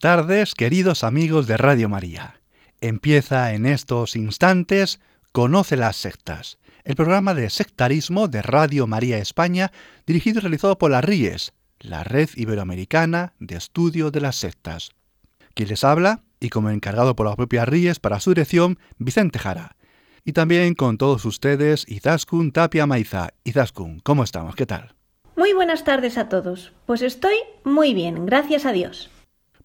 Buenas 0.00 0.26
tardes, 0.26 0.54
queridos 0.54 1.02
amigos 1.02 1.48
de 1.48 1.56
Radio 1.56 1.88
María. 1.88 2.40
Empieza 2.80 3.52
en 3.52 3.66
estos 3.66 4.14
instantes 4.14 5.00
Conoce 5.32 5.76
las 5.76 5.96
sectas, 5.96 6.58
el 6.84 6.94
programa 6.94 7.34
de 7.34 7.50
sectarismo 7.50 8.28
de 8.28 8.42
Radio 8.42 8.86
María 8.86 9.18
España, 9.18 9.72
dirigido 10.06 10.38
y 10.38 10.42
realizado 10.42 10.78
por 10.78 10.92
la 10.92 11.00
RIES, 11.00 11.52
la 11.80 12.04
Red 12.04 12.28
Iberoamericana 12.36 13.32
de 13.40 13.56
Estudio 13.56 14.12
de 14.12 14.20
las 14.20 14.36
Sectas. 14.36 14.90
Quien 15.54 15.68
les 15.68 15.82
habla, 15.82 16.22
y 16.38 16.50
como 16.50 16.70
encargado 16.70 17.16
por 17.16 17.26
la 17.26 17.34
propia 17.34 17.64
RIES 17.64 17.98
para 17.98 18.20
su 18.20 18.30
dirección, 18.30 18.78
Vicente 18.98 19.40
Jara. 19.40 19.74
Y 20.24 20.32
también 20.32 20.74
con 20.74 20.96
todos 20.96 21.24
ustedes, 21.24 21.84
Izaskun 21.88 22.52
Tapia 22.52 22.86
Maiza. 22.86 23.30
Izaskun, 23.42 23.98
¿cómo 24.00 24.22
estamos? 24.22 24.54
¿Qué 24.54 24.66
tal? 24.66 24.94
Muy 25.36 25.54
buenas 25.54 25.82
tardes 25.82 26.18
a 26.18 26.28
todos. 26.28 26.72
Pues 26.86 27.02
estoy 27.02 27.34
muy 27.64 27.94
bien, 27.94 28.26
gracias 28.26 28.64
a 28.64 28.72
Dios. 28.72 29.10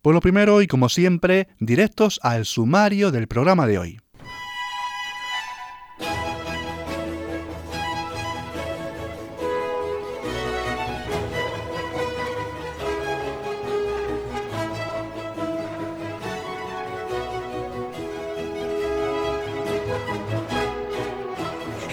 Por 0.04 0.14
lo 0.14 0.20
primero 0.20 0.62
y 0.62 0.68
como 0.68 0.90
siempre, 0.90 1.48
directos 1.62 2.20
al 2.23 2.44
sumario 2.44 3.09
del 3.09 3.30
programa 3.30 3.66
de 3.66 3.78
hoy. 3.80 4.00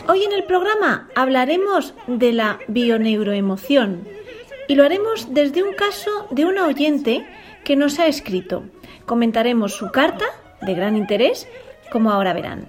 Hoy 0.09 0.25
en 0.25 0.33
el 0.33 0.43
programa 0.49 1.09
hablaremos 1.15 1.95
de 2.09 2.33
la 2.33 2.59
bioneuroemoción 2.67 4.09
y 4.67 4.75
lo 4.75 4.83
haremos 4.83 5.33
desde 5.33 5.63
un 5.63 5.75
caso 5.75 6.27
de 6.33 6.45
una 6.45 6.67
oyente 6.67 7.25
que 7.71 7.77
nos 7.77 8.01
ha 8.01 8.09
escrito. 8.09 8.65
Comentaremos 9.07 9.77
su 9.77 9.93
carta, 9.93 10.25
de 10.61 10.75
gran 10.75 10.97
interés, 10.97 11.47
como 11.93 12.11
ahora 12.11 12.33
verán. 12.33 12.67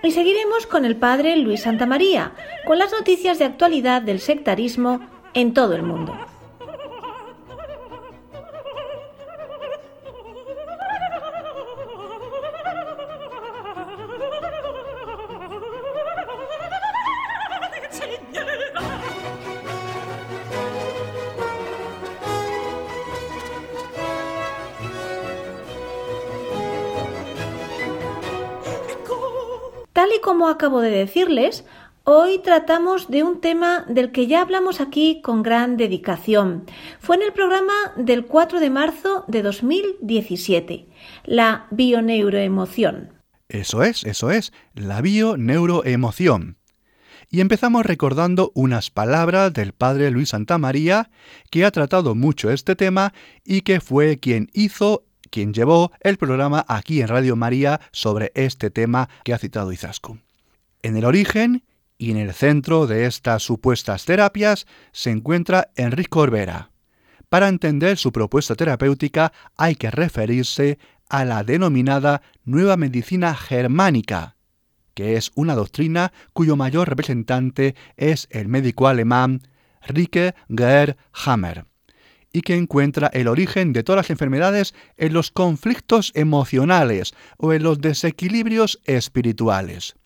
Y 0.00 0.12
seguiremos 0.12 0.64
con 0.68 0.84
el 0.84 0.94
padre 0.94 1.34
Luis 1.34 1.62
Santamaría, 1.62 2.30
con 2.64 2.78
las 2.78 2.92
noticias 2.92 3.40
de 3.40 3.46
actualidad 3.46 4.00
del 4.00 4.20
sectarismo 4.20 5.00
en 5.34 5.54
todo 5.54 5.74
el 5.74 5.82
mundo. 5.82 6.16
Como 30.38 30.50
acabo 30.50 30.80
de 30.80 30.90
decirles, 30.92 31.64
hoy 32.04 32.38
tratamos 32.38 33.08
de 33.08 33.24
un 33.24 33.40
tema 33.40 33.84
del 33.88 34.12
que 34.12 34.28
ya 34.28 34.40
hablamos 34.40 34.80
aquí 34.80 35.20
con 35.20 35.42
gran 35.42 35.76
dedicación. 35.76 36.64
Fue 37.00 37.16
en 37.16 37.22
el 37.22 37.32
programa 37.32 37.72
del 37.96 38.24
4 38.24 38.60
de 38.60 38.70
marzo 38.70 39.24
de 39.26 39.42
2017, 39.42 40.86
la 41.24 41.66
bioneuroemoción. 41.72 43.14
Eso 43.48 43.82
es, 43.82 44.04
eso 44.04 44.30
es, 44.30 44.52
la 44.74 45.00
bioneuroemoción. 45.00 46.58
Y 47.30 47.40
empezamos 47.40 47.84
recordando 47.84 48.52
unas 48.54 48.92
palabras 48.92 49.52
del 49.52 49.72
padre 49.72 50.12
Luis 50.12 50.28
Santamaría, 50.28 51.10
que 51.50 51.64
ha 51.64 51.72
tratado 51.72 52.14
mucho 52.14 52.52
este 52.52 52.76
tema 52.76 53.12
y 53.44 53.62
que 53.62 53.80
fue 53.80 54.18
quien 54.18 54.50
hizo 54.52 55.02
quien 55.30 55.52
llevó 55.52 55.92
el 56.00 56.16
programa 56.16 56.64
aquí 56.68 57.00
en 57.00 57.08
Radio 57.08 57.36
María 57.36 57.80
sobre 57.92 58.32
este 58.34 58.70
tema 58.70 59.08
que 59.24 59.34
ha 59.34 59.38
citado 59.38 59.72
Izaskun. 59.72 60.27
En 60.82 60.96
el 60.96 61.04
origen 61.04 61.64
y 61.96 62.12
en 62.12 62.16
el 62.16 62.32
centro 62.32 62.86
de 62.86 63.06
estas 63.06 63.42
supuestas 63.42 64.04
terapias 64.04 64.66
se 64.92 65.10
encuentra 65.10 65.70
Enrique 65.74 66.08
Corbera. 66.08 66.70
Para 67.28 67.48
entender 67.48 67.98
su 67.98 68.12
propuesta 68.12 68.54
terapéutica 68.54 69.32
hay 69.56 69.74
que 69.74 69.90
referirse 69.90 70.78
a 71.08 71.24
la 71.24 71.42
denominada 71.42 72.22
Nueva 72.44 72.76
Medicina 72.76 73.34
Germánica, 73.34 74.36
que 74.94 75.16
es 75.16 75.32
una 75.34 75.54
doctrina 75.56 76.12
cuyo 76.32 76.54
mayor 76.54 76.88
representante 76.88 77.74
es 77.96 78.28
el 78.30 78.48
médico 78.48 78.86
alemán 78.86 79.42
Rike 79.82 80.34
Geer 80.48 80.96
Hammer 81.12 81.64
y 82.32 82.42
que 82.42 82.56
encuentra 82.56 83.08
el 83.08 83.26
origen 83.26 83.72
de 83.72 83.82
todas 83.82 83.98
las 83.98 84.10
enfermedades 84.10 84.74
en 84.96 85.12
los 85.12 85.30
conflictos 85.32 86.12
emocionales 86.14 87.14
o 87.36 87.52
en 87.52 87.62
los 87.62 87.80
desequilibrios 87.80 88.80
espirituales. 88.84 89.97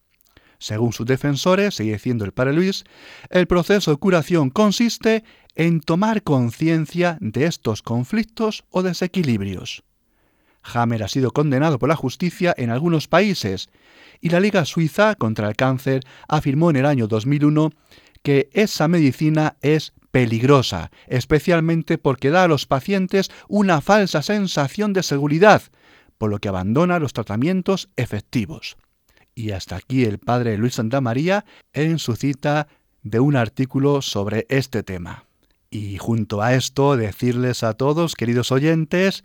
Según 0.63 0.93
sus 0.93 1.07
defensores, 1.07 1.75
sigue 1.75 1.95
diciendo 1.95 2.25
el 2.25 2.31
padre 2.31 2.53
Luis, 2.53 2.85
el 3.31 3.49
proceso 3.49 3.91
de 3.91 3.97
curación 3.97 4.49
consiste 4.49 5.25
en 5.57 5.81
tomar 5.81 6.23
conciencia 6.23 7.19
de 7.21 7.47
estos 7.47 7.83
conflictos 7.83 8.63
o 8.71 8.85
desequilibrios. 8.85 9.83
Hammer 10.63 11.03
ha 11.03 11.09
sido 11.09 11.33
condenado 11.33 11.81
por 11.81 11.89
la 11.89 11.97
justicia 11.97 12.55
en 12.57 12.71
algunos 12.71 13.09
países 13.09 13.71
y 14.21 14.29
la 14.29 14.39
Liga 14.39 14.65
Suiza 14.65 15.17
contra 15.17 15.49
el 15.49 15.57
Cáncer 15.57 16.05
afirmó 16.29 16.71
en 16.71 16.77
el 16.77 16.87
año 16.87 17.09
2001 17.09 17.73
que 18.23 18.49
esa 18.53 18.87
medicina 18.87 19.57
es 19.63 19.93
peligrosa, 20.13 20.93
especialmente 21.09 21.99
porque 21.99 22.31
da 22.31 22.45
a 22.45 22.49
los 22.49 22.67
pacientes 22.67 23.33
una 23.49 23.81
falsa 23.81 24.23
sensación 24.23 24.93
de 24.93 25.03
seguridad, 25.03 25.63
por 26.19 26.31
lo 26.31 26.39
que 26.39 26.47
abandona 26.47 27.01
los 27.01 27.15
tratamientos 27.15 27.89
efectivos. 27.97 28.77
Y 29.35 29.53
hasta 29.53 29.77
aquí 29.77 30.05
el 30.05 30.19
padre 30.19 30.59
Luis 30.59 30.75
Santamaría 30.75 31.45
en 31.73 31.99
su 31.99 32.17
cita 32.17 32.69
de 33.03 33.21
un 33.21 33.37
artículo 33.37 34.03
sobre 34.03 34.47
este 34.49 34.83
tema. 34.83 35.25
Y 35.71 35.97
junto 35.97 36.43
a 36.43 36.55
esto 36.55 36.97
decirles 36.97 37.63
a 37.63 37.75
todos, 37.75 38.15
queridos 38.15 38.53
oyentes, 38.53 39.25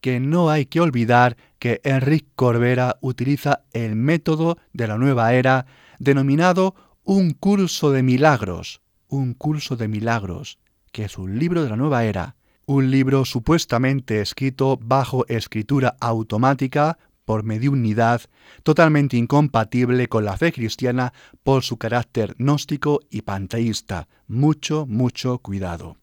que 0.00 0.20
no 0.20 0.50
hay 0.50 0.66
que 0.66 0.80
olvidar 0.80 1.36
que 1.58 1.80
Enrique 1.84 2.28
Corbera 2.34 2.98
utiliza 3.00 3.62
el 3.72 3.96
método 3.96 4.58
de 4.72 4.88
la 4.88 4.98
nueva 4.98 5.32
era 5.32 5.66
denominado 5.98 6.74
un 7.04 7.32
curso 7.32 7.90
de 7.90 8.02
milagros, 8.02 8.82
un 9.08 9.34
curso 9.34 9.76
de 9.76 9.88
milagros, 9.88 10.58
que 10.92 11.04
es 11.04 11.16
un 11.16 11.38
libro 11.38 11.62
de 11.62 11.70
la 11.70 11.76
nueva 11.76 12.04
era, 12.04 12.36
un 12.66 12.90
libro 12.90 13.24
supuestamente 13.24 14.20
escrito 14.20 14.78
bajo 14.80 15.26
escritura 15.28 15.96
automática 16.00 16.98
por 17.24 17.44
mediunidad, 17.44 18.22
totalmente 18.62 19.16
incompatible 19.16 20.08
con 20.08 20.24
la 20.24 20.36
fe 20.36 20.52
cristiana 20.52 21.12
por 21.42 21.62
su 21.62 21.76
carácter 21.76 22.34
gnóstico 22.38 23.00
y 23.10 23.22
panteísta. 23.22 24.08
Mucho, 24.26 24.86
mucho 24.86 25.38
cuidado. 25.38 25.96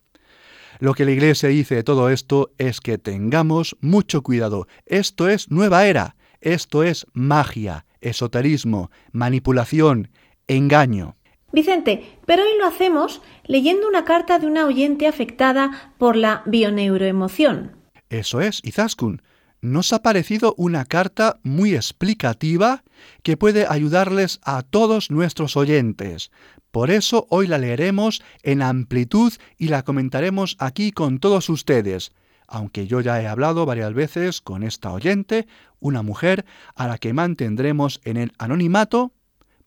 Lo 0.80 0.94
que 0.94 1.06
la 1.06 1.12
Iglesia 1.12 1.50
dice 1.50 1.76
de 1.76 1.84
todo 1.84 2.10
esto 2.10 2.52
es 2.58 2.82
que 2.82 2.98
tengamos 2.98 3.78
mucho 3.82 4.24
cuidado. 4.24 4.68
Esto 4.86 5.30
es 5.30 5.52
nueva 5.52 5.86
era, 5.86 6.16
esto 6.40 6.84
es 6.84 7.06
magia, 7.14 7.86
esoterismo, 8.02 8.90
manipulación, 9.12 10.10
engaño. 10.48 11.16
Vicente, 11.54 12.18
pero 12.26 12.44
hoy 12.44 12.58
lo 12.58 12.66
hacemos 12.66 13.22
leyendo 13.46 13.88
una 13.88 14.06
carta 14.06 14.40
de 14.40 14.48
una 14.48 14.66
oyente 14.66 15.06
afectada 15.06 15.94
por 15.98 16.16
la 16.16 16.44
bioneuroemoción. 16.46 17.76
Eso 18.10 18.42
es, 18.42 18.62
Izaskun. 18.64 19.22
Nos 19.62 19.94
ha 19.94 20.02
parecido 20.02 20.56
una 20.58 20.86
carta 20.86 21.40
muy 21.44 21.76
explicativa 21.76 22.84
que 23.22 23.38
puede 23.38 23.68
ayudarles 23.70 24.40
a 24.44 24.64
todos 24.64 25.12
nuestros 25.12 25.56
oyentes. 25.56 26.32
Por 26.72 26.90
eso 26.90 27.28
hoy 27.30 27.46
la 27.46 27.60
leeremos 27.60 28.24
en 28.42 28.64
amplitud 28.64 29.32
y 29.60 29.68
la 29.68 29.84
comentaremos 29.84 30.56
aquí 30.58 30.92
con 30.92 31.20
todos 31.20 31.48
ustedes, 31.48 32.12
aunque 32.48 32.88
yo 32.88 33.02
ya 33.02 33.22
he 33.22 33.28
hablado 33.28 33.68
varias 33.68 33.94
veces 33.94 34.42
con 34.42 34.64
esta 34.64 34.92
oyente, 34.92 35.46
una 35.80 36.02
mujer 36.02 36.44
a 36.74 36.88
la 36.88 36.98
que 36.98 37.14
mantendremos 37.14 38.02
en 38.04 38.18
el 38.18 38.32
anonimato 38.40 39.12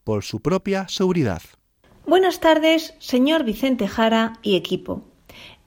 por 0.02 0.24
su 0.24 0.40
propia 0.40 0.88
seguridad. 0.88 1.42
Buenas 2.04 2.40
tardes, 2.40 2.94
señor 2.98 3.44
Vicente 3.44 3.86
Jara 3.86 4.40
y 4.42 4.56
equipo. 4.56 5.04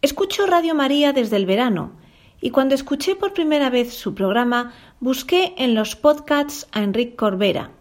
Escucho 0.02 0.46
Radio 0.48 0.76
María 0.76 1.14
desde 1.14 1.38
el 1.38 1.46
verano 1.46 2.07
y 2.48 2.50
cuando 2.50 2.76
escuché 2.76 3.18
por 3.18 3.34
primera 3.34 3.70
vez 3.70 3.94
su 3.94 4.16
programa 4.16 4.72
busqué 5.02 5.54
en 5.58 5.76
los 5.76 5.98
podcasts 5.98 6.66
a 6.72 6.82
Enrique 6.82 7.18
Corbera. 7.18 7.72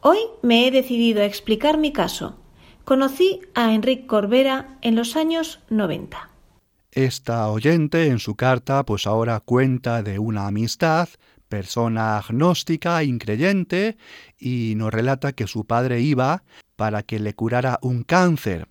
Hoy 0.00 0.16
me 0.40 0.66
he 0.66 0.70
decidido 0.70 1.20
a 1.20 1.26
explicar 1.26 1.76
mi 1.76 1.92
caso. 1.92 2.38
Conocí 2.86 3.42
a 3.54 3.74
Enrique 3.74 4.06
Corbera 4.06 4.78
en 4.80 4.96
los 4.96 5.16
años 5.16 5.60
90. 5.68 6.30
Esta 6.92 7.50
oyente 7.50 8.06
en 8.06 8.20
su 8.20 8.36
carta 8.36 8.86
pues 8.86 9.06
ahora 9.06 9.38
cuenta 9.40 10.02
de 10.02 10.18
una 10.18 10.46
amistad, 10.46 11.10
persona 11.50 12.16
agnóstica, 12.16 13.04
increyente, 13.04 13.98
y 14.38 14.76
nos 14.76 14.94
relata 14.94 15.32
que 15.32 15.46
su 15.46 15.66
padre 15.66 16.00
iba 16.00 16.42
para 16.76 17.02
que 17.02 17.18
le 17.18 17.34
curara 17.34 17.78
un 17.82 18.04
cáncer. 18.04 18.66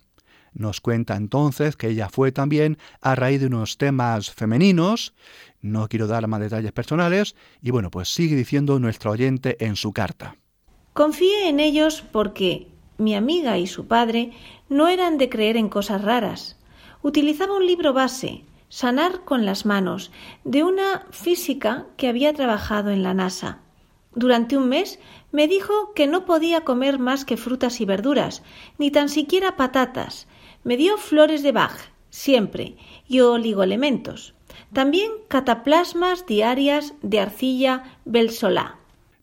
Nos 0.52 0.80
cuenta 0.80 1.16
entonces 1.16 1.76
que 1.76 1.88
ella 1.88 2.08
fue 2.08 2.32
también 2.32 2.78
a 3.00 3.14
raíz 3.14 3.40
de 3.40 3.46
unos 3.46 3.78
temas 3.78 4.30
femeninos, 4.30 5.14
no 5.60 5.88
quiero 5.88 6.06
dar 6.06 6.26
más 6.26 6.40
detalles 6.40 6.72
personales, 6.72 7.36
y 7.62 7.70
bueno, 7.70 7.90
pues 7.90 8.08
sigue 8.08 8.36
diciendo 8.36 8.78
nuestro 8.78 9.12
oyente 9.12 9.56
en 9.64 9.76
su 9.76 9.92
carta. 9.92 10.36
Confié 10.92 11.48
en 11.48 11.60
ellos 11.60 12.02
porque 12.12 12.68
mi 12.98 13.14
amiga 13.14 13.58
y 13.58 13.66
su 13.66 13.86
padre 13.86 14.32
no 14.68 14.88
eran 14.88 15.18
de 15.18 15.28
creer 15.28 15.56
en 15.56 15.68
cosas 15.68 16.02
raras. 16.02 16.58
Utilizaba 17.02 17.56
un 17.56 17.66
libro 17.66 17.92
base, 17.92 18.44
Sanar 18.72 19.24
con 19.24 19.44
las 19.46 19.66
manos, 19.66 20.12
de 20.44 20.62
una 20.62 21.04
física 21.10 21.86
que 21.96 22.06
había 22.06 22.32
trabajado 22.32 22.90
en 22.90 23.02
la 23.02 23.14
NASA. 23.14 23.58
Durante 24.14 24.56
un 24.56 24.68
mes 24.68 25.00
me 25.32 25.48
dijo 25.48 25.92
que 25.92 26.06
no 26.06 26.24
podía 26.24 26.60
comer 26.60 27.00
más 27.00 27.24
que 27.24 27.36
frutas 27.36 27.80
y 27.80 27.84
verduras, 27.84 28.44
ni 28.78 28.92
tan 28.92 29.08
siquiera 29.08 29.56
patatas. 29.56 30.28
Me 30.62 30.76
dio 30.76 30.98
flores 30.98 31.42
de 31.42 31.52
Bach, 31.52 31.76
siempre, 32.10 32.76
y 33.08 33.20
oligoelementos. 33.20 34.34
También 34.72 35.10
cataplasmas 35.28 36.26
diarias 36.26 36.94
de 37.02 37.20
arcilla 37.20 37.98
Belsolá. 38.04 38.76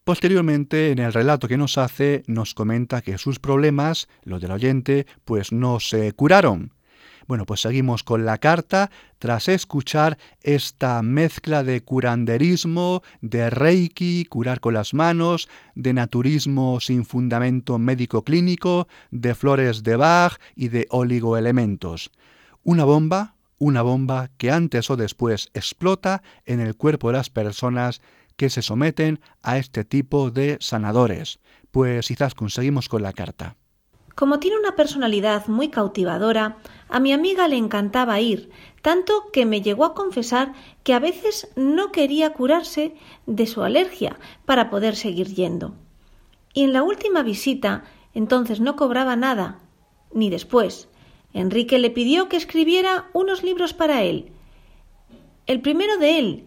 Posteriormente, 0.04 0.92
en 0.92 1.00
el 1.00 1.12
relato 1.12 1.48
que 1.48 1.58
nos 1.58 1.78
hace, 1.78 2.24
nos 2.28 2.54
comenta 2.54 3.02
que 3.02 3.18
sus 3.18 3.40
problemas, 3.40 4.08
los 4.24 4.42
del 4.42 4.52
oyente, 4.52 5.06
pues 5.26 5.52
no 5.52 5.82
se 5.82 6.14
curaron, 6.14 6.72
bueno, 7.28 7.46
pues 7.46 7.62
seguimos 7.62 8.04
con 8.04 8.26
la 8.26 8.38
carta 8.38 8.90
tras 9.20 9.50
escuchar 9.50 10.18
esta 10.42 11.02
mezcla 11.02 11.64
de 11.64 11.82
curanderismo, 11.82 13.04
de 13.22 13.50
reiki, 13.50 14.26
curar 14.26 14.62
con 14.62 14.74
las 14.74 14.94
manos, 14.94 15.50
de 15.76 15.94
naturismo 15.94 16.80
sin 16.80 17.06
fundamento 17.06 17.78
médico 17.78 18.24
clínico, 18.24 18.88
de 19.12 19.36
flores 19.36 19.84
de 19.84 19.98
Bach 19.98 20.40
y 20.56 20.70
de 20.70 20.88
oligoelementos. 20.90 22.12
Una 22.64 22.86
bomba, 22.86 23.36
una 23.58 23.82
bomba 23.82 24.30
que 24.38 24.52
antes 24.52 24.90
o 24.90 24.96
después 24.96 25.50
explota 25.54 26.24
en 26.46 26.62
el 26.62 26.76
cuerpo 26.76 27.10
de 27.10 27.18
las 27.18 27.30
personas 27.30 28.02
que 28.38 28.50
se 28.50 28.62
someten 28.62 29.20
a 29.42 29.58
este 29.58 29.84
tipo 29.84 30.32
de 30.32 30.58
sanadores. 30.62 31.40
Pues 31.72 32.08
quizás 32.08 32.36
conseguimos 32.36 32.88
con 32.88 33.02
la 33.02 33.12
carta. 33.12 33.58
Como 34.18 34.40
tiene 34.40 34.58
una 34.58 34.76
personalidad 34.76 35.46
muy 35.46 35.68
cautivadora, 35.68 36.58
a 36.90 37.00
mi 37.00 37.14
amiga 37.14 37.48
le 37.48 37.56
encantaba 37.56 38.20
ir, 38.20 38.50
tanto 38.82 39.30
que 39.32 39.46
me 39.46 39.62
llegó 39.62 39.86
a 39.86 39.94
confesar 39.94 40.54
que 40.82 40.96
a 40.96 41.00
veces 41.00 41.50
no 41.56 41.92
quería 41.92 42.34
curarse 42.34 42.96
de 43.28 43.46
su 43.46 43.62
alergia 43.62 44.18
para 44.44 44.72
poder 44.72 44.96
seguir 44.96 45.36
yendo. 45.36 45.76
Y 46.56 46.64
en 46.64 46.74
la 46.74 46.82
última 46.82 47.22
visita, 47.22 47.84
entonces 48.16 48.60
no 48.60 48.76
cobraba 48.76 49.16
nada, 49.16 49.60
ni 50.12 50.32
después. 50.32 50.90
Enrique 51.32 51.78
le 51.78 51.92
pidió 51.92 52.28
que 52.28 52.38
escribiera 52.38 53.12
unos 53.14 53.44
libros 53.44 53.76
para 53.76 54.02
él. 54.02 54.32
El 55.46 55.62
primero 55.62 55.96
de 55.98 56.18
él 56.18 56.44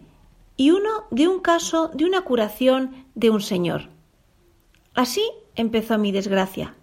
y 0.57 0.71
uno 0.71 1.05
de 1.09 1.29
un 1.29 1.39
caso 1.39 1.89
de 1.93 2.03
una 2.03 2.19
curación 2.19 3.05
de 3.15 3.29
un 3.29 3.39
señor. 3.39 3.87
Así 4.93 5.23
empezó 5.55 5.97
mi 5.97 6.11
desgracia. 6.11 6.75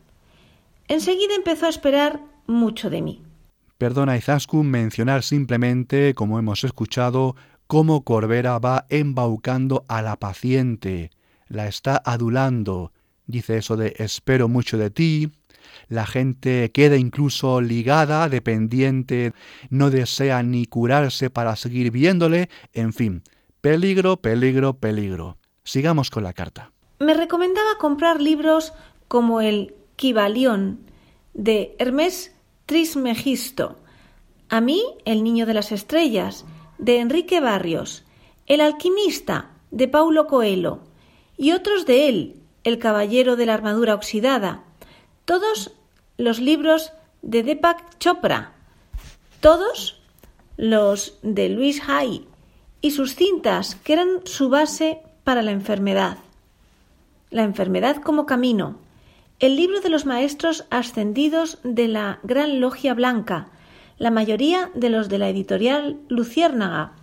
Enseguida 0.89 1.35
empezó 1.35 1.67
a 1.67 1.69
esperar 1.69 2.21
mucho 2.47 2.89
de 2.89 3.03
mí. 3.03 3.23
Perdona 3.77 4.17
Izaskun 4.17 4.71
mencionar 4.71 5.23
simplemente, 5.23 6.15
como 6.15 6.39
hemos 6.39 6.65
escuchado, 6.65 7.37
cómo 7.67 8.03
Corbera 8.03 8.59
va 8.59 8.87
embaucando 8.89 9.85
a 9.87 10.01
la 10.01 10.17
paciente, 10.17 11.11
la 11.47 11.69
está 11.69 12.03
adulando. 12.05 12.93
Dice 13.27 13.59
eso 13.59 13.77
de 13.77 13.95
espero 13.99 14.49
mucho 14.49 14.79
de 14.79 14.91
ti, 14.91 15.31
la 15.89 16.07
gente 16.07 16.71
queda 16.73 16.97
incluso 16.97 17.61
ligada, 17.61 18.29
dependiente, 18.31 19.33
no 19.69 19.91
desea 19.91 20.43
ni 20.43 20.65
curarse 20.65 21.29
para 21.29 21.55
seguir 21.57 21.91
viéndole, 21.91 22.49
en 22.73 22.95
fin, 22.95 23.23
peligro, 23.61 24.17
peligro, 24.17 24.75
peligro. 24.75 25.37
Sigamos 25.65 26.11
con 26.11 26.25
la 26.25 26.33
carta. 26.33 26.73
Me 26.99 27.13
recomendaba 27.15 27.77
comprar 27.79 28.21
libros 28.21 28.73
como 29.07 29.41
el 29.41 29.75
Kibalión 29.99 30.79
de 31.35 31.75
Hermés 31.81 32.33
Trismegisto, 32.67 33.81
A 34.49 34.61
mí, 34.61 34.81
El 35.05 35.25
Niño 35.25 35.45
de 35.45 35.55
las 35.55 35.73
Estrellas, 35.73 36.45
de 36.79 37.01
Enrique 37.01 37.41
Barrios, 37.41 38.05
El 38.47 38.61
Alquimista, 38.61 39.51
de 39.73 39.89
Paulo 39.89 40.29
Coelho, 40.29 40.79
y 41.37 41.51
otros 41.51 41.85
de 41.85 42.09
él, 42.09 42.37
El 42.63 42.79
Caballero 42.79 43.35
de 43.35 43.47
la 43.47 43.55
Armadura 43.55 43.97
Oxidada, 43.97 44.63
todos 45.25 45.73
los 46.17 46.39
libros 46.39 46.93
de 47.23 47.43
Deepak 47.43 47.99
Chopra, 47.99 48.53
todos 49.41 50.01
los 50.57 51.19
de 51.23 51.49
Luis 51.49 51.83
Hay 51.89 52.29
y 52.81 52.93
sus 52.93 53.17
cintas, 53.17 53.75
que 53.75 53.95
eran 53.95 54.21
su 54.27 54.49
base 54.49 55.03
para 55.25 55.43
la 55.43 55.51
enfermedad. 55.51 56.19
La 57.31 57.43
enfermedad 57.43 57.97
como 57.97 58.27
camino, 58.27 58.79
el 59.41 59.55
libro 59.55 59.81
de 59.81 59.89
los 59.89 60.05
maestros 60.05 60.67
ascendidos 60.71 61.59
de 61.63 61.87
la 61.87 62.19
Gran 62.25 62.61
Logia 62.61 62.93
Blanca, 62.95 63.51
la 63.97 64.11
mayoría 64.11 64.71
de 64.75 64.91
los 64.91 65.09
de 65.09 65.19
la 65.19 65.29
editorial 65.29 66.01
Luciérnaga, 66.09 66.95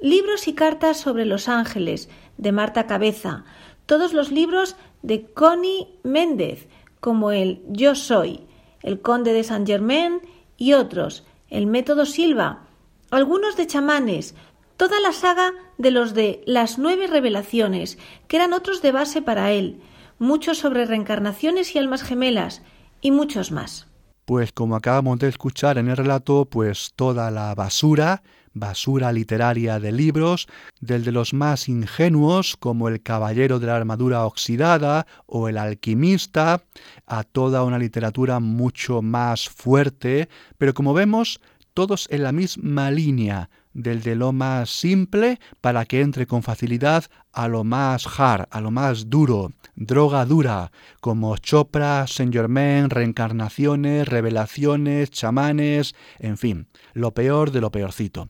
libros 0.00 0.46
y 0.46 0.54
cartas 0.54 0.98
sobre 0.98 1.24
los 1.24 1.48
ángeles 1.48 2.08
de 2.38 2.52
Marta 2.52 2.86
Cabeza, 2.86 3.44
todos 3.86 4.12
los 4.12 4.30
libros 4.30 4.76
de 5.02 5.24
Connie 5.32 5.88
Méndez, 6.04 6.68
como 7.00 7.32
el 7.32 7.60
Yo 7.68 7.96
Soy, 7.96 8.46
el 8.82 9.00
Conde 9.00 9.32
de 9.32 9.42
Saint 9.42 9.66
Germain 9.66 10.20
y 10.56 10.74
otros, 10.74 11.24
el 11.48 11.66
Método 11.66 12.06
Silva, 12.06 12.66
algunos 13.10 13.56
de 13.56 13.66
chamanes, 13.66 14.36
toda 14.76 15.00
la 15.00 15.12
saga 15.12 15.52
de 15.76 15.90
los 15.90 16.14
de 16.14 16.42
las 16.46 16.78
nueve 16.78 17.08
revelaciones, 17.08 17.98
que 18.28 18.36
eran 18.36 18.52
otros 18.52 18.80
de 18.80 18.92
base 18.92 19.22
para 19.22 19.50
él, 19.50 19.80
muchos 20.20 20.58
sobre 20.58 20.84
reencarnaciones 20.84 21.74
y 21.74 21.78
almas 21.78 22.02
gemelas, 22.02 22.62
y 23.00 23.10
muchos 23.10 23.50
más. 23.50 23.88
Pues 24.26 24.52
como 24.52 24.76
acabamos 24.76 25.18
de 25.18 25.28
escuchar 25.28 25.78
en 25.78 25.88
el 25.88 25.96
relato, 25.96 26.44
pues 26.44 26.92
toda 26.94 27.30
la 27.30 27.54
basura, 27.54 28.22
basura 28.52 29.12
literaria 29.12 29.80
de 29.80 29.92
libros, 29.92 30.46
del 30.80 31.04
de 31.04 31.12
los 31.12 31.32
más 31.32 31.68
ingenuos, 31.68 32.56
como 32.56 32.88
El 32.88 33.02
Caballero 33.02 33.58
de 33.58 33.66
la 33.68 33.76
Armadura 33.76 34.26
Oxidada 34.26 35.06
o 35.26 35.48
El 35.48 35.56
Alquimista, 35.56 36.62
a 37.06 37.24
toda 37.24 37.64
una 37.64 37.78
literatura 37.78 38.40
mucho 38.40 39.00
más 39.00 39.48
fuerte, 39.48 40.28
pero 40.58 40.74
como 40.74 40.92
vemos, 40.92 41.40
todos 41.72 42.06
en 42.10 42.24
la 42.24 42.32
misma 42.32 42.90
línea, 42.90 43.48
del 43.72 44.02
de 44.02 44.16
lo 44.16 44.32
más 44.32 44.68
simple 44.68 45.38
para 45.60 45.84
que 45.84 46.00
entre 46.00 46.26
con 46.26 46.42
facilidad 46.42 47.04
a 47.32 47.48
lo 47.48 47.64
más 47.64 48.06
hard, 48.18 48.48
a 48.50 48.60
lo 48.60 48.70
más 48.70 49.08
duro, 49.08 49.52
droga 49.80 50.26
dura, 50.26 50.70
como 51.00 51.36
Chopra, 51.38 52.06
Saint 52.06 52.32
Germain, 52.32 52.90
reencarnaciones, 52.90 54.06
revelaciones, 54.06 55.10
chamanes, 55.10 55.94
en 56.18 56.36
fin, 56.36 56.68
lo 56.92 57.12
peor 57.12 57.50
de 57.50 57.62
lo 57.62 57.72
peorcito. 57.72 58.28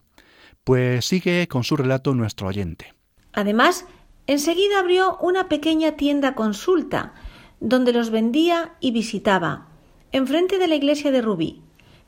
Pues 0.62 1.04
sigue 1.04 1.49
con 1.49 1.64
su 1.64 1.76
relato 1.76 2.14
nuestro 2.14 2.47
oyente. 2.47 2.95
Además, 3.33 3.85
enseguida 4.28 4.78
abrió 4.78 5.19
una 5.19 5.49
pequeña 5.49 5.97
tienda 5.97 6.35
consulta, 6.37 7.14
donde 7.59 7.92
los 7.92 8.11
vendía 8.11 8.76
y 8.78 8.92
visitaba, 8.92 9.66
enfrente 10.12 10.59
de 10.59 10.69
la 10.69 10.76
iglesia 10.76 11.11
de 11.11 11.21
Rubí. 11.21 11.62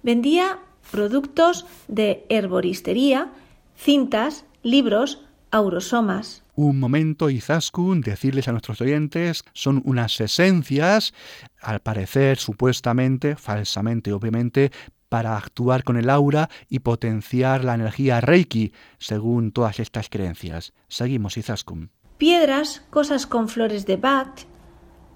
Vendía 0.05 0.61
productos 0.93 1.67
de 1.89 2.25
herboristería, 2.29 3.33
cintas, 3.77 4.45
libros, 4.63 5.25
aurosomas. 5.51 6.42
Un 6.55 6.79
momento, 6.79 7.31
Izaskun, 7.31 8.03
decirles 8.03 8.47
a 8.47 8.53
nuestros 8.53 8.81
oyentes, 8.83 9.43
son 9.55 9.81
unas 9.87 10.21
esencias, 10.21 11.15
al 11.61 11.81
parecer, 11.81 12.37
supuestamente, 12.37 13.37
falsamente, 13.37 14.13
obviamente, 14.13 14.71
para 15.09 15.37
actuar 15.37 15.83
con 15.83 15.97
el 15.97 16.11
aura 16.11 16.51
y 16.69 16.81
potenciar 16.81 17.65
la 17.65 17.75
energía 17.75 18.21
Reiki, 18.21 18.73
según 18.99 19.53
todas 19.53 19.81
estas 19.81 20.11
creencias. 20.11 20.75
Seguimos, 20.89 21.39
Izaskun. 21.39 21.91
Piedras, 22.19 22.83
cosas 22.91 23.27
con 23.27 23.49
flores 23.49 23.87
de 23.87 23.97
Bach, 23.97 24.47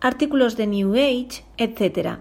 artículos 0.01 0.57
de 0.57 0.67
New 0.67 0.95
Age, 0.95 1.45
etc. 1.59 2.19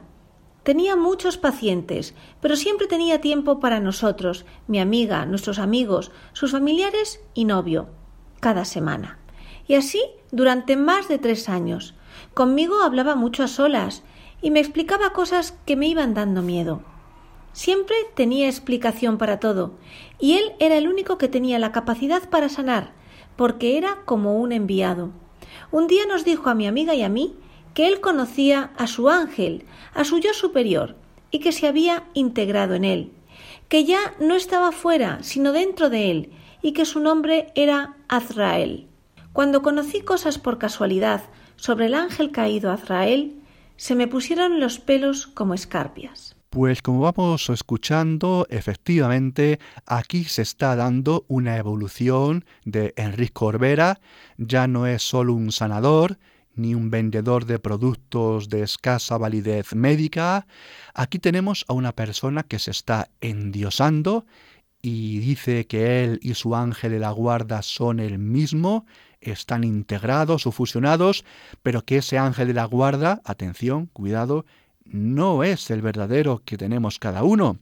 Tenía 0.64 0.98
muchos 0.98 1.38
pacientes, 1.38 2.16
pero 2.42 2.58
siempre 2.58 2.88
tenía 2.88 3.22
tiempo 3.22 3.62
para 3.62 3.80
nosotros, 3.80 4.46
mi 4.68 4.80
amiga, 4.80 5.26
nuestros 5.26 5.60
amigos, 5.60 6.12
sus 6.34 6.52
familiares 6.52 7.22
y 7.34 7.46
novio, 7.46 7.90
cada 8.40 8.66
semana. 8.66 9.18
Y 9.68 9.76
así 9.76 10.02
durante 10.32 10.76
más 10.76 11.08
de 11.08 11.18
tres 11.18 11.48
años. 11.50 11.96
Conmigo 12.34 12.82
hablaba 12.82 13.16
mucho 13.16 13.44
a 13.44 13.48
solas 13.48 14.04
y 14.42 14.52
me 14.52 14.60
explicaba 14.60 15.14
cosas 15.14 15.58
que 15.66 15.76
me 15.76 15.88
iban 15.88 16.14
dando 16.14 16.42
miedo. 16.42 16.82
Siempre 17.54 17.96
tenía 18.16 18.48
explicación 18.48 19.18
para 19.18 19.40
todo, 19.40 19.76
y 20.20 20.34
él 20.34 20.52
era 20.60 20.78
el 20.78 20.90
único 20.90 21.18
que 21.18 21.30
tenía 21.30 21.58
la 21.58 21.72
capacidad 21.72 22.30
para 22.30 22.50
sanar, 22.50 22.92
porque 23.38 23.78
era 23.78 24.00
como 24.04 24.38
un 24.38 24.52
enviado. 24.52 25.12
Un 25.72 25.88
día 25.88 26.06
nos 26.06 26.26
dijo 26.26 26.50
a 26.50 26.54
mi 26.54 26.68
amiga 26.68 26.94
y 26.96 27.02
a 27.02 27.10
mí 27.10 27.34
que 27.74 27.88
él 27.88 28.02
conocía 28.02 28.72
a 28.78 28.88
su 28.88 29.10
ángel, 29.10 29.66
a 29.94 30.04
su 30.04 30.18
yo 30.18 30.34
superior, 30.34 30.98
y 31.32 31.40
que 31.40 31.54
se 31.54 31.68
había 31.68 32.04
integrado 32.14 32.76
en 32.76 32.84
él, 32.84 33.12
que 33.70 33.86
ya 33.86 34.14
no 34.20 34.36
estaba 34.36 34.74
fuera, 34.74 35.20
sino 35.24 35.54
dentro 35.54 35.90
de 35.90 36.12
él, 36.12 36.30
y 36.66 36.74
que 36.74 36.86
su 36.86 37.00
nombre 37.00 37.50
era 37.54 37.96
Azrael. 38.08 38.88
Cuando 39.34 39.62
conocí 39.62 40.02
cosas 40.02 40.40
por 40.40 40.58
casualidad 40.58 41.22
sobre 41.58 41.86
el 41.86 41.94
ángel 41.94 42.32
caído 42.32 42.72
Azrael, 42.72 43.36
se 43.78 43.94
me 43.94 44.08
pusieron 44.08 44.60
los 44.60 44.80
pelos 44.80 45.28
como 45.28 45.54
escarpias. 45.54 46.36
Pues 46.50 46.82
como 46.82 47.02
vamos 47.02 47.52
escuchando, 47.52 48.48
efectivamente 48.50 49.60
aquí 49.86 50.24
se 50.24 50.42
está 50.42 50.76
dando 50.76 51.24
una 51.28 51.58
evolución 51.58 52.46
de 52.64 52.96
Enrique 52.98 53.34
Corbera, 53.34 54.00
ya 54.40 54.66
no 54.66 54.88
es 54.88 55.04
solo 55.04 55.36
un 55.36 55.52
sanador, 55.52 56.18
ni 56.56 56.74
un 56.74 56.90
vendedor 56.90 57.46
de 57.46 57.60
productos 57.60 58.50
de 58.50 58.64
escasa 58.64 59.20
validez 59.20 59.76
médica. 59.76 60.48
Aquí 60.96 61.20
tenemos 61.20 61.64
a 61.68 61.74
una 61.74 61.92
persona 61.92 62.42
que 62.42 62.58
se 62.58 62.72
está 62.72 63.10
endiosando 63.22 64.26
y 64.88 65.18
dice 65.18 65.66
que 65.66 66.04
él 66.04 66.20
y 66.22 66.36
su 66.36 66.56
ángel 66.56 66.92
de 66.92 67.00
la 67.00 67.10
guarda 67.10 67.64
son 67.64 68.00
el 68.00 68.20
mismo, 68.20 68.86
están 69.20 69.64
integrados 69.64 70.46
o 70.46 70.52
fusionados, 70.52 71.26
pero 71.64 71.84
que 71.84 71.98
ese 71.98 72.20
ángel 72.20 72.50
de 72.50 72.54
la 72.54 72.66
guarda, 72.66 73.20
atención, 73.26 73.88
cuidado, 73.88 74.46
no 74.84 75.44
es 75.44 75.72
el 75.72 75.82
verdadero 75.82 76.44
que 76.46 76.56
tenemos 76.56 77.00
cada 77.00 77.24
uno, 77.24 77.58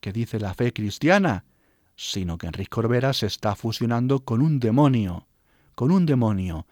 que 0.00 0.10
dice 0.10 0.40
la 0.40 0.54
fe 0.54 0.72
cristiana, 0.72 1.44
sino 1.96 2.38
que 2.38 2.46
Enrique 2.46 2.70
Corbera 2.70 3.12
se 3.12 3.26
está 3.26 3.54
fusionando 3.56 4.20
con 4.20 4.40
un 4.40 4.58
demonio, 4.58 5.26
con 5.74 5.90
un 5.90 6.06
demonio, 6.06 6.66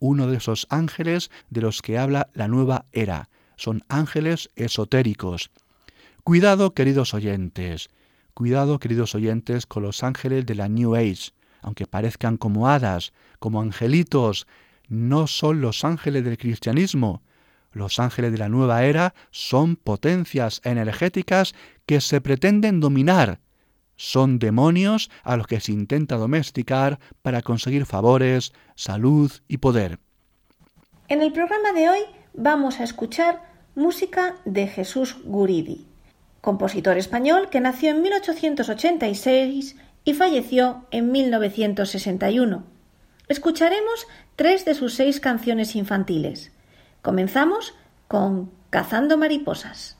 uno 0.00 0.26
de 0.26 0.38
esos 0.38 0.66
ángeles 0.70 1.30
de 1.50 1.60
los 1.60 1.82
que 1.82 1.98
habla 1.98 2.30
la 2.34 2.48
nueva 2.48 2.86
era. 2.90 3.28
Son 3.54 3.84
ángeles 3.88 4.50
esotéricos. 4.56 5.52
Cuidado, 6.24 6.74
queridos 6.74 7.14
oyentes, 7.14 7.90
cuidado, 8.36 8.78
queridos 8.78 9.14
oyentes, 9.14 9.64
con 9.64 9.82
los 9.82 10.04
ángeles 10.04 10.44
de 10.44 10.54
la 10.54 10.68
New 10.68 10.94
Age, 10.94 11.32
aunque 11.62 11.86
parezcan 11.86 12.36
como 12.36 12.68
hadas, 12.68 13.14
como 13.38 13.62
angelitos, 13.62 14.46
no 14.88 15.26
son 15.26 15.62
los 15.62 15.86
ángeles 15.86 16.22
del 16.22 16.36
cristianismo. 16.36 17.22
Los 17.72 17.98
ángeles 17.98 18.32
de 18.32 18.38
la 18.38 18.50
nueva 18.50 18.84
era 18.84 19.14
son 19.30 19.76
potencias 19.76 20.60
energéticas 20.64 21.54
que 21.86 22.02
se 22.02 22.20
pretenden 22.20 22.78
dominar, 22.78 23.40
son 23.96 24.38
demonios 24.38 25.10
a 25.24 25.38
los 25.38 25.46
que 25.46 25.60
se 25.60 25.72
intenta 25.72 26.16
domesticar 26.16 26.98
para 27.22 27.40
conseguir 27.40 27.86
favores, 27.86 28.52
salud 28.74 29.32
y 29.48 29.56
poder. 29.56 29.98
En 31.08 31.22
el 31.22 31.32
programa 31.32 31.72
de 31.72 31.88
hoy 31.88 32.00
vamos 32.34 32.80
a 32.80 32.84
escuchar 32.84 33.40
música 33.74 34.34
de 34.44 34.66
Jesús 34.66 35.16
Guridi, 35.24 35.86
compositor 36.46 36.96
español 36.96 37.48
que 37.50 37.60
nació 37.60 37.90
en 37.90 38.02
1886 38.02 39.74
y 40.04 40.14
falleció 40.14 40.86
en 40.92 41.10
1961. 41.10 42.62
Escucharemos 43.26 44.06
tres 44.36 44.64
de 44.64 44.74
sus 44.74 44.94
seis 44.94 45.18
canciones 45.18 45.74
infantiles. 45.74 46.52
Comenzamos 47.02 47.74
con 48.06 48.52
Cazando 48.70 49.16
Mariposas. 49.16 49.96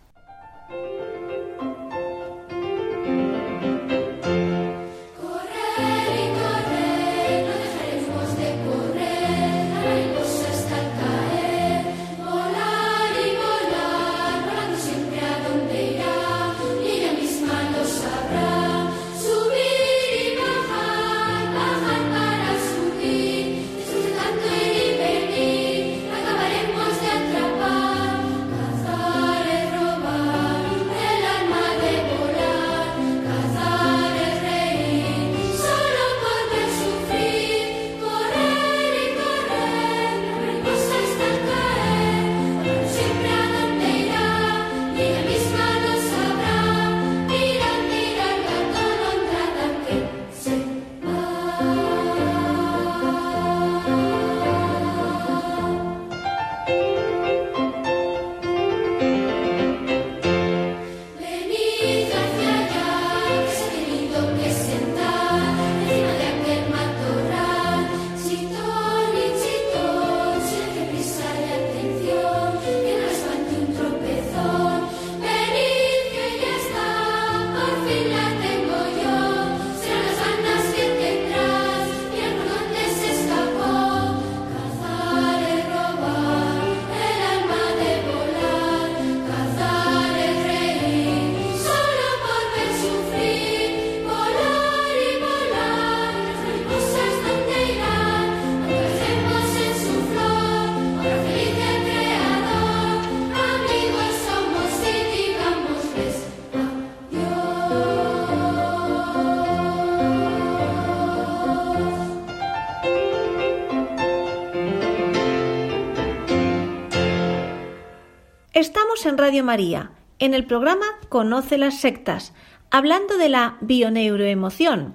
En 119.07 119.19
Radio 119.19 119.45
María, 119.45 119.93
en 120.19 120.35
el 120.35 120.47
programa 120.47 120.87
Conoce 121.09 121.59
las 121.59 121.81
sectas, 121.81 122.33
hablando 122.71 123.19
de 123.19 123.29
la 123.29 123.57
bioneuroemoción, 123.61 124.95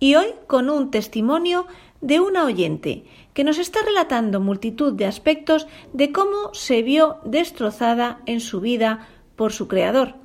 y 0.00 0.16
hoy 0.16 0.26
con 0.48 0.68
un 0.68 0.90
testimonio 0.90 1.66
de 2.00 2.18
una 2.18 2.44
oyente 2.44 3.04
que 3.34 3.44
nos 3.44 3.58
está 3.58 3.80
relatando 3.84 4.40
multitud 4.40 4.94
de 4.94 5.06
aspectos 5.06 5.68
de 5.92 6.10
cómo 6.10 6.52
se 6.52 6.82
vio 6.82 7.18
destrozada 7.24 8.20
en 8.26 8.40
su 8.40 8.60
vida 8.60 9.06
por 9.36 9.52
su 9.52 9.68
creador, 9.68 10.16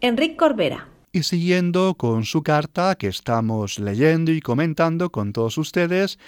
Enrique 0.00 0.36
Corbera. 0.36 0.88
Y 1.12 1.22
siguiendo 1.22 1.94
con 1.94 2.24
su 2.24 2.42
carta 2.42 2.94
que 2.94 3.08
estamos 3.08 3.78
leyendo 3.78 4.32
y 4.32 4.40
comentando 4.40 5.10
con 5.10 5.32
todos 5.32 5.58
ustedes, 5.58 6.18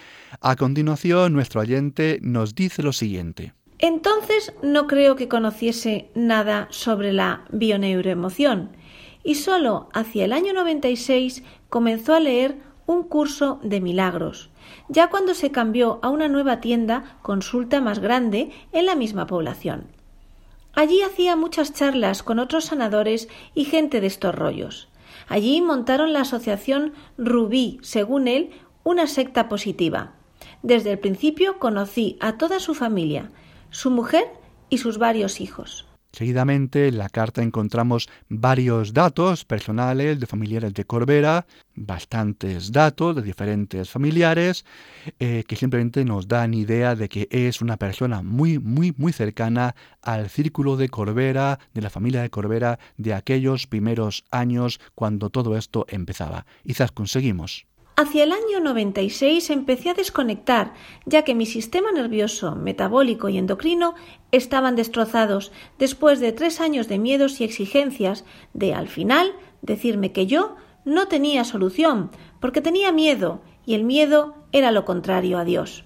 a 0.41 0.57
continuación 0.57 1.33
nuestro 1.33 1.63
oyente 1.63 2.19
nos 2.23 2.55
dice 2.55 2.83
lo 2.83 2.93
siguiente. 2.93 3.55
Entonces 3.79 4.53
no 4.63 4.87
creo 4.87 5.15
que 5.15 5.29
conociese 5.29 6.11
nada 6.15 6.67
sobre 6.71 7.13
la 7.13 7.45
bioneuroemoción 7.51 8.71
y 9.23 9.37
solo 9.37 9.89
hacia 9.93 10.25
el 10.25 10.33
año 10.33 10.53
96 10.53 11.45
comenzó 11.69 12.15
a 12.15 12.21
leer 12.21 12.57
un 12.87 13.05
curso 13.05 13.61
de 13.63 13.81
milagros, 13.81 14.51
ya 14.89 15.11
cuando 15.11 15.35
se 15.35 15.53
cambió 15.53 16.01
a 16.03 16.09
una 16.09 16.27
nueva 16.27 16.61
tienda 16.61 17.19
consulta 17.23 17.81
más 17.81 17.99
grande 17.99 18.51
en 18.73 18.87
la 18.87 18.97
misma 18.97 19.27
población. 19.27 19.87
Allí 20.75 21.03
hacía 21.03 21.37
muchas 21.37 21.73
charlas 21.73 22.23
con 22.23 22.39
otros 22.39 22.67
sanadores 22.67 23.29
y 23.55 23.65
gente 23.65 24.01
de 24.01 24.07
estos 24.07 24.35
rollos. 24.35 24.89
Allí 25.29 25.61
montaron 25.61 26.13
la 26.13 26.23
asociación 26.23 26.95
Rubí, 27.17 27.79
según 27.83 28.29
él, 28.29 28.51
una 28.85 29.07
secta 29.07 29.49
positiva. 29.49 30.15
Desde 30.63 30.93
el 30.93 30.99
principio 30.99 31.59
conocí 31.59 32.17
a 32.21 32.39
toda 32.39 32.61
su 32.61 32.75
familia, 32.75 33.31
su 33.71 33.91
mujer 33.91 34.25
y 34.69 34.79
sus 34.79 34.99
varios 34.99 35.41
hijos. 35.41 35.89
Seguidamente 36.13 36.89
en 36.89 36.99
la 36.99 37.11
carta 37.11 37.43
encontramos 37.43 38.09
varios 38.29 38.95
datos 38.95 39.45
personales 39.45 40.19
de 40.19 40.27
familiares 40.27 40.73
de 40.73 40.87
Corbera, 40.87 41.47
bastantes 41.75 42.73
datos 42.73 43.15
de 43.15 43.23
diferentes 43.23 43.91
familiares 43.91 44.65
eh, 45.21 45.45
que 45.47 45.55
simplemente 45.55 46.05
nos 46.07 46.27
dan 46.27 46.55
idea 46.55 46.97
de 46.97 47.11
que 47.11 47.29
es 47.31 47.61
una 47.61 47.77
persona 47.77 48.23
muy, 48.23 48.59
muy, 48.59 48.95
muy 48.97 49.13
cercana 49.13 49.77
al 50.01 50.31
círculo 50.31 50.77
de 50.77 50.89
Corbera, 50.89 51.61
de 51.75 51.83
la 51.83 51.91
familia 51.91 52.23
de 52.23 52.31
Corbera, 52.31 52.79
de 52.97 53.13
aquellos 53.13 53.67
primeros 53.67 54.25
años 54.31 54.81
cuando 54.95 55.29
todo 55.29 55.57
esto 55.57 55.85
empezaba. 55.89 56.47
Quizás 56.65 56.91
conseguimos. 56.91 57.68
Hacia 58.01 58.23
el 58.23 58.31
año 58.31 58.61
96 58.63 59.51
empecé 59.51 59.91
a 59.91 59.95
desconectar, 59.95 60.73
ya 61.05 61.23
que 61.23 61.35
mi 61.35 61.47
sistema 61.47 61.91
nervioso, 61.91 62.55
metabólico 62.55 63.29
y 63.29 63.39
endocrino 63.39 63.97
estaban 64.31 64.77
destrozados 64.77 65.51
después 65.81 66.21
de 66.21 66.31
tres 66.31 66.61
años 66.61 66.87
de 66.87 67.01
miedos 67.01 67.41
y 67.41 67.45
exigencias 67.45 68.25
de, 68.55 68.73
al 68.73 68.87
final, 68.87 69.35
decirme 69.63 70.13
que 70.13 70.29
yo 70.29 70.55
no 70.85 71.09
tenía 71.09 71.43
solución, 71.43 72.13
porque 72.39 72.61
tenía 72.61 72.93
miedo, 72.93 73.41
y 73.67 73.75
el 73.75 73.83
miedo 73.83 74.37
era 74.53 74.71
lo 74.71 74.85
contrario 74.85 75.37
a 75.37 75.45
Dios. 75.45 75.85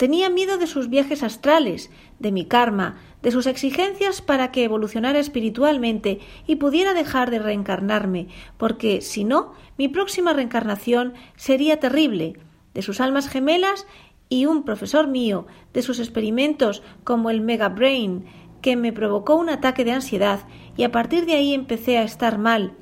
Tenía 0.00 0.30
miedo 0.30 0.56
de 0.56 0.66
sus 0.66 0.88
viajes 0.88 1.22
astrales, 1.22 1.90
de 2.18 2.32
mi 2.32 2.46
karma, 2.46 2.96
de 3.20 3.30
sus 3.30 3.46
exigencias 3.46 4.22
para 4.22 4.50
que 4.50 4.64
evolucionara 4.64 5.18
espiritualmente 5.18 6.20
y 6.46 6.56
pudiera 6.56 6.94
dejar 6.94 7.30
de 7.30 7.38
reencarnarme, 7.38 8.28
porque 8.56 9.02
si 9.02 9.24
no, 9.24 9.52
mi 9.76 9.88
próxima 9.88 10.32
reencarnación 10.32 11.12
sería 11.36 11.80
terrible, 11.80 12.40
de 12.72 12.80
sus 12.80 12.98
almas 12.98 13.28
gemelas 13.28 13.86
y 14.30 14.46
un 14.46 14.62
profesor 14.62 15.06
mío, 15.06 15.46
de 15.74 15.82
sus 15.82 15.98
experimentos 15.98 16.82
como 17.04 17.28
el 17.28 17.42
Mega 17.42 17.68
Brain, 17.68 18.24
que 18.62 18.76
me 18.76 18.94
provocó 18.94 19.36
un 19.36 19.50
ataque 19.50 19.84
de 19.84 19.92
ansiedad 19.92 20.40
y 20.78 20.84
a 20.84 20.92
partir 20.92 21.26
de 21.26 21.34
ahí 21.34 21.52
empecé 21.52 21.98
a 21.98 22.04
estar 22.04 22.38
mal, 22.38 22.72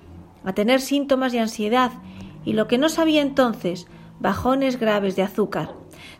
a 0.44 0.52
tener 0.52 0.80
síntomas 0.80 1.32
de 1.32 1.40
ansiedad 1.40 1.90
y 2.44 2.52
lo 2.52 2.68
que 2.68 2.78
no 2.78 2.88
sabía 2.88 3.22
entonces, 3.22 3.88
bajones 4.20 4.78
graves 4.78 5.16
de 5.16 5.22
azúcar. 5.22 5.74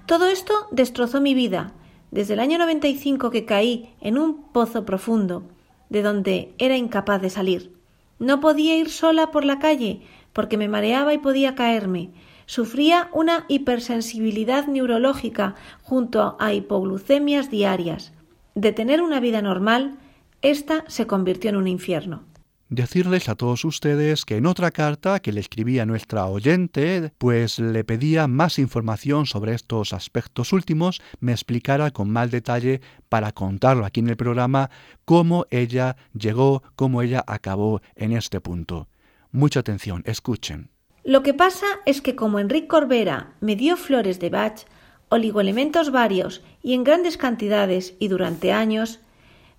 Todo 0.09 0.27
esto 0.27 0.55
destrozó 0.71 1.21
mi 1.21 1.35
vida, 1.35 1.75
desde 2.11 2.33
el 2.33 2.41
año 2.41 2.57
95 2.57 3.29
que 3.29 3.45
caí 3.45 3.95
en 4.01 4.17
un 4.17 4.43
pozo 4.53 4.87
profundo, 4.87 5.43
de 5.91 6.01
donde 6.01 6.55
era 6.57 6.79
incapaz 6.79 7.21
de 7.21 7.29
salir. 7.29 7.75
No 8.19 8.41
podía 8.41 8.75
ir 8.79 8.89
sola 8.89 9.31
por 9.31 9.45
la 9.45 9.59
calle, 9.59 10.01
porque 10.33 10.57
me 10.57 10.67
mareaba 10.67 11.13
y 11.13 11.19
podía 11.19 11.55
caerme. 11.55 12.09
Sufría 12.47 13.11
una 13.13 13.45
hipersensibilidad 13.49 14.67
neurológica 14.67 15.57
junto 15.83 16.39
a 16.41 16.55
hipoglucemias 16.55 17.51
diarias. 17.51 18.15
De 18.55 18.73
tener 18.73 19.03
una 19.03 19.21
vida 19.21 19.43
normal, 19.43 19.99
esta 20.41 20.85
se 20.89 21.07
convirtió 21.07 21.51
en 21.51 21.57
un 21.57 21.69
infierno. 21.69 22.23
Decirles 22.71 23.31
a 23.31 23.35
todos 23.35 23.65
ustedes 23.65 24.27
que 24.27 24.37
en 24.37 24.45
otra 24.45 24.71
carta 24.71 25.21
que 25.21 25.33
le 25.33 25.41
escribí 25.41 25.79
a 25.79 25.87
nuestra 25.87 26.27
oyente, 26.27 27.13
pues 27.17 27.59
le 27.59 27.83
pedía 27.83 28.27
más 28.27 28.59
información 28.59 29.25
sobre 29.25 29.55
estos 29.55 29.95
aspectos 29.95 30.53
últimos, 30.53 31.01
me 31.19 31.33
explicara 31.33 31.91
con 31.93 32.11
más 32.11 32.31
detalle 32.31 32.83
para 33.09 33.33
contarlo 33.33 33.87
aquí 33.87 34.01
en 34.01 34.11
el 34.11 34.19
programa 34.19 34.69
cómo 35.07 35.47
ella 35.49 35.97
llegó, 36.13 36.63
cómo 36.77 37.01
ella 37.01 37.25
acabó 37.27 37.81
en 37.97 38.13
este 38.13 38.39
punto. 38.43 38.89
Mucha 39.33 39.61
atención, 39.61 40.03
escuchen. 40.05 40.69
Lo 41.05 41.23
que 41.23 41.33
pasa 41.33 41.67
es 41.87 42.03
que 42.03 42.17
como 42.17 42.39
Enrique 42.39 42.69
Corbera 42.69 43.33
me 43.41 43.57
dio 43.57 43.79
flores 43.79 44.21
de 44.21 44.29
Bach, 44.29 44.67
oligoelementos 45.09 45.91
varios 45.91 46.43
y 46.63 46.75
en 46.75 46.85
grandes 46.85 47.17
cantidades 47.17 47.95
y 47.99 48.09
durante 48.09 48.53
años, 48.53 49.01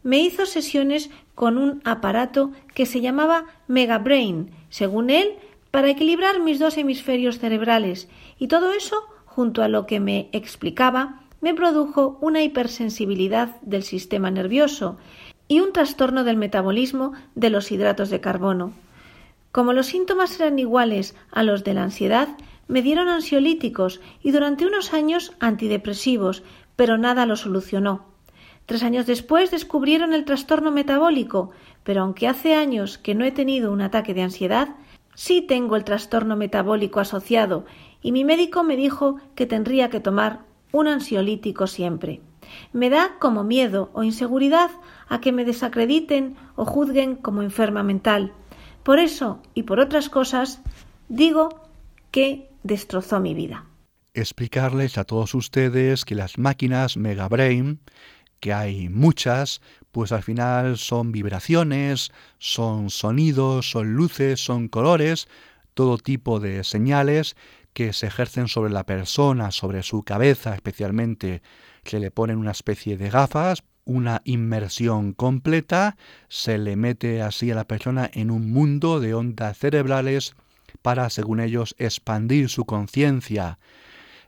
me 0.03 0.19
hizo 0.19 0.45
sesiones 0.45 1.09
con 1.35 1.57
un 1.57 1.81
aparato 1.83 2.51
que 2.73 2.85
se 2.85 3.01
llamaba 3.01 3.45
Megabrain, 3.67 4.51
según 4.69 5.09
él, 5.09 5.33
para 5.71 5.89
equilibrar 5.89 6.39
mis 6.39 6.59
dos 6.59 6.77
hemisferios 6.77 7.39
cerebrales, 7.39 8.09
y 8.37 8.47
todo 8.47 8.71
eso, 8.71 9.03
junto 9.25 9.61
a 9.61 9.67
lo 9.67 9.85
que 9.85 9.99
me 9.99 10.29
explicaba, 10.31 11.21
me 11.41 11.53
produjo 11.53 12.17
una 12.21 12.43
hipersensibilidad 12.43 13.55
del 13.61 13.83
sistema 13.83 14.31
nervioso 14.31 14.97
y 15.47 15.61
un 15.61 15.73
trastorno 15.73 16.23
del 16.23 16.37
metabolismo 16.37 17.13
de 17.35 17.49
los 17.49 17.71
hidratos 17.71 18.09
de 18.09 18.19
carbono. 18.19 18.73
Como 19.51 19.73
los 19.73 19.87
síntomas 19.87 20.39
eran 20.39 20.59
iguales 20.59 21.15
a 21.31 21.43
los 21.43 21.63
de 21.63 21.73
la 21.73 21.83
ansiedad, 21.83 22.29
me 22.67 22.81
dieron 22.81 23.07
ansiolíticos 23.07 23.99
y 24.21 24.31
durante 24.31 24.65
unos 24.65 24.93
años 24.93 25.33
antidepresivos, 25.39 26.43
pero 26.75 26.97
nada 26.97 27.25
lo 27.25 27.35
solucionó. 27.35 28.08
Tres 28.69 28.83
años 28.83 29.07
después 29.07 29.49
descubrieron 29.49 30.13
el 30.13 30.25
trastorno 30.25 30.69
metabólico, 30.69 31.49
pero 31.83 32.03
aunque 32.03 32.27
hace 32.27 32.53
años 32.53 32.99
que 32.99 33.15
no 33.15 33.25
he 33.25 33.31
tenido 33.31 33.71
un 33.71 33.81
ataque 33.81 34.13
de 34.13 34.21
ansiedad, 34.21 34.75
sí 35.15 35.41
tengo 35.41 35.75
el 35.75 35.83
trastorno 35.83 36.35
metabólico 36.35 36.99
asociado 36.99 37.65
y 38.03 38.11
mi 38.11 38.23
médico 38.23 38.63
me 38.63 38.75
dijo 38.75 39.17
que 39.33 39.47
tendría 39.47 39.89
que 39.89 39.99
tomar 39.99 40.41
un 40.71 40.87
ansiolítico 40.87 41.65
siempre. 41.65 42.21
Me 42.71 42.91
da 42.91 43.15
como 43.17 43.43
miedo 43.43 43.89
o 43.93 44.03
inseguridad 44.03 44.69
a 45.07 45.19
que 45.19 45.31
me 45.31 45.45
desacrediten 45.45 46.35
o 46.55 46.63
juzguen 46.63 47.15
como 47.15 47.41
enferma 47.41 47.81
mental. 47.81 48.33
Por 48.83 48.99
eso 48.99 49.41
y 49.55 49.63
por 49.63 49.79
otras 49.79 50.09
cosas 50.09 50.61
digo 51.07 51.67
que 52.11 52.51
destrozó 52.61 53.19
mi 53.19 53.33
vida. 53.33 53.65
Explicarles 54.13 54.97
a 54.97 55.05
todos 55.05 55.33
ustedes 55.33 56.03
que 56.03 56.13
las 56.13 56.37
máquinas 56.37 56.97
Megabrain 56.97 57.79
que 58.39 58.53
hay 58.53 58.89
muchas, 58.89 59.61
pues 59.91 60.11
al 60.11 60.23
final 60.23 60.77
son 60.77 61.11
vibraciones, 61.11 62.11
son 62.37 62.89
sonidos, 62.89 63.69
son 63.71 63.93
luces, 63.93 64.39
son 64.39 64.67
colores, 64.67 65.27
todo 65.73 65.97
tipo 65.97 66.39
de 66.39 66.63
señales 66.63 67.35
que 67.73 67.93
se 67.93 68.07
ejercen 68.07 68.47
sobre 68.47 68.71
la 68.71 68.85
persona, 68.85 69.51
sobre 69.51 69.83
su 69.83 70.03
cabeza 70.03 70.53
especialmente. 70.55 71.41
Se 71.83 71.99
le 71.99 72.11
ponen 72.11 72.37
una 72.37 72.51
especie 72.51 72.97
de 72.97 73.09
gafas, 73.09 73.63
una 73.85 74.21
inmersión 74.25 75.13
completa, 75.13 75.97
se 76.27 76.57
le 76.57 76.75
mete 76.75 77.21
así 77.21 77.49
a 77.51 77.55
la 77.55 77.65
persona 77.65 78.09
en 78.13 78.29
un 78.29 78.51
mundo 78.51 78.99
de 78.99 79.13
ondas 79.13 79.57
cerebrales 79.57 80.35
para, 80.81 81.09
según 81.09 81.39
ellos, 81.39 81.75
expandir 81.79 82.49
su 82.49 82.65
conciencia, 82.65 83.57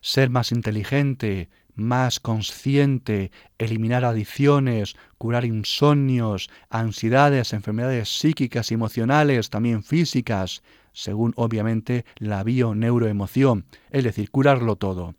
ser 0.02 0.30
más 0.30 0.52
inteligente, 0.52 1.50
más 1.76 2.20
consciente, 2.20 3.32
eliminar 3.58 4.06
adicciones, 4.06 4.96
curar 5.18 5.46
insomnios, 5.46 6.50
ansiedades, 6.70 7.54
enfermedades 7.54 8.10
psíquicas 8.18 8.72
y 8.72 8.76
emocionales, 8.76 9.50
también 9.50 9.84
físicas, 9.84 10.64
según 10.94 11.34
obviamente 11.36 12.06
la 12.18 12.44
bio-neuroemoción, 12.44 13.66
es 13.92 14.04
decir, 14.04 14.30
curarlo 14.32 14.76
todo. 14.76 15.16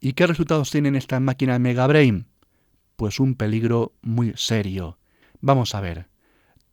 ¿Y 0.00 0.14
qué 0.14 0.26
resultados 0.26 0.70
tienen 0.70 0.96
estas 0.96 1.20
máquinas 1.20 1.60
Megabrain? 1.60 2.26
Pues 2.96 3.20
un 3.20 3.34
peligro 3.34 3.92
muy 4.02 4.32
serio. 4.36 4.98
Vamos 5.40 5.74
a 5.74 5.80
ver. 5.80 6.08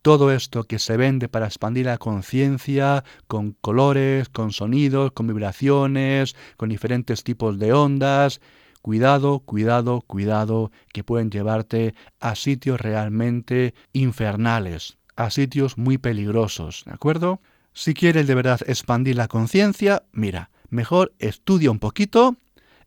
Todo 0.02 0.32
esto 0.32 0.64
que 0.64 0.78
se 0.78 0.96
vende 0.96 1.28
para 1.28 1.46
expandir 1.46 1.84
la 1.84 1.98
conciencia 1.98 3.04
con 3.26 3.52
colores, 3.52 4.30
con 4.30 4.50
sonidos, 4.50 5.12
con 5.12 5.26
vibraciones, 5.26 6.36
con 6.56 6.70
diferentes 6.70 7.22
tipos 7.22 7.58
de 7.58 7.74
ondas, 7.74 8.40
Cuidado, 8.82 9.40
cuidado, 9.40 10.00
cuidado, 10.00 10.70
que 10.92 11.04
pueden 11.04 11.30
llevarte 11.30 11.94
a 12.18 12.34
sitios 12.34 12.80
realmente 12.80 13.74
infernales, 13.92 14.96
a 15.16 15.30
sitios 15.30 15.76
muy 15.76 15.98
peligrosos, 15.98 16.84
¿de 16.86 16.92
acuerdo? 16.92 17.40
Si 17.74 17.92
quieres 17.92 18.26
de 18.26 18.34
verdad 18.34 18.60
expandir 18.66 19.16
la 19.16 19.28
conciencia, 19.28 20.04
mira, 20.12 20.50
mejor 20.70 21.12
estudia 21.18 21.70
un 21.70 21.78
poquito, 21.78 22.36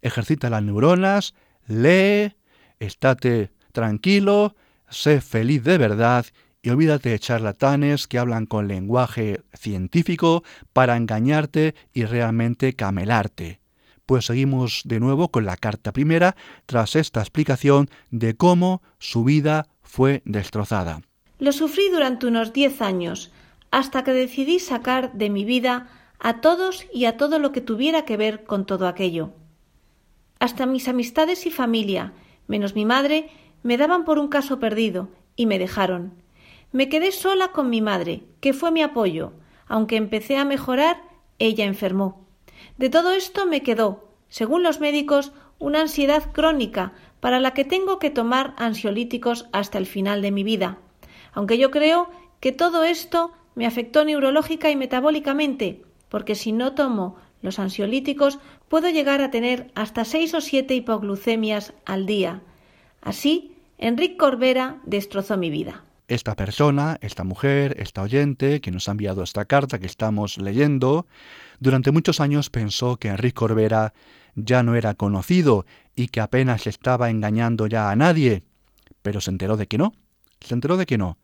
ejercita 0.02 0.50
las 0.50 0.64
neuronas, 0.64 1.36
lee, 1.68 2.36
estate 2.80 3.52
tranquilo, 3.72 4.56
sé 4.90 5.22
feliz 5.22 5.64
de 5.64 5.78
verdad 5.78 6.26
y 6.62 6.70
olvídate 6.70 7.10
de 7.10 7.20
charlatanes 7.20 8.08
que 8.08 8.18
hablan 8.18 8.46
con 8.46 8.68
lenguaje 8.68 9.42
científico 9.54 10.44
para 10.72 10.98
engañarte 10.98 11.76
y 11.94 12.06
realmente 12.06 12.74
camelarte. 12.74 13.63
Pues 14.06 14.26
seguimos 14.26 14.82
de 14.86 15.00
nuevo 15.00 15.30
con 15.30 15.46
la 15.46 15.56
carta 15.56 15.94
primera 15.94 16.36
tras 16.66 16.96
esta 16.96 17.22
explicación 17.22 17.90
de 18.12 18.36
cómo 18.36 18.82
su 19.00 19.24
vida 19.24 19.68
fue 19.82 20.22
destrozada. 20.26 21.02
Lo 21.40 21.52
sufrí 21.52 21.90
durante 21.90 22.28
unos 22.28 22.52
diez 22.54 22.82
años, 22.82 23.32
hasta 23.72 24.04
que 24.04 24.12
decidí 24.14 24.60
sacar 24.60 25.14
de 25.14 25.30
mi 25.30 25.46
vida 25.46 25.88
a 26.20 26.42
todos 26.42 26.86
y 26.94 27.06
a 27.06 27.18
todo 27.18 27.40
lo 27.40 27.52
que 27.52 27.62
tuviera 27.62 28.06
que 28.06 28.18
ver 28.18 28.44
con 28.44 28.66
todo 28.66 28.88
aquello. 28.88 29.32
Hasta 30.40 30.66
mis 30.66 30.88
amistades 30.88 31.46
y 31.46 31.52
familia, 31.52 32.14
menos 32.48 32.76
mi 32.76 32.86
madre, 32.86 33.30
me 33.62 33.78
daban 33.78 34.04
por 34.04 34.20
un 34.20 34.28
caso 34.28 34.60
perdido, 34.60 35.10
y 35.36 35.46
me 35.46 35.60
dejaron. 35.60 36.14
Me 36.72 36.90
quedé 36.90 37.12
sola 37.12 37.50
con 37.50 37.70
mi 37.70 37.82
madre, 37.82 38.24
que 38.42 38.54
fue 38.54 38.72
mi 38.72 38.82
apoyo. 38.82 39.34
Aunque 39.68 39.96
empecé 39.96 40.38
a 40.38 40.46
mejorar, 40.46 41.02
ella 41.40 41.66
enfermó. 41.66 42.23
De 42.78 42.90
todo 42.90 43.12
esto 43.12 43.46
me 43.46 43.62
quedó, 43.62 44.10
según 44.30 44.64
los 44.64 44.80
médicos, 44.80 45.32
una 45.60 45.82
ansiedad 45.82 46.32
crónica 46.32 46.94
para 47.20 47.40
la 47.40 47.54
que 47.54 47.66
tengo 47.66 48.00
que 48.00 48.10
tomar 48.10 48.54
ansiolíticos 48.58 49.48
hasta 49.52 49.78
el 49.78 49.86
final 49.86 50.22
de 50.22 50.32
mi 50.32 50.44
vida. 50.44 50.80
Aunque 51.34 51.58
yo 51.58 51.72
creo 51.72 52.10
que 52.40 52.52
todo 52.52 52.84
esto 52.84 53.32
me 53.56 53.66
afectó 53.66 54.04
neurológica 54.04 54.70
y 54.72 54.76
metabólicamente, 54.76 55.84
porque 56.10 56.36
si 56.36 56.52
no 56.52 56.74
tomo 56.74 57.16
los 57.42 57.60
ansiolíticos 57.60 58.40
puedo 58.68 58.90
llegar 58.90 59.22
a 59.22 59.30
tener 59.30 59.72
hasta 59.76 60.06
seis 60.06 60.34
o 60.34 60.42
siete 60.42 60.74
hipoglucemias 60.74 61.74
al 61.86 62.06
día. 62.06 62.42
Así, 63.02 63.56
Enrique 63.78 64.18
Corbera 64.18 64.80
destrozó 64.86 65.38
mi 65.38 65.50
vida. 65.50 65.84
Esta 66.08 66.36
persona, 66.36 66.98
esta 67.02 67.24
mujer, 67.24 67.76
esta 67.80 68.02
oyente 68.02 68.62
que 68.62 68.72
nos 68.72 68.88
ha 68.88 68.92
enviado 68.92 69.24
esta 69.24 69.46
carta 69.46 69.80
que 69.80 69.86
estamos 69.86 70.38
leyendo, 70.38 71.06
durante 71.64 71.92
muchos 71.92 72.20
años 72.20 72.50
pensó 72.50 72.98
que 72.98 73.08
Enrique 73.08 73.36
Corbera 73.36 73.94
ya 74.36 74.64
no 74.64 74.76
era 74.76 74.96
conocido 74.96 75.66
y 75.96 76.08
que 76.08 76.20
apenas 76.20 76.68
estaba 76.68 77.10
engañando 77.10 77.68
ya 77.68 77.90
a 77.90 77.96
nadie, 77.96 78.44
pero 79.02 79.22
se 79.22 79.32
enteró 79.32 79.56
de 79.56 79.68
que 79.68 79.78
no, 79.78 79.94
se 80.42 80.54
enteró 80.54 80.76
de 80.76 80.86
que 80.86 80.98
no, 80.98 81.18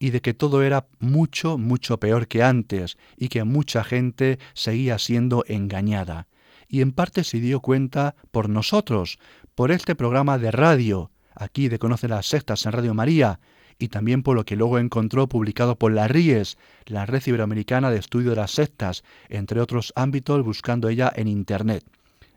y 0.00 0.10
de 0.10 0.20
que 0.20 0.34
todo 0.34 0.64
era 0.64 0.88
mucho, 0.98 1.58
mucho 1.58 2.00
peor 2.00 2.26
que 2.26 2.42
antes, 2.42 2.98
y 3.16 3.28
que 3.28 3.44
mucha 3.44 3.84
gente 3.84 4.40
seguía 4.52 4.98
siendo 4.98 5.44
engañada. 5.46 6.26
Y 6.66 6.80
en 6.80 6.90
parte 6.90 7.22
se 7.22 7.38
dio 7.38 7.60
cuenta 7.60 8.16
por 8.32 8.48
nosotros, 8.48 9.20
por 9.54 9.70
este 9.70 9.94
programa 9.94 10.38
de 10.38 10.50
radio, 10.50 11.12
aquí 11.36 11.68
de 11.68 11.78
Conoce 11.78 12.08
las 12.08 12.26
Sectas 12.26 12.66
en 12.66 12.72
Radio 12.72 12.94
María, 12.94 13.38
y 13.78 13.88
también 13.88 14.22
por 14.22 14.36
lo 14.36 14.44
que 14.44 14.56
luego 14.56 14.78
encontró 14.78 15.28
publicado 15.28 15.76
por 15.76 15.92
la 15.92 16.08
RIES, 16.08 16.58
la 16.86 17.06
Red 17.06 17.22
Iberoamericana 17.26 17.90
de 17.90 17.98
Estudio 17.98 18.30
de 18.30 18.36
las 18.36 18.52
Sectas, 18.52 19.04
entre 19.28 19.60
otros 19.60 19.92
ámbitos 19.96 20.44
buscando 20.44 20.88
ella 20.88 21.12
en 21.14 21.28
Internet. 21.28 21.84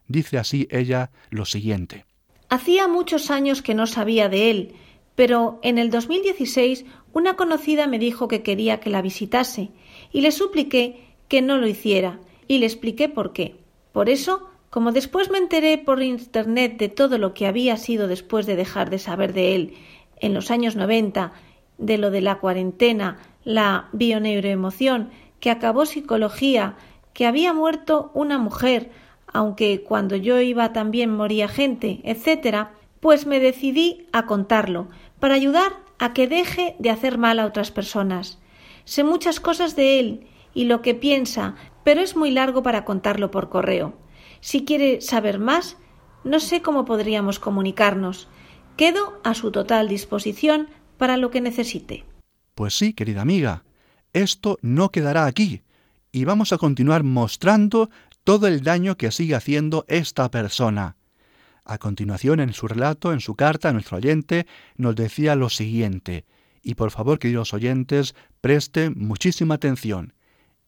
Dice 0.07 0.37
así 0.37 0.67
ella 0.71 1.11
lo 1.29 1.45
siguiente. 1.45 2.05
Hacía 2.49 2.87
muchos 2.87 3.29
años 3.29 3.61
que 3.61 3.73
no 3.73 3.87
sabía 3.87 4.29
de 4.29 4.49
él, 4.49 4.73
pero 5.15 5.59
en 5.63 5.77
el 5.77 5.89
2016 5.89 6.85
una 7.13 7.35
conocida 7.35 7.87
me 7.87 7.99
dijo 7.99 8.27
que 8.27 8.43
quería 8.43 8.79
que 8.79 8.89
la 8.89 9.01
visitase 9.01 9.71
y 10.11 10.21
le 10.21 10.31
supliqué 10.31 11.07
que 11.27 11.41
no 11.41 11.57
lo 11.57 11.67
hiciera 11.67 12.19
y 12.47 12.59
le 12.59 12.65
expliqué 12.65 13.09
por 13.09 13.33
qué. 13.33 13.55
Por 13.91 14.09
eso, 14.09 14.49
como 14.69 14.91
después 14.91 15.29
me 15.29 15.39
enteré 15.39 15.77
por 15.77 16.01
Internet 16.01 16.77
de 16.77 16.89
todo 16.89 17.17
lo 17.17 17.33
que 17.33 17.47
había 17.47 17.77
sido 17.77 18.07
después 18.07 18.45
de 18.45 18.55
dejar 18.55 18.89
de 18.89 18.99
saber 18.99 19.33
de 19.33 19.55
él 19.55 19.73
en 20.19 20.33
los 20.33 20.51
años 20.51 20.75
90, 20.75 21.33
de 21.77 21.97
lo 21.97 22.11
de 22.11 22.21
la 22.21 22.39
cuarentena, 22.39 23.19
la 23.43 23.89
bioneuroemoción, 23.93 25.09
que 25.39 25.51
acabó 25.51 25.85
psicología, 25.85 26.75
que 27.13 27.25
había 27.25 27.53
muerto 27.53 28.11
una 28.13 28.37
mujer, 28.37 28.91
aunque 29.31 29.83
cuando 29.83 30.15
yo 30.15 30.39
iba 30.39 30.73
también 30.73 31.13
moría 31.13 31.47
gente, 31.47 32.01
etcétera, 32.03 32.71
pues 32.99 33.25
me 33.25 33.39
decidí 33.39 34.07
a 34.11 34.25
contarlo, 34.25 34.87
para 35.19 35.35
ayudar 35.35 35.73
a 35.99 36.13
que 36.13 36.27
deje 36.27 36.75
de 36.79 36.89
hacer 36.89 37.17
mal 37.17 37.39
a 37.39 37.45
otras 37.45 37.71
personas. 37.71 38.39
Sé 38.85 39.03
muchas 39.03 39.39
cosas 39.39 39.75
de 39.75 39.99
él 39.99 40.27
y 40.53 40.65
lo 40.65 40.81
que 40.81 40.95
piensa, 40.95 41.55
pero 41.83 42.01
es 42.01 42.15
muy 42.15 42.31
largo 42.31 42.63
para 42.63 42.85
contarlo 42.85 43.31
por 43.31 43.49
correo. 43.49 43.93
Si 44.39 44.65
quiere 44.65 45.01
saber 45.01 45.39
más, 45.39 45.77
no 46.23 46.39
sé 46.39 46.61
cómo 46.61 46.85
podríamos 46.85 47.39
comunicarnos. 47.39 48.27
Quedo 48.77 49.19
a 49.23 49.33
su 49.33 49.51
total 49.51 49.89
disposición 49.89 50.67
para 50.99 51.17
lo 51.17 51.31
que 51.31 51.41
necesite. 51.41 52.05
Pues 52.53 52.77
sí, 52.77 52.93
querida 52.93 53.21
amiga, 53.21 53.63
esto 54.13 54.59
no 54.61 54.91
quedará 54.91 55.25
aquí, 55.25 55.63
y 56.11 56.25
vamos 56.25 56.53
a 56.53 56.59
continuar 56.59 57.03
mostrando 57.03 57.89
todo 58.23 58.45
el 58.45 58.61
daño 58.61 58.95
que 58.95 59.09
sigue 59.11 59.33
haciendo 59.33 59.83
esta 59.87 60.29
persona. 60.29 60.95
A 61.65 61.79
continuación, 61.79 62.39
en 62.39 62.53
su 62.53 62.67
relato, 62.67 63.13
en 63.13 63.19
su 63.19 63.33
carta, 63.33 63.73
nuestro 63.73 63.97
oyente 63.97 64.45
nos 64.75 64.95
decía 64.95 65.35
lo 65.35 65.49
siguiente, 65.49 66.25
y 66.61 66.75
por 66.75 66.91
favor, 66.91 67.17
queridos 67.17 67.55
oyentes, 67.55 68.13
presten 68.41 68.93
muchísima 68.95 69.55
atención, 69.55 70.13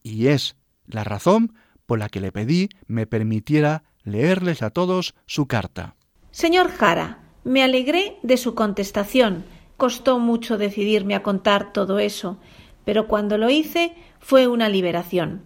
y 0.02 0.26
es 0.26 0.56
la 0.86 1.04
razón 1.04 1.54
por 1.86 2.00
la 2.00 2.08
que 2.08 2.20
le 2.20 2.32
pedí 2.32 2.70
me 2.88 3.06
permitiera 3.06 3.84
leerles 4.02 4.62
a 4.62 4.70
todos 4.70 5.14
su 5.26 5.46
carta. 5.46 5.94
Señor 6.32 6.70
Jara, 6.72 7.29
me 7.44 7.62
alegré 7.62 8.16
de 8.22 8.36
su 8.36 8.54
contestación. 8.54 9.44
Costó 9.76 10.18
mucho 10.18 10.58
decidirme 10.58 11.14
a 11.14 11.22
contar 11.22 11.72
todo 11.72 11.98
eso, 11.98 12.38
pero 12.84 13.06
cuando 13.06 13.38
lo 13.38 13.50
hice 13.50 13.94
fue 14.18 14.46
una 14.46 14.68
liberación. 14.68 15.42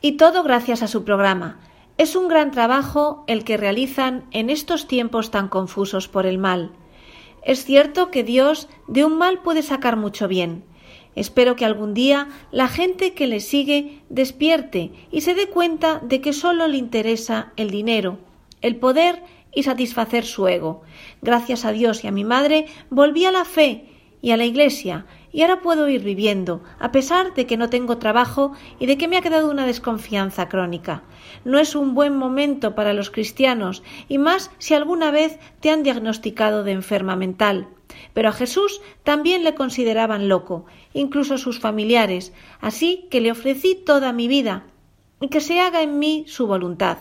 Y 0.00 0.12
todo 0.12 0.42
gracias 0.42 0.82
a 0.82 0.88
su 0.88 1.04
programa, 1.04 1.60
es 1.98 2.14
un 2.14 2.28
gran 2.28 2.50
trabajo 2.50 3.24
el 3.26 3.44
que 3.44 3.56
realizan 3.56 4.24
en 4.30 4.50
estos 4.50 4.86
tiempos 4.86 5.30
tan 5.30 5.48
confusos 5.48 6.08
por 6.08 6.26
el 6.26 6.36
mal. 6.36 6.72
Es 7.42 7.64
cierto 7.64 8.10
que 8.10 8.22
Dios 8.22 8.68
de 8.86 9.04
un 9.04 9.16
mal 9.16 9.38
puede 9.38 9.62
sacar 9.62 9.96
mucho 9.96 10.28
bien. 10.28 10.64
Espero 11.14 11.56
que 11.56 11.64
algún 11.64 11.94
día 11.94 12.28
la 12.50 12.68
gente 12.68 13.14
que 13.14 13.26
le 13.26 13.40
sigue 13.40 14.02
despierte 14.10 14.92
y 15.10 15.22
se 15.22 15.34
dé 15.34 15.48
cuenta 15.48 16.00
de 16.00 16.20
que 16.20 16.34
solo 16.34 16.68
le 16.68 16.76
interesa 16.76 17.52
el 17.56 17.70
dinero, 17.70 18.18
el 18.60 18.76
poder 18.76 19.22
y 19.54 19.62
satisfacer 19.62 20.26
su 20.26 20.46
ego. 20.48 20.82
Gracias 21.26 21.64
a 21.64 21.72
Dios 21.72 22.04
y 22.04 22.06
a 22.06 22.12
mi 22.12 22.22
madre 22.22 22.66
volví 22.88 23.24
a 23.24 23.32
la 23.32 23.44
fe 23.44 23.86
y 24.22 24.30
a 24.30 24.36
la 24.36 24.44
Iglesia 24.44 25.06
y 25.32 25.42
ahora 25.42 25.60
puedo 25.60 25.88
ir 25.88 26.04
viviendo, 26.04 26.62
a 26.78 26.92
pesar 26.92 27.34
de 27.34 27.46
que 27.46 27.56
no 27.56 27.68
tengo 27.68 27.98
trabajo 27.98 28.52
y 28.78 28.86
de 28.86 28.96
que 28.96 29.08
me 29.08 29.16
ha 29.16 29.22
quedado 29.22 29.50
una 29.50 29.66
desconfianza 29.66 30.48
crónica. 30.48 31.02
No 31.44 31.58
es 31.58 31.74
un 31.74 31.94
buen 31.94 32.16
momento 32.16 32.76
para 32.76 32.92
los 32.92 33.10
cristianos, 33.10 33.82
y 34.08 34.18
más 34.18 34.52
si 34.58 34.74
alguna 34.74 35.10
vez 35.10 35.40
te 35.58 35.70
han 35.70 35.82
diagnosticado 35.82 36.62
de 36.62 36.70
enferma 36.70 37.16
mental. 37.16 37.66
Pero 38.14 38.28
a 38.28 38.32
Jesús 38.32 38.80
también 39.02 39.42
le 39.42 39.56
consideraban 39.56 40.28
loco, 40.28 40.66
incluso 40.94 41.38
sus 41.38 41.58
familiares, 41.58 42.32
así 42.60 43.08
que 43.10 43.20
le 43.20 43.32
ofrecí 43.32 43.74
toda 43.74 44.12
mi 44.12 44.28
vida, 44.28 44.62
y 45.20 45.26
que 45.26 45.40
se 45.40 45.58
haga 45.58 45.82
en 45.82 45.98
mí 45.98 46.24
su 46.28 46.46
voluntad. 46.46 46.98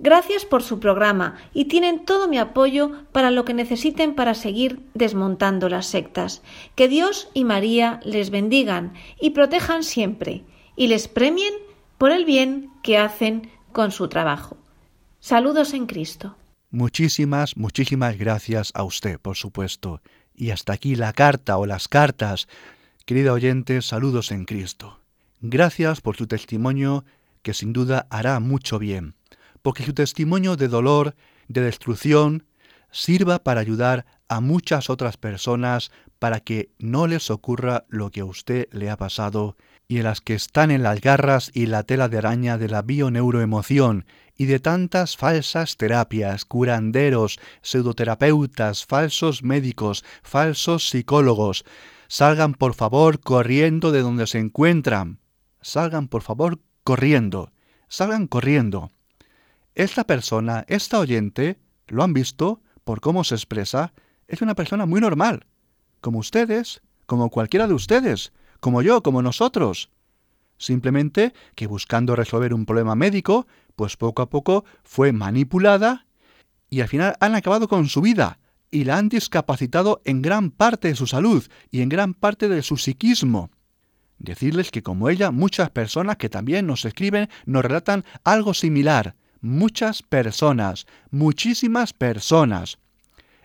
Gracias 0.00 0.44
por 0.44 0.62
su 0.62 0.78
programa 0.78 1.36
y 1.52 1.64
tienen 1.64 2.04
todo 2.04 2.28
mi 2.28 2.38
apoyo 2.38 2.92
para 3.10 3.32
lo 3.32 3.44
que 3.44 3.52
necesiten 3.52 4.14
para 4.14 4.34
seguir 4.34 4.80
desmontando 4.94 5.68
las 5.68 5.86
sectas. 5.86 6.42
Que 6.76 6.86
Dios 6.86 7.28
y 7.34 7.44
María 7.44 7.98
les 8.04 8.30
bendigan 8.30 8.94
y 9.20 9.30
protejan 9.30 9.82
siempre 9.82 10.44
y 10.76 10.86
les 10.86 11.08
premien 11.08 11.52
por 11.98 12.12
el 12.12 12.24
bien 12.24 12.70
que 12.84 12.96
hacen 12.96 13.50
con 13.72 13.90
su 13.90 14.08
trabajo. 14.08 14.56
Saludos 15.18 15.74
en 15.74 15.86
Cristo. 15.86 16.36
Muchísimas, 16.70 17.56
muchísimas 17.56 18.16
gracias 18.18 18.70
a 18.74 18.84
usted, 18.84 19.18
por 19.18 19.36
supuesto. 19.36 20.00
Y 20.32 20.50
hasta 20.50 20.74
aquí 20.74 20.94
la 20.94 21.12
carta 21.12 21.58
o 21.58 21.66
las 21.66 21.88
cartas. 21.88 22.46
Querida 23.04 23.32
oyente, 23.32 23.82
saludos 23.82 24.30
en 24.30 24.44
Cristo. 24.44 25.00
Gracias 25.40 26.00
por 26.00 26.16
su 26.16 26.28
testimonio 26.28 27.04
que 27.42 27.52
sin 27.52 27.72
duda 27.72 28.06
hará 28.10 28.38
mucho 28.38 28.78
bien 28.78 29.17
porque 29.68 29.84
su 29.84 29.92
testimonio 29.92 30.56
de 30.56 30.66
dolor, 30.66 31.14
de 31.46 31.60
destrucción, 31.60 32.46
sirva 32.90 33.40
para 33.40 33.60
ayudar 33.60 34.06
a 34.26 34.40
muchas 34.40 34.88
otras 34.88 35.18
personas 35.18 35.90
para 36.18 36.40
que 36.40 36.70
no 36.78 37.06
les 37.06 37.30
ocurra 37.30 37.84
lo 37.90 38.10
que 38.10 38.20
a 38.20 38.24
usted 38.24 38.68
le 38.72 38.88
ha 38.88 38.96
pasado 38.96 39.58
y 39.86 39.98
en 39.98 40.04
las 40.04 40.22
que 40.22 40.32
están 40.32 40.70
en 40.70 40.82
las 40.82 41.02
garras 41.02 41.50
y 41.52 41.66
la 41.66 41.82
tela 41.82 42.08
de 42.08 42.16
araña 42.16 42.56
de 42.56 42.68
la 42.68 42.80
bioneuroemoción 42.80 44.06
y 44.38 44.46
de 44.46 44.58
tantas 44.58 45.18
falsas 45.18 45.76
terapias, 45.76 46.46
curanderos, 46.46 47.38
pseudoterapeutas, 47.60 48.86
falsos 48.86 49.42
médicos, 49.42 50.02
falsos 50.22 50.88
psicólogos. 50.88 51.66
Salgan 52.06 52.54
por 52.54 52.72
favor 52.72 53.20
corriendo 53.20 53.92
de 53.92 54.00
donde 54.00 54.26
se 54.28 54.38
encuentran. 54.38 55.20
Salgan 55.60 56.08
por 56.08 56.22
favor 56.22 56.58
corriendo. 56.84 57.52
Salgan 57.88 58.28
corriendo. 58.28 58.92
Esta 59.78 60.02
persona, 60.02 60.64
esta 60.66 60.98
oyente, 60.98 61.60
lo 61.86 62.02
han 62.02 62.12
visto 62.12 62.60
por 62.82 63.00
cómo 63.00 63.22
se 63.22 63.36
expresa, 63.36 63.92
es 64.26 64.42
una 64.42 64.56
persona 64.56 64.86
muy 64.86 65.00
normal, 65.00 65.46
como 66.00 66.18
ustedes, 66.18 66.82
como 67.06 67.30
cualquiera 67.30 67.68
de 67.68 67.74
ustedes, 67.74 68.32
como 68.58 68.82
yo, 68.82 69.04
como 69.04 69.22
nosotros. 69.22 69.92
Simplemente 70.56 71.32
que 71.54 71.68
buscando 71.68 72.16
resolver 72.16 72.54
un 72.54 72.66
problema 72.66 72.96
médico, 72.96 73.46
pues 73.76 73.96
poco 73.96 74.22
a 74.22 74.28
poco 74.28 74.64
fue 74.82 75.12
manipulada 75.12 76.08
y 76.68 76.80
al 76.80 76.88
final 76.88 77.14
han 77.20 77.36
acabado 77.36 77.68
con 77.68 77.86
su 77.86 78.00
vida 78.00 78.40
y 78.72 78.82
la 78.82 78.98
han 78.98 79.08
discapacitado 79.08 80.02
en 80.04 80.22
gran 80.22 80.50
parte 80.50 80.88
de 80.88 80.96
su 80.96 81.06
salud 81.06 81.46
y 81.70 81.82
en 81.82 81.88
gran 81.88 82.14
parte 82.14 82.48
de 82.48 82.62
su 82.62 82.78
psiquismo. 82.78 83.52
Decirles 84.18 84.72
que 84.72 84.82
como 84.82 85.08
ella, 85.08 85.30
muchas 85.30 85.70
personas 85.70 86.16
que 86.16 86.28
también 86.28 86.66
nos 86.66 86.84
escriben 86.84 87.28
nos 87.46 87.62
relatan 87.62 88.04
algo 88.24 88.54
similar, 88.54 89.14
muchas 89.40 90.02
personas, 90.02 90.86
muchísimas 91.10 91.92
personas. 91.92 92.78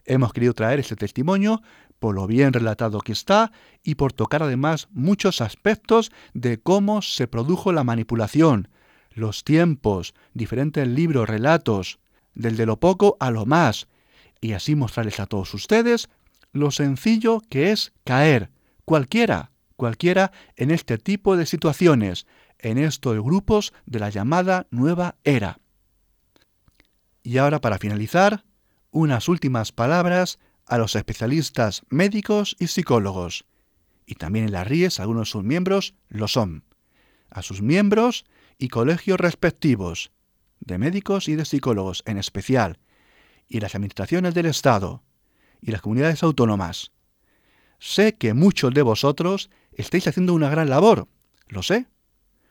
Hemos 0.06 0.34
querido 0.34 0.54
traer 0.54 0.80
este 0.80 0.96
testimonio 0.96 1.62
por 2.00 2.16
lo 2.16 2.28
bien 2.28 2.52
relatado 2.52 3.00
que 3.00 3.14
está 3.14 3.54
y 3.82 3.96
por 3.96 4.12
tocar 4.12 4.44
además 4.44 4.90
muchos 4.92 5.40
aspectos 5.40 6.12
de 6.34 6.60
cómo 6.60 7.02
se 7.02 7.28
produjo 7.28 7.72
la 7.72 7.86
manipulación, 7.86 8.68
los 9.12 9.46
tiempos, 9.46 10.14
diferentes 10.34 10.86
libros, 10.86 11.30
relatos, 11.30 12.00
del 12.34 12.58
de 12.58 12.66
lo 12.66 12.80
poco 12.80 13.16
a 13.22 13.32
lo 13.32 13.46
más, 13.46 13.88
y 14.42 14.52
así 14.52 14.76
mostrarles 14.76 15.22
a 15.22 15.28
todos 15.28 15.54
ustedes 15.54 16.10
lo 16.52 16.72
sencillo 16.72 17.42
que 17.50 17.72
es 17.72 17.94
caer, 18.04 18.52
cualquiera, 18.86 19.52
cualquiera 19.76 20.32
en 20.56 20.72
este 20.72 20.98
tipo 20.98 21.38
de 21.38 21.46
situaciones, 21.46 22.28
en 22.60 22.78
estos 22.78 23.16
grupos 23.22 23.74
de 23.86 24.00
la 24.00 24.10
llamada 24.10 24.68
nueva 24.72 25.16
era. 25.24 25.60
Y 27.24 27.38
ahora 27.38 27.62
para 27.62 27.80
finalizar, 27.80 28.44
unas 28.92 29.30
últimas 29.30 29.72
palabras 29.72 30.40
a 30.66 30.78
los 30.78 30.96
especialistas 30.96 31.84
médicos 31.90 32.56
y 32.60 32.68
psicólogos, 32.68 33.46
y 34.06 34.16
también 34.16 34.46
en 34.46 34.52
las 34.52 34.68
RIES 34.68 35.00
algunos 35.00 35.30
de 35.30 35.32
sus 35.32 35.44
miembros 35.44 35.96
lo 36.10 36.28
son, 36.28 36.64
a 37.30 37.42
sus 37.42 37.62
miembros 37.62 38.26
y 38.58 38.68
colegios 38.68 39.20
respectivos, 39.20 40.12
de 40.60 40.78
médicos 40.78 41.28
y 41.28 41.36
de 41.36 41.46
psicólogos 41.46 42.04
en 42.06 42.18
especial, 42.18 42.80
y 43.48 43.60
las 43.60 43.76
administraciones 43.76 44.34
del 44.34 44.46
Estado, 44.46 45.04
y 45.62 45.72
las 45.72 45.82
comunidades 45.82 46.24
autónomas. 46.24 46.92
Sé 47.80 48.16
que 48.16 48.34
muchos 48.34 48.74
de 48.74 48.82
vosotros 48.82 49.50
estáis 49.72 50.08
haciendo 50.08 50.34
una 50.34 50.50
gran 50.50 50.70
labor, 50.70 51.08
lo 51.48 51.64
sé, 51.64 51.88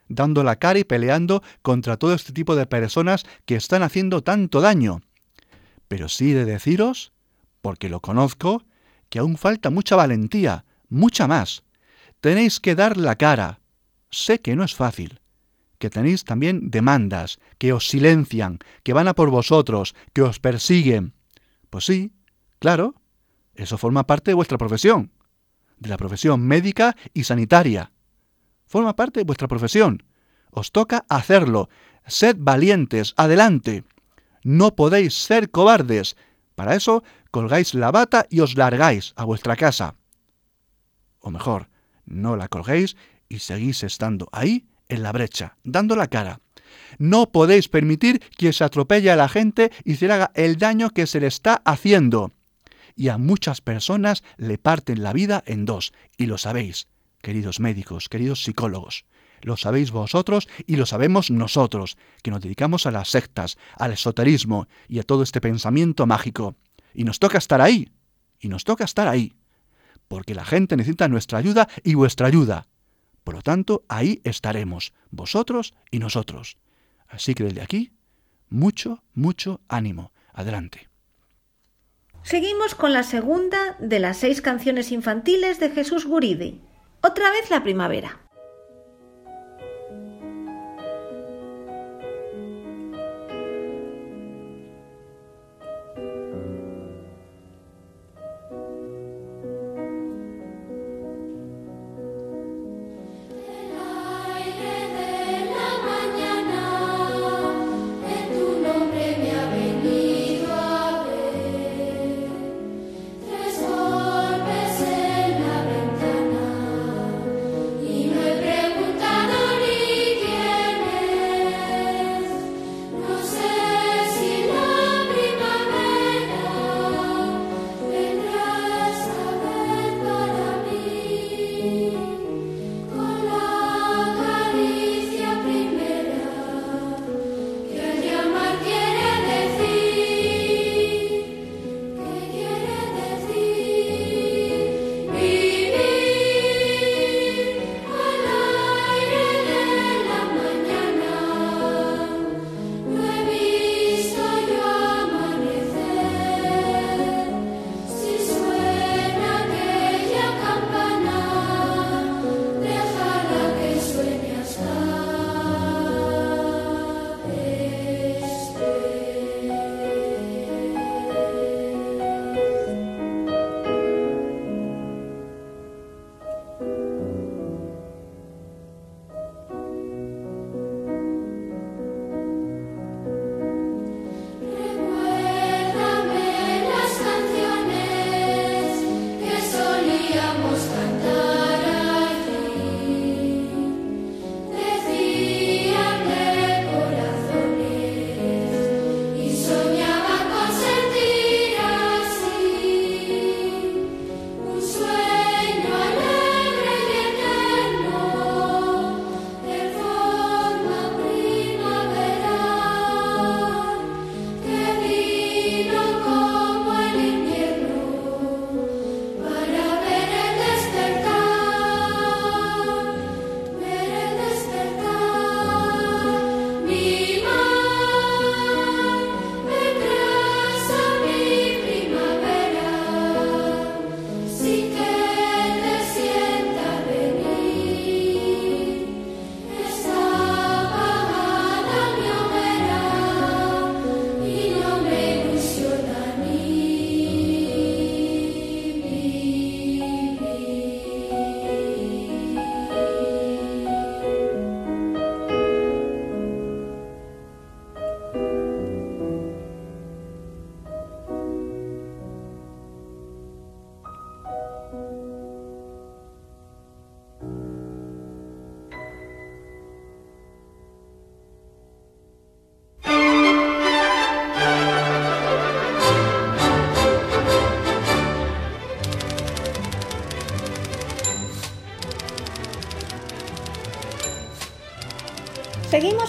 dando 0.08 0.44
la 0.44 0.56
cara 0.56 0.78
y 0.78 0.84
peleando 0.84 1.42
contra 1.62 1.96
todo 1.96 2.14
este 2.14 2.32
tipo 2.32 2.56
de 2.56 2.66
personas 2.66 3.24
que 3.46 3.56
están 3.56 3.82
haciendo 3.82 4.22
tanto 4.22 4.60
daño. 4.60 5.02
Pero 5.88 6.08
sí 6.08 6.32
de 6.32 6.44
deciros, 6.44 7.12
porque 7.60 7.88
lo 7.88 8.00
conozco, 8.00 8.64
que 9.08 9.18
aún 9.18 9.36
falta 9.36 9.70
mucha 9.70 9.96
valentía, 9.96 10.64
mucha 10.88 11.26
más. 11.26 11.64
Tenéis 12.20 12.60
que 12.60 12.74
dar 12.74 12.96
la 12.96 13.16
cara. 13.16 13.60
Sé 14.10 14.40
que 14.40 14.56
no 14.56 14.64
es 14.64 14.74
fácil, 14.74 15.20
que 15.78 15.90
tenéis 15.90 16.24
también 16.24 16.70
demandas, 16.70 17.38
que 17.58 17.72
os 17.72 17.88
silencian, 17.88 18.58
que 18.82 18.92
van 18.92 19.08
a 19.08 19.14
por 19.14 19.30
vosotros, 19.30 19.94
que 20.12 20.22
os 20.22 20.38
persiguen. 20.38 21.14
Pues 21.70 21.86
sí, 21.86 22.12
claro, 22.58 22.94
eso 23.54 23.78
forma 23.78 24.06
parte 24.06 24.30
de 24.30 24.34
vuestra 24.34 24.58
profesión, 24.58 25.12
de 25.78 25.88
la 25.88 25.96
profesión 25.96 26.40
médica 26.40 26.96
y 27.14 27.24
sanitaria. 27.24 27.91
Forma 28.72 28.96
parte 28.96 29.20
de 29.20 29.24
vuestra 29.24 29.48
profesión. 29.48 30.02
Os 30.50 30.72
toca 30.72 31.04
hacerlo. 31.11 31.68
Sed 32.06 32.37
valientes, 32.38 33.12
adelante. 33.18 33.85
No 34.44 34.74
podéis 34.74 35.12
ser 35.12 35.50
cobardes. 35.50 36.16
Para 36.54 36.74
eso 36.74 37.04
colgáis 37.30 37.74
la 37.74 37.90
bata 37.90 38.24
y 38.30 38.40
os 38.40 38.56
largáis 38.56 39.12
a 39.16 39.24
vuestra 39.24 39.56
casa. 39.56 39.96
O 41.20 41.30
mejor, 41.30 41.68
no 42.06 42.35
la 42.35 42.48
colguéis 42.48 42.96
y 43.28 43.40
seguís 43.40 43.82
estando 43.82 44.30
ahí 44.32 44.64
en 44.88 45.02
la 45.02 45.12
brecha, 45.12 45.58
dando 45.64 45.94
la 45.94 46.06
cara. 46.06 46.40
No 46.96 47.30
podéis 47.30 47.68
permitir 47.68 48.20
que 48.38 48.54
se 48.54 48.64
atropelle 48.64 49.11
a 49.11 49.16
la 49.16 49.28
gente 49.28 49.70
y 49.85 49.96
se 49.96 50.06
le 50.06 50.14
haga 50.14 50.30
el 50.35 50.56
daño 50.56 50.88
que 50.88 51.06
se 51.06 51.20
le 51.20 51.26
está 51.26 51.61
haciendo. 51.66 52.32
Y 52.96 53.08
a 53.08 53.18
muchas 53.18 53.61
personas 53.61 54.24
le 54.38 54.56
parten 54.56 55.02
la 55.02 55.12
vida 55.12 55.42
en 55.44 55.66
dos, 55.66 55.92
y 56.16 56.24
lo 56.24 56.38
sabéis, 56.38 56.88
queridos 57.22 57.61
médicos, 57.61 58.08
queridos 58.08 58.44
psicólogos. 58.44 59.06
Lo 59.40 59.56
sabéis 59.56 59.90
vosotros 59.90 60.48
y 60.66 60.76
lo 60.76 60.87
sabemos 60.87 61.30
nosotros, 61.30 61.96
que 62.22 62.30
nos 62.30 62.42
dedicamos 62.42 62.87
a 62.87 62.90
las 62.90 63.08
sectas, 63.08 63.58
al 63.76 63.92
esoterismo 63.92 64.68
y 64.88 64.98
a 64.98 65.02
todo 65.02 65.22
este 65.22 65.40
pensamiento 65.40 66.06
mágico. 66.06 66.56
Y 66.94 67.04
nos 67.04 67.18
toca 67.18 67.38
estar 67.38 67.61
ahí, 67.61 67.90
y 68.38 68.48
nos 68.48 68.64
toca 68.64 68.85
estar 68.85 69.08
ahí, 69.08 69.35
porque 70.08 70.35
la 70.35 70.44
gente 70.44 70.76
necesita 70.76 71.08
nuestra 71.08 71.38
ayuda 71.38 71.68
y 71.82 71.94
vuestra 71.94 72.26
ayuda. 72.26 72.68
Por 73.24 73.35
lo 73.35 73.42
tanto, 73.42 73.85
ahí 73.88 74.20
estaremos, 74.24 74.92
vosotros 75.11 75.74
y 75.90 75.98
nosotros. 75.98 76.58
Así 77.08 77.35
que 77.35 77.44
desde 77.44 77.62
aquí, 77.62 77.92
mucho, 78.48 79.02
mucho 79.14 79.61
ánimo. 79.68 80.12
Adelante. 80.35 80.88
Seguimos 82.22 82.74
con 82.74 82.92
la 82.92 83.02
segunda 83.02 83.76
de 83.80 83.98
las 83.98 84.16
seis 84.16 84.40
canciones 84.40 84.92
infantiles 84.92 85.58
de 85.61 85.70
Jesús 85.70 86.06
Guridi. 86.06 86.62
Otra 87.04 87.32
vez 87.32 87.50
la 87.50 87.64
primavera. 87.64 88.21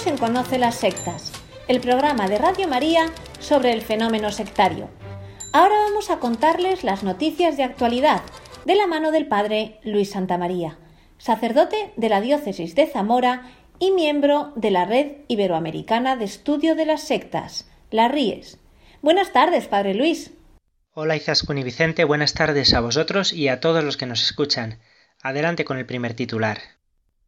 En 0.06 0.18
Conoce 0.18 0.60
las 0.60 0.76
Sectas, 0.76 1.32
el 1.70 1.80
programa 1.80 2.28
de 2.28 2.38
Radio 2.38 2.68
María 2.68 3.06
sobre 3.40 3.72
el 3.72 3.82
fenómeno 3.82 4.32
sectario. 4.32 4.90
Ahora 5.54 5.76
vamos 5.76 6.10
a 6.10 6.20
contarles 6.20 6.84
las 6.84 7.04
noticias 7.04 7.56
de 7.56 7.64
actualidad 7.64 8.22
de 8.66 8.76
la 8.76 8.86
mano 8.86 9.12
del 9.12 9.28
Padre 9.28 9.80
Luis 9.84 10.12
Santamaría, 10.12 10.78
sacerdote 11.18 11.94
de 11.96 12.10
la 12.10 12.20
Diócesis 12.20 12.76
de 12.76 12.86
Zamora 12.86 13.50
y 13.80 13.92
miembro 13.92 14.52
de 14.58 14.72
la 14.72 14.84
Red 14.84 15.20
Iberoamericana 15.30 16.18
de 16.18 16.26
Estudio 16.26 16.76
de 16.76 16.86
las 16.86 17.04
Sectas, 17.04 17.70
la 17.90 18.10
RIES. 18.10 18.60
Buenas 19.02 19.32
tardes, 19.32 19.68
Padre 19.68 19.94
Luis. 19.94 20.32
Hola 20.94 21.16
Izaskun 21.16 21.60
y 21.60 21.64
Vicente, 21.64 22.04
buenas 22.04 22.34
tardes 22.34 22.74
a 22.74 22.82
vosotros 22.82 23.32
y 23.32 23.48
a 23.48 23.62
todos 23.62 23.86
los 23.86 23.96
que 23.96 24.06
nos 24.06 24.22
escuchan. 24.22 24.80
Adelante 25.22 25.64
con 25.64 25.78
el 25.78 25.86
primer 25.86 26.14
titular. 26.14 26.58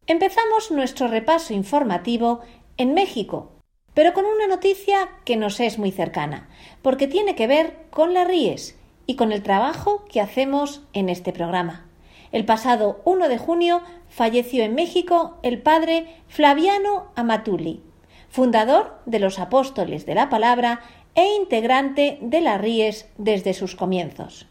Empezamos 0.08 0.70
nuestro 0.70 1.08
repaso 1.08 1.54
informativo 1.54 2.44
en 2.78 2.94
México, 2.94 3.52
pero 3.94 4.14
con 4.14 4.26
una 4.26 4.48
noticia 4.48 5.10
que 5.24 5.38
nos 5.38 5.60
es 5.60 5.80
muy 5.80 5.92
cercana, 5.92 6.50
porque 6.82 7.08
tiene 7.08 7.36
que 7.36 7.48
ver 7.48 7.86
con 7.90 8.14
la 8.14 8.26
Ries 8.26 8.78
y 9.06 9.16
con 9.16 9.32
el 9.32 9.44
trabajo 9.44 10.06
que 10.06 10.22
hacemos 10.22 10.82
en 10.94 11.10
este 11.10 11.32
programa. 11.32 11.86
El 12.32 12.46
pasado 12.46 13.02
1 13.06 13.30
de 13.30 13.38
junio 13.38 13.82
falleció 14.10 14.64
en 14.64 14.76
México 14.76 15.38
el 15.44 15.62
padre 15.62 16.22
Flaviano 16.28 17.12
Amatuli, 17.16 17.82
fundador 18.30 19.00
de 19.06 19.20
los 19.20 19.40
Apóstoles 19.40 20.06
de 20.06 20.16
la 20.16 20.30
Palabra 20.30 20.82
e 21.16 21.36
integrante 21.36 22.18
de 22.22 22.42
la 22.42 22.58
Ries 22.58 23.08
desde 23.18 23.54
sus 23.54 23.76
comienzos. 23.76 24.48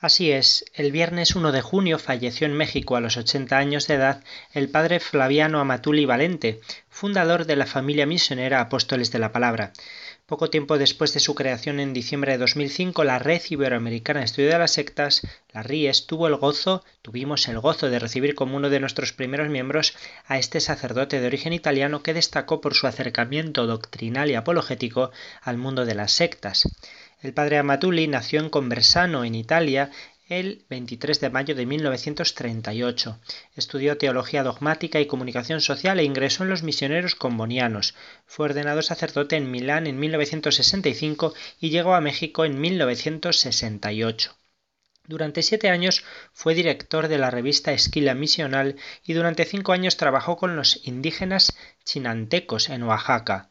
Así 0.00 0.30
es, 0.30 0.64
el 0.74 0.92
viernes 0.92 1.34
1 1.34 1.50
de 1.50 1.60
junio 1.60 1.98
falleció 1.98 2.46
en 2.46 2.52
México 2.52 2.94
a 2.94 3.00
los 3.00 3.16
80 3.16 3.56
años 3.58 3.88
de 3.88 3.94
edad 3.94 4.22
el 4.52 4.70
padre 4.70 5.00
Flaviano 5.00 5.58
Amatuli 5.58 6.04
Valente, 6.04 6.60
fundador 6.98 7.46
de 7.46 7.54
la 7.54 7.66
familia 7.66 8.06
misionera 8.06 8.60
Apóstoles 8.60 9.12
de 9.12 9.20
la 9.20 9.30
Palabra. 9.30 9.72
Poco 10.26 10.50
tiempo 10.50 10.78
después 10.78 11.14
de 11.14 11.20
su 11.20 11.36
creación 11.36 11.78
en 11.78 11.92
diciembre 11.92 12.32
de 12.32 12.38
2005, 12.38 13.04
la 13.04 13.20
Red 13.20 13.40
Iberoamericana 13.50 14.18
de 14.18 14.24
Estudio 14.24 14.48
de 14.48 14.58
las 14.58 14.72
Sectas, 14.72 15.22
la 15.52 15.62
RIES, 15.62 16.08
tuvo 16.08 16.26
el 16.26 16.34
gozo, 16.34 16.84
tuvimos 17.00 17.46
el 17.46 17.60
gozo 17.60 17.88
de 17.88 18.00
recibir 18.00 18.34
como 18.34 18.56
uno 18.56 18.68
de 18.68 18.80
nuestros 18.80 19.12
primeros 19.12 19.48
miembros 19.48 19.94
a 20.26 20.38
este 20.38 20.60
sacerdote 20.60 21.20
de 21.20 21.28
origen 21.28 21.52
italiano 21.52 22.02
que 22.02 22.14
destacó 22.14 22.60
por 22.60 22.74
su 22.74 22.88
acercamiento 22.88 23.68
doctrinal 23.68 24.28
y 24.28 24.34
apologético 24.34 25.12
al 25.40 25.56
mundo 25.56 25.86
de 25.86 25.94
las 25.94 26.10
sectas. 26.10 26.68
El 27.22 27.32
padre 27.32 27.58
Amatulli 27.58 28.08
nació 28.08 28.40
en 28.40 28.50
Conversano, 28.50 29.24
en 29.24 29.36
Italia, 29.36 29.92
el 30.28 30.66
23 30.68 31.20
de 31.20 31.30
mayo 31.30 31.54
de 31.54 31.64
1938. 31.64 33.18
Estudió 33.56 33.96
teología 33.96 34.42
dogmática 34.42 35.00
y 35.00 35.06
comunicación 35.06 35.60
social 35.60 35.98
e 35.98 36.04
ingresó 36.04 36.42
en 36.42 36.50
los 36.50 36.62
misioneros 36.62 37.14
combonianos. 37.14 37.94
Fue 38.26 38.46
ordenado 38.46 38.82
sacerdote 38.82 39.36
en 39.36 39.50
Milán 39.50 39.86
en 39.86 39.98
1965 39.98 41.34
y 41.60 41.70
llegó 41.70 41.94
a 41.94 42.02
México 42.02 42.44
en 42.44 42.60
1968. 42.60 44.36
Durante 45.06 45.42
siete 45.42 45.70
años 45.70 46.04
fue 46.34 46.54
director 46.54 47.08
de 47.08 47.16
la 47.16 47.30
revista 47.30 47.72
Esquila 47.72 48.12
Misional 48.12 48.76
y 49.02 49.14
durante 49.14 49.46
cinco 49.46 49.72
años 49.72 49.96
trabajó 49.96 50.36
con 50.36 50.54
los 50.54 50.86
indígenas 50.86 51.56
chinantecos 51.82 52.68
en 52.68 52.82
Oaxaca. 52.82 53.48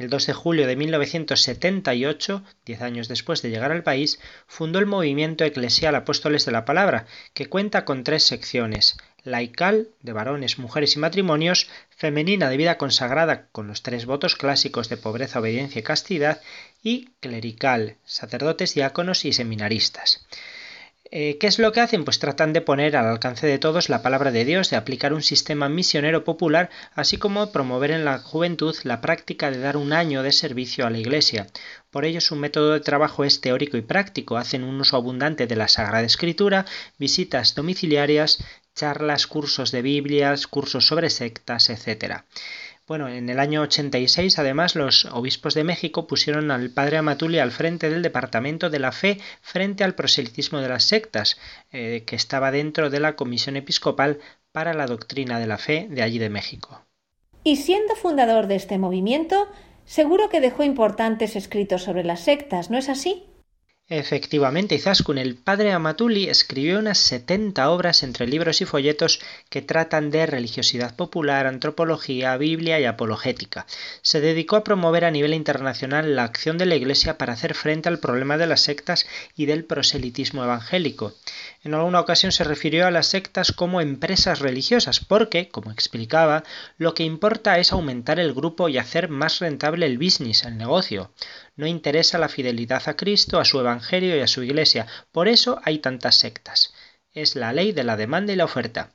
El 0.00 0.08
2 0.08 0.28
de 0.28 0.32
julio 0.32 0.66
de 0.66 0.76
1978, 0.76 2.42
diez 2.64 2.80
años 2.80 3.06
después 3.06 3.42
de 3.42 3.50
llegar 3.50 3.70
al 3.70 3.82
país, 3.82 4.18
fundó 4.46 4.78
el 4.78 4.86
movimiento 4.86 5.44
eclesial 5.44 5.94
Apóstoles 5.94 6.46
de 6.46 6.52
la 6.52 6.64
Palabra, 6.64 7.04
que 7.34 7.50
cuenta 7.50 7.84
con 7.84 8.02
tres 8.02 8.22
secciones 8.22 8.96
laical, 9.24 9.88
de 10.00 10.14
varones, 10.14 10.58
mujeres 10.58 10.96
y 10.96 11.00
matrimonios, 11.00 11.68
femenina 11.90 12.48
de 12.48 12.56
vida 12.56 12.78
consagrada 12.78 13.48
con 13.52 13.66
los 13.66 13.82
tres 13.82 14.06
votos 14.06 14.36
clásicos 14.36 14.88
de 14.88 14.96
pobreza, 14.96 15.40
obediencia 15.40 15.80
y 15.80 15.82
castidad, 15.82 16.40
y 16.82 17.10
clerical, 17.20 17.96
sacerdotes, 18.06 18.72
diáconos 18.72 19.26
y 19.26 19.34
seminaristas. 19.34 20.24
Eh, 21.12 21.38
¿Qué 21.38 21.48
es 21.48 21.58
lo 21.58 21.72
que 21.72 21.80
hacen? 21.80 22.04
Pues 22.04 22.20
tratan 22.20 22.52
de 22.52 22.60
poner 22.60 22.96
al 22.96 23.06
alcance 23.06 23.44
de 23.44 23.58
todos 23.58 23.88
la 23.88 24.00
palabra 24.00 24.30
de 24.30 24.44
Dios, 24.44 24.70
de 24.70 24.76
aplicar 24.76 25.12
un 25.12 25.22
sistema 25.22 25.68
misionero 25.68 26.22
popular, 26.22 26.70
así 26.94 27.16
como 27.16 27.50
promover 27.50 27.90
en 27.90 28.04
la 28.04 28.20
juventud 28.20 28.76
la 28.84 29.00
práctica 29.00 29.50
de 29.50 29.58
dar 29.58 29.76
un 29.76 29.92
año 29.92 30.22
de 30.22 30.30
servicio 30.30 30.86
a 30.86 30.90
la 30.90 30.98
Iglesia. 30.98 31.48
Por 31.90 32.04
ello 32.04 32.20
su 32.20 32.36
método 32.36 32.74
de 32.74 32.80
trabajo 32.80 33.24
es 33.24 33.40
teórico 33.40 33.76
y 33.76 33.82
práctico, 33.82 34.36
hacen 34.36 34.62
un 34.62 34.80
uso 34.80 34.96
abundante 34.96 35.48
de 35.48 35.56
la 35.56 35.66
Sagrada 35.66 36.06
Escritura, 36.06 36.64
visitas 36.96 37.56
domiciliarias, 37.56 38.38
charlas, 38.76 39.26
cursos 39.26 39.72
de 39.72 39.82
Biblias, 39.82 40.46
cursos 40.46 40.86
sobre 40.86 41.10
sectas, 41.10 41.70
etc. 41.70 42.22
Bueno, 42.90 43.06
en 43.08 43.28
el 43.28 43.38
año 43.38 43.62
86, 43.62 44.40
además, 44.40 44.74
los 44.74 45.04
obispos 45.04 45.54
de 45.54 45.62
México 45.62 46.08
pusieron 46.08 46.50
al 46.50 46.70
padre 46.70 46.96
Amatuli 46.96 47.38
al 47.38 47.52
frente 47.52 47.88
del 47.88 48.02
Departamento 48.02 48.68
de 48.68 48.80
la 48.80 48.90
Fe 48.90 49.18
frente 49.42 49.84
al 49.84 49.94
proselitismo 49.94 50.58
de 50.58 50.68
las 50.68 50.82
sectas, 50.82 51.38
eh, 51.70 52.02
que 52.04 52.16
estaba 52.16 52.50
dentro 52.50 52.90
de 52.90 52.98
la 52.98 53.14
Comisión 53.14 53.56
Episcopal 53.56 54.18
para 54.50 54.74
la 54.74 54.86
Doctrina 54.86 55.38
de 55.38 55.46
la 55.46 55.56
Fe 55.56 55.86
de 55.88 56.02
allí 56.02 56.18
de 56.18 56.30
México. 56.30 56.82
Y 57.44 57.58
siendo 57.58 57.94
fundador 57.94 58.48
de 58.48 58.56
este 58.56 58.76
movimiento, 58.76 59.46
seguro 59.84 60.28
que 60.28 60.40
dejó 60.40 60.64
importantes 60.64 61.36
escritos 61.36 61.84
sobre 61.84 62.02
las 62.02 62.24
sectas, 62.24 62.70
¿no 62.70 62.76
es 62.76 62.88
así? 62.88 63.29
Efectivamente, 63.92 64.76
Izaskun, 64.76 65.18
el 65.18 65.34
padre 65.34 65.72
Amatuli 65.72 66.28
escribió 66.28 66.78
unas 66.78 66.98
70 66.98 67.68
obras 67.70 68.04
entre 68.04 68.28
libros 68.28 68.60
y 68.60 68.64
folletos 68.64 69.18
que 69.48 69.62
tratan 69.62 70.12
de 70.12 70.26
religiosidad 70.26 70.94
popular, 70.94 71.48
antropología, 71.48 72.36
Biblia 72.36 72.78
y 72.78 72.84
apologética. 72.84 73.66
Se 74.02 74.20
dedicó 74.20 74.54
a 74.54 74.62
promover 74.62 75.04
a 75.04 75.10
nivel 75.10 75.34
internacional 75.34 76.14
la 76.14 76.22
acción 76.22 76.56
de 76.56 76.66
la 76.66 76.76
Iglesia 76.76 77.18
para 77.18 77.32
hacer 77.32 77.54
frente 77.54 77.88
al 77.88 77.98
problema 77.98 78.38
de 78.38 78.46
las 78.46 78.60
sectas 78.60 79.08
y 79.36 79.46
del 79.46 79.64
proselitismo 79.64 80.44
evangélico. 80.44 81.12
En 81.62 81.74
alguna 81.74 82.00
ocasión 82.00 82.32
se 82.32 82.44
refirió 82.44 82.86
a 82.86 82.90
las 82.90 83.08
sectas 83.08 83.52
como 83.52 83.82
empresas 83.82 84.38
religiosas 84.38 85.00
porque, 85.00 85.50
como 85.50 85.70
explicaba, 85.70 86.42
lo 86.78 86.94
que 86.94 87.02
importa 87.02 87.58
es 87.58 87.72
aumentar 87.72 88.18
el 88.18 88.32
grupo 88.32 88.70
y 88.70 88.78
hacer 88.78 89.10
más 89.10 89.40
rentable 89.40 89.84
el 89.84 89.98
business, 89.98 90.44
el 90.44 90.56
negocio. 90.56 91.12
No 91.56 91.66
interesa 91.66 92.16
la 92.16 92.30
fidelidad 92.30 92.88
a 92.88 92.96
Cristo, 92.96 93.38
a 93.38 93.44
su 93.44 93.60
Evangelio 93.60 94.16
y 94.16 94.20
a 94.20 94.26
su 94.26 94.42
Iglesia. 94.42 94.86
Por 95.12 95.28
eso 95.28 95.60
hay 95.62 95.80
tantas 95.80 96.14
sectas. 96.14 96.72
Es 97.12 97.36
la 97.36 97.52
ley 97.52 97.72
de 97.72 97.84
la 97.84 97.98
demanda 97.98 98.32
y 98.32 98.36
la 98.36 98.46
oferta. 98.46 98.94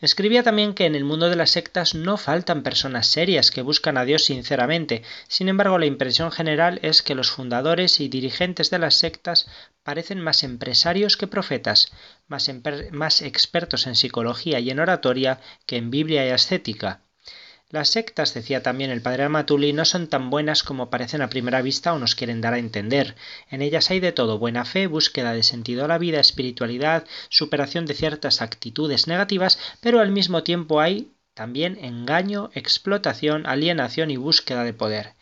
Escribía 0.00 0.42
también 0.42 0.72
que 0.72 0.86
en 0.86 0.94
el 0.94 1.04
mundo 1.04 1.28
de 1.28 1.36
las 1.36 1.50
sectas 1.50 1.94
no 1.94 2.16
faltan 2.16 2.62
personas 2.62 3.06
serias 3.06 3.50
que 3.50 3.60
buscan 3.60 3.98
a 3.98 4.06
Dios 4.06 4.24
sinceramente. 4.24 5.02
Sin 5.28 5.50
embargo, 5.50 5.78
la 5.78 5.84
impresión 5.84 6.32
general 6.32 6.80
es 6.82 7.02
que 7.02 7.14
los 7.14 7.30
fundadores 7.30 8.00
y 8.00 8.08
dirigentes 8.08 8.70
de 8.70 8.78
las 8.78 8.94
sectas 8.94 9.46
parecen 9.82 10.20
más 10.20 10.42
empresarios 10.44 11.16
que 11.16 11.26
profetas, 11.26 11.90
más, 12.28 13.22
expertos 13.22 13.86
en 13.86 13.96
psicología 13.96 14.60
y 14.60 14.70
en 14.70 14.80
oratoria 14.80 15.40
que 15.66 15.76
en 15.76 15.90
Biblia 15.90 16.26
y 16.26 16.30
ascética. 16.30 17.02
Las 17.70 17.90
sectas, 17.90 18.34
decía 18.34 18.64
también 18.64 18.90
el 18.90 19.00
padre 19.00 19.22
Amatuli, 19.22 19.72
no 19.72 19.84
son 19.84 20.08
tan 20.08 20.28
buenas 20.28 20.64
como 20.64 20.90
parecen 20.90 21.22
a 21.22 21.30
primera 21.30 21.62
vista 21.62 21.92
o 21.92 22.00
nos 22.00 22.16
quieren 22.16 22.40
dar 22.40 22.52
a 22.52 22.58
entender. 22.58 23.14
En 23.48 23.62
ellas 23.62 23.90
hay 23.90 24.00
de 24.00 24.10
todo, 24.10 24.40
buena 24.40 24.64
fe, 24.64 24.88
búsqueda 24.88 25.34
de 25.34 25.44
sentido 25.44 25.84
a 25.84 25.88
la 25.88 25.98
vida, 25.98 26.18
espiritualidad, 26.18 27.06
superación 27.28 27.86
de 27.86 27.94
ciertas 27.94 28.42
actitudes 28.42 29.06
negativas, 29.06 29.56
pero 29.80 30.00
al 30.00 30.10
mismo 30.10 30.42
tiempo 30.42 30.80
hay 30.80 31.12
también 31.34 31.78
engaño, 31.80 32.50
explotación, 32.54 33.46
alienación 33.46 34.10
y 34.10 34.16
búsqueda 34.16 34.64
de 34.64 34.74
poder. 34.74 35.14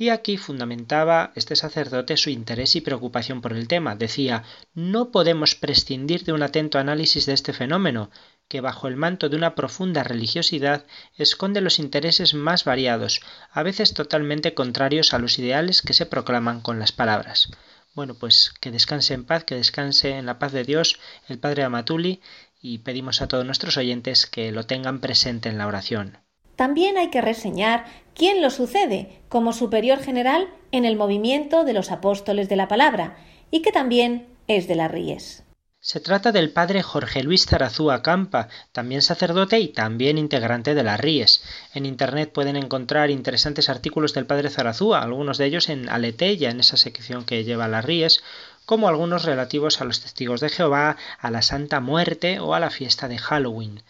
Y 0.00 0.08
aquí 0.08 0.38
fundamentaba 0.38 1.30
este 1.34 1.56
sacerdote 1.56 2.16
su 2.16 2.30
interés 2.30 2.74
y 2.74 2.80
preocupación 2.80 3.42
por 3.42 3.52
el 3.52 3.68
tema. 3.68 3.96
Decía, 3.96 4.44
no 4.72 5.10
podemos 5.10 5.54
prescindir 5.54 6.24
de 6.24 6.32
un 6.32 6.42
atento 6.42 6.78
análisis 6.78 7.26
de 7.26 7.34
este 7.34 7.52
fenómeno, 7.52 8.10
que 8.48 8.62
bajo 8.62 8.88
el 8.88 8.96
manto 8.96 9.28
de 9.28 9.36
una 9.36 9.54
profunda 9.54 10.02
religiosidad 10.02 10.86
esconde 11.18 11.60
los 11.60 11.78
intereses 11.78 12.32
más 12.32 12.64
variados, 12.64 13.20
a 13.52 13.62
veces 13.62 13.92
totalmente 13.92 14.54
contrarios 14.54 15.12
a 15.12 15.18
los 15.18 15.38
ideales 15.38 15.82
que 15.82 15.92
se 15.92 16.06
proclaman 16.06 16.62
con 16.62 16.78
las 16.78 16.92
palabras. 16.92 17.50
Bueno, 17.94 18.14
pues 18.14 18.54
que 18.58 18.70
descanse 18.70 19.12
en 19.12 19.26
paz, 19.26 19.44
que 19.44 19.56
descanse 19.56 20.16
en 20.16 20.24
la 20.24 20.38
paz 20.38 20.52
de 20.52 20.64
Dios 20.64 20.98
el 21.28 21.38
Padre 21.38 21.64
Amatuli 21.64 22.22
y 22.58 22.78
pedimos 22.78 23.20
a 23.20 23.28
todos 23.28 23.44
nuestros 23.44 23.76
oyentes 23.76 24.24
que 24.24 24.50
lo 24.50 24.64
tengan 24.64 25.00
presente 25.00 25.50
en 25.50 25.58
la 25.58 25.66
oración. 25.66 26.16
También 26.60 26.98
hay 26.98 27.08
que 27.08 27.22
reseñar 27.22 27.86
quién 28.14 28.42
lo 28.42 28.50
sucede 28.50 29.22
como 29.30 29.54
superior 29.54 29.98
general 29.98 30.46
en 30.72 30.84
el 30.84 30.94
movimiento 30.94 31.64
de 31.64 31.72
los 31.72 31.90
apóstoles 31.90 32.50
de 32.50 32.56
la 32.56 32.68
palabra 32.68 33.16
y 33.50 33.62
que 33.62 33.72
también 33.72 34.26
es 34.46 34.68
de 34.68 34.74
las 34.74 34.90
Ríes. 34.90 35.42
Se 35.80 36.00
trata 36.00 36.32
del 36.32 36.52
padre 36.52 36.82
Jorge 36.82 37.22
Luis 37.22 37.46
Zarazúa 37.46 38.02
Campa, 38.02 38.48
también 38.72 39.00
sacerdote 39.00 39.58
y 39.58 39.68
también 39.68 40.18
integrante 40.18 40.74
de 40.74 40.82
las 40.82 41.00
Ríes. 41.00 41.42
En 41.72 41.86
Internet 41.86 42.30
pueden 42.30 42.56
encontrar 42.56 43.08
interesantes 43.08 43.70
artículos 43.70 44.12
del 44.12 44.26
padre 44.26 44.50
Zarazúa, 44.50 45.00
algunos 45.00 45.38
de 45.38 45.46
ellos 45.46 45.70
en 45.70 45.88
Aleteya, 45.88 46.50
en 46.50 46.60
esa 46.60 46.76
sección 46.76 47.24
que 47.24 47.42
lleva 47.42 47.68
las 47.68 47.86
Ríes, 47.86 48.22
como 48.66 48.86
algunos 48.86 49.24
relativos 49.24 49.80
a 49.80 49.86
los 49.86 50.02
testigos 50.02 50.42
de 50.42 50.50
Jehová, 50.50 50.98
a 51.18 51.30
la 51.30 51.40
Santa 51.40 51.80
Muerte 51.80 52.38
o 52.38 52.52
a 52.52 52.60
la 52.60 52.68
fiesta 52.68 53.08
de 53.08 53.16
Halloween. 53.16 53.82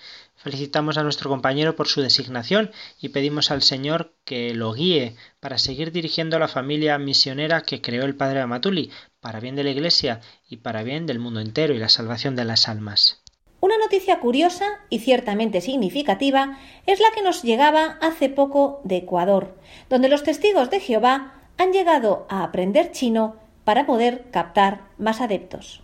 Felicitamos 0.43 0.97
a 0.97 1.03
nuestro 1.03 1.28
compañero 1.28 1.76
por 1.76 1.86
su 1.86 2.01
designación 2.01 2.70
y 2.99 3.11
pedimos 3.11 3.51
al 3.51 3.61
Señor 3.61 4.14
que 4.24 4.55
lo 4.55 4.72
guíe 4.72 5.14
para 5.38 5.59
seguir 5.59 5.93
dirigiendo 5.93 6.36
a 6.36 6.41
la 6.41 6.49
familia 6.49 6.97
misionera 6.97 7.61
que 7.61 7.82
creó 7.82 8.07
el 8.07 8.16
Padre 8.16 8.41
Amatuli, 8.41 8.91
para 9.20 9.38
bien 9.38 9.55
de 9.55 9.64
la 9.64 9.70
Iglesia 9.70 10.22
y 10.49 10.57
para 10.57 10.82
bien 10.82 11.05
del 11.05 11.18
mundo 11.18 11.41
entero 11.41 11.74
y 11.74 11.78
la 11.78 11.91
salvación 11.91 12.36
de 12.36 12.47
las 12.47 12.68
almas. 12.68 13.22
Una 13.61 13.76
noticia 13.76 14.18
curiosa 14.20 14.64
y 14.88 15.01
ciertamente 15.01 15.61
significativa 15.61 16.59
es 16.86 17.01
la 17.01 17.11
que 17.14 17.20
nos 17.20 17.43
llegaba 17.43 17.99
hace 18.01 18.30
poco 18.30 18.80
de 18.82 18.97
Ecuador, 18.97 19.59
donde 19.91 20.09
los 20.09 20.22
testigos 20.22 20.70
de 20.70 20.80
Jehová 20.80 21.34
han 21.59 21.74
llegado 21.74 22.26
a 22.30 22.45
aprender 22.45 22.93
chino 22.93 23.36
para 23.64 23.84
poder 23.84 24.30
captar 24.30 24.88
más 24.97 25.20
adeptos. 25.20 25.82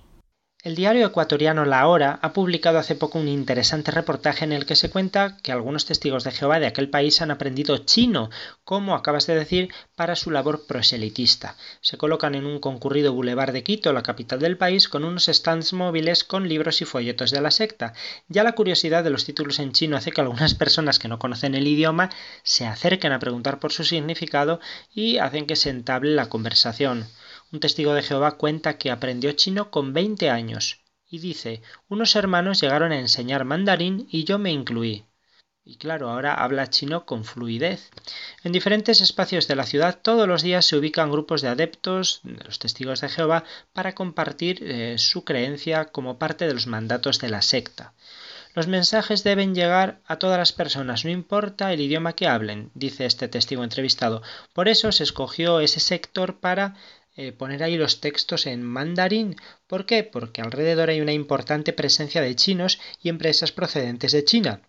El 0.66 0.74
diario 0.74 1.06
ecuatoriano 1.06 1.64
La 1.64 1.86
Hora 1.86 2.18
ha 2.22 2.32
publicado 2.32 2.80
hace 2.80 2.96
poco 2.96 3.20
un 3.20 3.28
interesante 3.28 3.92
reportaje 3.92 4.44
en 4.44 4.50
el 4.50 4.66
que 4.66 4.74
se 4.74 4.90
cuenta 4.90 5.36
que 5.40 5.52
algunos 5.52 5.86
testigos 5.86 6.24
de 6.24 6.32
Jehová 6.32 6.58
de 6.58 6.66
aquel 6.66 6.90
país 6.90 7.22
han 7.22 7.30
aprendido 7.30 7.76
chino, 7.84 8.30
como 8.64 8.96
acabas 8.96 9.28
de 9.28 9.36
decir, 9.36 9.72
para 9.94 10.16
su 10.16 10.32
labor 10.32 10.66
proselitista. 10.66 11.54
Se 11.80 11.96
colocan 11.96 12.34
en 12.34 12.46
un 12.46 12.58
concurrido 12.58 13.12
bulevar 13.12 13.52
de 13.52 13.62
Quito, 13.62 13.92
la 13.92 14.02
capital 14.02 14.40
del 14.40 14.56
país, 14.56 14.88
con 14.88 15.04
unos 15.04 15.26
stands 15.26 15.72
móviles 15.72 16.24
con 16.24 16.48
libros 16.48 16.82
y 16.82 16.84
folletos 16.84 17.30
de 17.30 17.40
la 17.40 17.52
secta. 17.52 17.92
Ya 18.26 18.42
la 18.42 18.56
curiosidad 18.56 19.04
de 19.04 19.10
los 19.10 19.24
títulos 19.24 19.60
en 19.60 19.70
chino 19.70 19.96
hace 19.96 20.10
que 20.10 20.20
algunas 20.20 20.56
personas 20.56 20.98
que 20.98 21.06
no 21.06 21.20
conocen 21.20 21.54
el 21.54 21.68
idioma 21.68 22.10
se 22.42 22.66
acerquen 22.66 23.12
a 23.12 23.20
preguntar 23.20 23.60
por 23.60 23.70
su 23.70 23.84
significado 23.84 24.58
y 24.92 25.18
hacen 25.18 25.46
que 25.46 25.54
se 25.54 25.70
entable 25.70 26.16
la 26.16 26.28
conversación. 26.28 27.06
Un 27.52 27.60
testigo 27.60 27.94
de 27.94 28.02
Jehová 28.02 28.36
cuenta 28.38 28.78
que 28.78 28.90
aprendió 28.90 29.32
chino 29.32 29.70
con 29.70 29.92
20 29.92 30.30
años 30.30 30.80
y 31.08 31.18
dice, 31.20 31.62
unos 31.88 32.16
hermanos 32.16 32.60
llegaron 32.60 32.92
a 32.92 32.98
enseñar 32.98 33.44
mandarín 33.44 34.08
y 34.10 34.24
yo 34.24 34.38
me 34.38 34.50
incluí. 34.50 35.04
Y 35.64 35.78
claro, 35.78 36.10
ahora 36.10 36.34
habla 36.34 36.70
chino 36.70 37.06
con 37.06 37.24
fluidez. 37.24 37.90
En 38.44 38.52
diferentes 38.52 39.00
espacios 39.00 39.48
de 39.48 39.56
la 39.56 39.66
ciudad 39.66 39.98
todos 40.00 40.28
los 40.28 40.42
días 40.42 40.64
se 40.64 40.76
ubican 40.76 41.10
grupos 41.10 41.42
de 41.42 41.48
adeptos, 41.48 42.20
de 42.22 42.44
los 42.44 42.60
testigos 42.60 43.00
de 43.00 43.08
Jehová, 43.08 43.42
para 43.72 43.94
compartir 43.94 44.62
eh, 44.62 44.96
su 44.98 45.24
creencia 45.24 45.86
como 45.86 46.18
parte 46.18 46.46
de 46.46 46.54
los 46.54 46.68
mandatos 46.68 47.18
de 47.18 47.30
la 47.30 47.42
secta. 47.42 47.94
Los 48.54 48.68
mensajes 48.68 49.22
deben 49.22 49.54
llegar 49.54 50.00
a 50.06 50.16
todas 50.16 50.38
las 50.38 50.52
personas, 50.52 51.04
no 51.04 51.10
importa 51.10 51.72
el 51.72 51.80
idioma 51.82 52.14
que 52.14 52.26
hablen, 52.26 52.70
dice 52.74 53.04
este 53.04 53.28
testigo 53.28 53.64
entrevistado. 53.64 54.22
Por 54.54 54.68
eso 54.68 54.92
se 54.92 55.02
escogió 55.02 55.60
ese 55.60 55.78
sector 55.78 56.38
para 56.40 56.74
eh, 57.16 57.32
poner 57.32 57.62
ahí 57.62 57.76
los 57.76 58.00
textos 58.00 58.46
en 58.46 58.62
mandarín. 58.62 59.36
¿Por 59.66 59.86
qué? 59.86 60.04
Porque 60.04 60.42
alrededor 60.42 60.90
hay 60.90 61.00
una 61.00 61.12
importante 61.12 61.72
presencia 61.72 62.20
de 62.20 62.36
chinos 62.36 62.78
y 63.02 63.08
empresas 63.08 63.52
procedentes 63.52 64.12
de 64.12 64.24
China. 64.24 64.62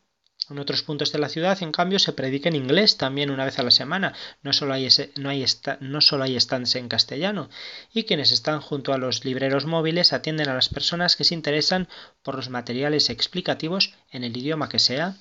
En 0.50 0.60
otros 0.60 0.82
puntos 0.82 1.12
de 1.12 1.20
la 1.20 1.28
ciudad, 1.28 1.62
en 1.62 1.74
cambio, 1.74 2.00
se 2.00 2.14
predica 2.14 2.48
en 2.48 2.56
inglés 2.56 2.96
también 2.96 3.32
una 3.32 3.44
vez 3.44 3.60
a 3.60 3.64
la 3.64 3.72
semana. 3.72 4.14
No 4.44 4.54
solo 4.54 4.74
hay, 4.74 4.88
no 5.18 5.30
hay, 5.30 5.46
no 5.82 6.00
solo 6.00 6.24
hay 6.24 6.40
stands 6.40 6.76
en 6.76 6.88
castellano. 6.88 7.50
Y 7.94 8.04
quienes 8.04 8.32
están 8.32 8.62
junto 8.62 8.94
a 8.94 8.98
los 8.98 9.26
libreros 9.26 9.66
móviles 9.66 10.14
atienden 10.14 10.48
a 10.48 10.54
las 10.54 10.70
personas 10.70 11.18
que 11.18 11.26
se 11.26 11.34
interesan 11.34 11.90
por 12.24 12.36
los 12.36 12.50
materiales 12.50 13.10
explicativos 13.10 13.94
en 14.10 14.24
el 14.24 14.38
idioma 14.38 14.70
que 14.70 14.80
sea. 14.80 15.18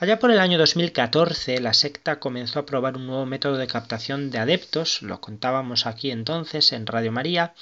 Allá 0.00 0.18
por 0.18 0.30
el 0.30 0.38
año 0.38 0.56
2014, 0.56 1.60
la 1.60 1.74
secta 1.74 2.20
comenzó 2.20 2.58
a 2.58 2.64
probar 2.64 2.96
un 2.96 3.06
nuevo 3.06 3.26
método 3.26 3.58
de 3.58 3.66
captación 3.66 4.30
de 4.30 4.38
adeptos, 4.38 5.02
lo 5.02 5.20
contábamos 5.20 5.84
aquí 5.84 6.10
entonces 6.10 6.72
en 6.72 6.86
Radio 6.86 7.12
María, 7.12 7.52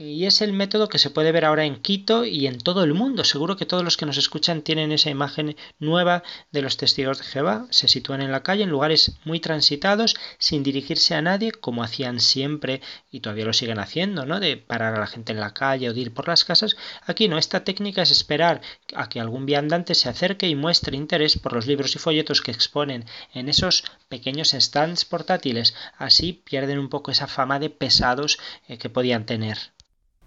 y 0.00 0.26
es 0.26 0.42
el 0.42 0.52
método 0.52 0.88
que 0.88 1.00
se 1.00 1.10
puede 1.10 1.32
ver 1.32 1.44
ahora 1.44 1.64
en 1.64 1.82
Quito 1.82 2.24
y 2.24 2.46
en 2.46 2.58
todo 2.58 2.84
el 2.84 2.94
mundo. 2.94 3.24
Seguro 3.24 3.56
que 3.56 3.66
todos 3.66 3.82
los 3.82 3.96
que 3.96 4.06
nos 4.06 4.16
escuchan 4.16 4.62
tienen 4.62 4.92
esa 4.92 5.10
imagen 5.10 5.56
nueva 5.80 6.22
de 6.52 6.62
los 6.62 6.76
testigos 6.76 7.18
de 7.18 7.24
Jehová. 7.24 7.66
Se 7.70 7.88
sitúan 7.88 8.22
en 8.22 8.30
la 8.30 8.44
calle, 8.44 8.62
en 8.62 8.70
lugares 8.70 9.16
muy 9.24 9.40
transitados, 9.40 10.14
sin 10.38 10.62
dirigirse 10.62 11.16
a 11.16 11.22
nadie, 11.22 11.50
como 11.50 11.82
hacían 11.82 12.20
siempre 12.20 12.80
y 13.10 13.18
todavía 13.18 13.46
lo 13.46 13.52
siguen 13.52 13.80
haciendo, 13.80 14.24
¿no? 14.24 14.38
De 14.38 14.56
parar 14.56 14.94
a 14.94 15.00
la 15.00 15.08
gente 15.08 15.32
en 15.32 15.40
la 15.40 15.52
calle 15.52 15.90
o 15.90 15.92
de 15.92 16.00
ir 16.00 16.14
por 16.14 16.28
las 16.28 16.44
casas. 16.44 16.76
Aquí 17.04 17.26
no, 17.26 17.36
esta 17.36 17.64
técnica 17.64 18.02
es 18.02 18.12
esperar 18.12 18.60
a 18.94 19.08
que 19.08 19.18
algún 19.18 19.46
viandante 19.46 19.96
se 19.96 20.08
acerque 20.08 20.48
y 20.48 20.54
muestre 20.54 20.96
interés 20.96 21.36
por 21.38 21.54
los 21.54 21.66
libros 21.66 21.96
y 21.96 21.98
folletos 21.98 22.40
que 22.40 22.52
exponen 22.52 23.04
en 23.34 23.48
esos 23.48 23.82
pequeños 24.08 24.50
stands 24.50 25.04
portátiles. 25.04 25.74
Así 25.96 26.34
pierden 26.34 26.78
un 26.78 26.88
poco 26.88 27.10
esa 27.10 27.26
fama 27.26 27.58
de 27.58 27.70
pesados 27.70 28.38
eh, 28.68 28.78
que 28.78 28.90
podían 28.90 29.26
tener. 29.26 29.58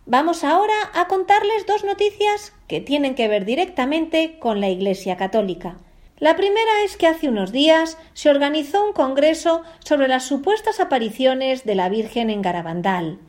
Vamos 0.08 0.44
ahora 0.44 0.74
a 0.96 1.08
contarles 1.08 1.68
dos 1.68 1.84
noticias 1.84 2.54
que 2.68 2.82
tienen 2.82 3.14
que 3.14 3.28
ver 3.28 3.46
directamente 3.46 4.40
con 4.40 4.60
la 4.60 4.68
Iglesia 4.68 5.16
Católica. 5.16 5.78
La 6.18 6.36
primera 6.36 6.84
es 6.84 6.98
que 6.98 7.06
hace 7.06 7.30
unos 7.30 7.52
días 7.52 8.00
se 8.14 8.30
organizó 8.30 8.84
un 8.84 8.94
congreso 8.94 9.62
sobre 9.80 10.08
las 10.08 10.24
supuestas 10.24 10.80
apariciones 10.80 11.66
de 11.66 11.76
la 11.76 11.88
Virgen 11.88 12.32
en 12.32 12.42
Garabandal, 12.42 13.20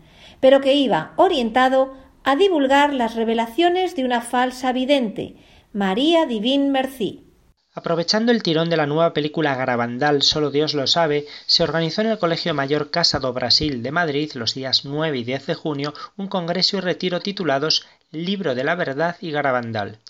pero 0.40 0.62
que 0.62 0.72
iba 0.72 1.12
orientado 1.16 1.94
a 2.24 2.36
divulgar 2.36 2.94
las 2.94 3.16
revelaciones 3.16 3.94
de 3.94 4.06
una 4.06 4.22
falsa 4.22 4.72
vidente, 4.72 5.36
María 5.74 6.24
Divine 6.24 6.70
Merci. 6.70 7.31
Aprovechando 7.74 8.32
el 8.32 8.42
tirón 8.42 8.68
de 8.68 8.76
la 8.76 8.86
nueva 8.86 9.14
película 9.14 9.54
Garabandal 9.54 10.20
Solo 10.20 10.50
Dios 10.50 10.74
lo 10.74 10.86
sabe, 10.86 11.26
se 11.46 11.62
organizó 11.62 12.02
en 12.02 12.08
el 12.08 12.18
Colegio 12.18 12.52
Mayor 12.52 12.90
Casa 12.90 13.18
do 13.18 13.32
Brasil 13.32 13.82
de 13.82 13.90
Madrid 13.90 14.32
los 14.34 14.52
días 14.52 14.84
9 14.84 15.16
y 15.16 15.24
10 15.24 15.46
de 15.46 15.54
junio 15.54 15.94
un 16.18 16.28
congreso 16.28 16.76
y 16.76 16.80
retiro 16.80 17.20
titulados 17.20 17.86
Libro 18.10 18.54
de 18.54 18.64
la 18.64 18.74
Verdad 18.74 19.16
y 19.22 19.30
Garabandal. 19.30 20.00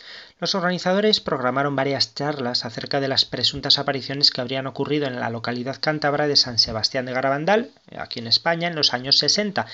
Los 0.41 0.57
organizadores 0.57 1.21
programaron 1.21 1.77
varias 1.77 2.17
charlas 2.17 2.65
acerca 2.65 2.99
de 2.99 3.07
las 3.07 3.25
presuntas 3.25 3.79
apariciones 3.79 4.33
que 4.33 4.41
habrían 4.41 4.67
ocurrido 4.67 5.07
en 5.07 5.21
la 5.21 5.31
localidad 5.31 5.77
cántabra 5.81 6.27
de 6.27 6.35
San 6.35 6.59
Sebastián 6.59 7.07
de 7.07 7.13
Garabandal, 7.13 7.71
aquí 7.97 8.19
en 8.19 8.27
España, 8.27 8.67
en 8.67 8.75
los 8.75 8.93
años 8.93 9.19
60 9.19 9.69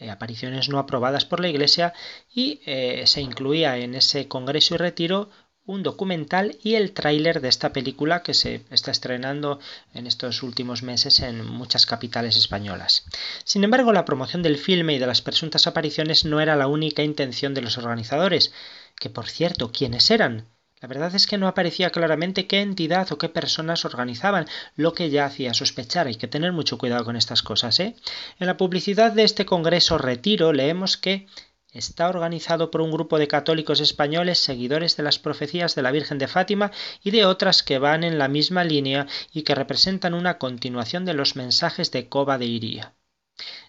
eh, 0.00 0.10
apariciones 0.10 0.68
no 0.68 0.80
aprobadas 0.80 1.26
por 1.26 1.38
la 1.38 1.48
Iglesia 1.48 1.92
y 2.34 2.60
eh, 2.66 3.04
se 3.06 3.20
incluía 3.20 3.76
en 3.76 3.94
ese 3.94 4.26
congreso 4.26 4.74
y 4.74 4.78
retiro 4.78 5.30
un 5.66 5.82
documental 5.82 6.58
y 6.62 6.74
el 6.74 6.92
tráiler 6.92 7.40
de 7.40 7.48
esta 7.48 7.72
película 7.72 8.22
que 8.22 8.34
se 8.34 8.64
está 8.70 8.90
estrenando 8.90 9.60
en 9.94 10.06
estos 10.06 10.42
últimos 10.42 10.82
meses 10.82 11.20
en 11.20 11.44
muchas 11.46 11.86
capitales 11.86 12.36
españolas. 12.36 13.06
Sin 13.44 13.62
embargo, 13.62 13.92
la 13.92 14.04
promoción 14.04 14.42
del 14.42 14.58
filme 14.58 14.94
y 14.94 14.98
de 14.98 15.06
las 15.06 15.22
presuntas 15.22 15.66
apariciones 15.66 16.24
no 16.24 16.40
era 16.40 16.56
la 16.56 16.66
única 16.66 17.02
intención 17.02 17.54
de 17.54 17.62
los 17.62 17.78
organizadores, 17.78 18.52
que 18.98 19.10
por 19.10 19.28
cierto, 19.28 19.70
¿quiénes 19.70 20.10
eran? 20.10 20.46
La 20.80 20.88
verdad 20.88 21.14
es 21.14 21.26
que 21.26 21.36
no 21.36 21.46
aparecía 21.46 21.90
claramente 21.90 22.46
qué 22.46 22.60
entidad 22.60 23.12
o 23.12 23.18
qué 23.18 23.28
personas 23.28 23.84
organizaban, 23.84 24.46
lo 24.76 24.94
que 24.94 25.10
ya 25.10 25.26
hacía 25.26 25.52
sospechar. 25.52 26.06
Hay 26.06 26.14
que 26.14 26.26
tener 26.26 26.52
mucho 26.52 26.78
cuidado 26.78 27.04
con 27.04 27.16
estas 27.16 27.42
cosas, 27.42 27.78
¿eh? 27.80 27.94
En 28.38 28.46
la 28.46 28.56
publicidad 28.56 29.12
de 29.12 29.24
este 29.24 29.44
congreso 29.44 29.98
retiro 29.98 30.54
leemos 30.54 30.96
que 30.96 31.26
Está 31.72 32.08
organizado 32.08 32.72
por 32.72 32.80
un 32.80 32.90
grupo 32.90 33.18
de 33.18 33.28
católicos 33.28 33.80
españoles 33.80 34.38
seguidores 34.38 34.96
de 34.96 35.04
las 35.04 35.20
profecías 35.20 35.76
de 35.76 35.82
la 35.82 35.92
Virgen 35.92 36.18
de 36.18 36.26
Fátima 36.26 36.72
y 37.04 37.12
de 37.12 37.24
otras 37.24 37.62
que 37.62 37.78
van 37.78 38.02
en 38.02 38.18
la 38.18 38.26
misma 38.26 38.64
línea 38.64 39.06
y 39.32 39.42
que 39.42 39.54
representan 39.54 40.14
una 40.14 40.38
continuación 40.38 41.04
de 41.04 41.14
los 41.14 41.36
mensajes 41.36 41.92
de 41.92 42.08
Coba 42.08 42.38
de 42.38 42.46
Iría. 42.46 42.94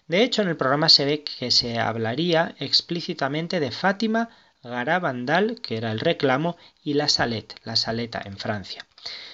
De 0.08 0.24
hecho, 0.24 0.42
en 0.42 0.48
el 0.48 0.56
programa 0.56 0.88
se 0.88 1.04
ve 1.04 1.22
que 1.22 1.52
se 1.52 1.78
hablaría 1.78 2.56
explícitamente 2.58 3.60
de 3.60 3.70
Fátima, 3.70 4.30
Garabandal, 4.64 5.60
que 5.60 5.76
era 5.76 5.92
el 5.92 6.00
reclamo, 6.00 6.56
y 6.82 6.94
la 6.94 7.08
Salette, 7.08 7.54
la 7.62 7.76
Saleta 7.76 8.20
en 8.24 8.36
Francia. 8.36 8.84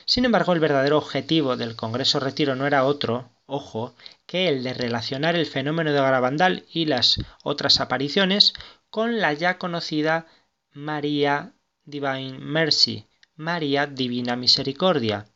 Sin 0.05 0.27
embargo, 0.27 0.53
el 0.53 0.61
verdadero 0.61 0.99
objetivo 0.99 1.57
del 1.57 1.75
Congreso 1.75 2.21
Retiro 2.21 2.55
no 2.55 2.67
era 2.67 2.85
otro, 2.85 3.31
ojo, 3.49 3.95
que 4.27 4.49
el 4.49 4.63
de 4.63 4.75
relacionar 4.75 5.35
el 5.35 5.47
fenómeno 5.47 5.93
de 5.93 6.01
Garabandal 6.01 6.67
y 6.71 6.85
las 6.85 7.19
otras 7.43 7.81
apariciones 7.81 8.53
con 8.91 9.19
la 9.19 9.33
ya 9.33 9.59
conocida 9.59 10.27
María 10.73 11.55
Divine 11.85 12.39
Mercy, 12.39 13.07
María 13.35 13.87
Divina 13.87 14.37
Misericordia. 14.37 15.27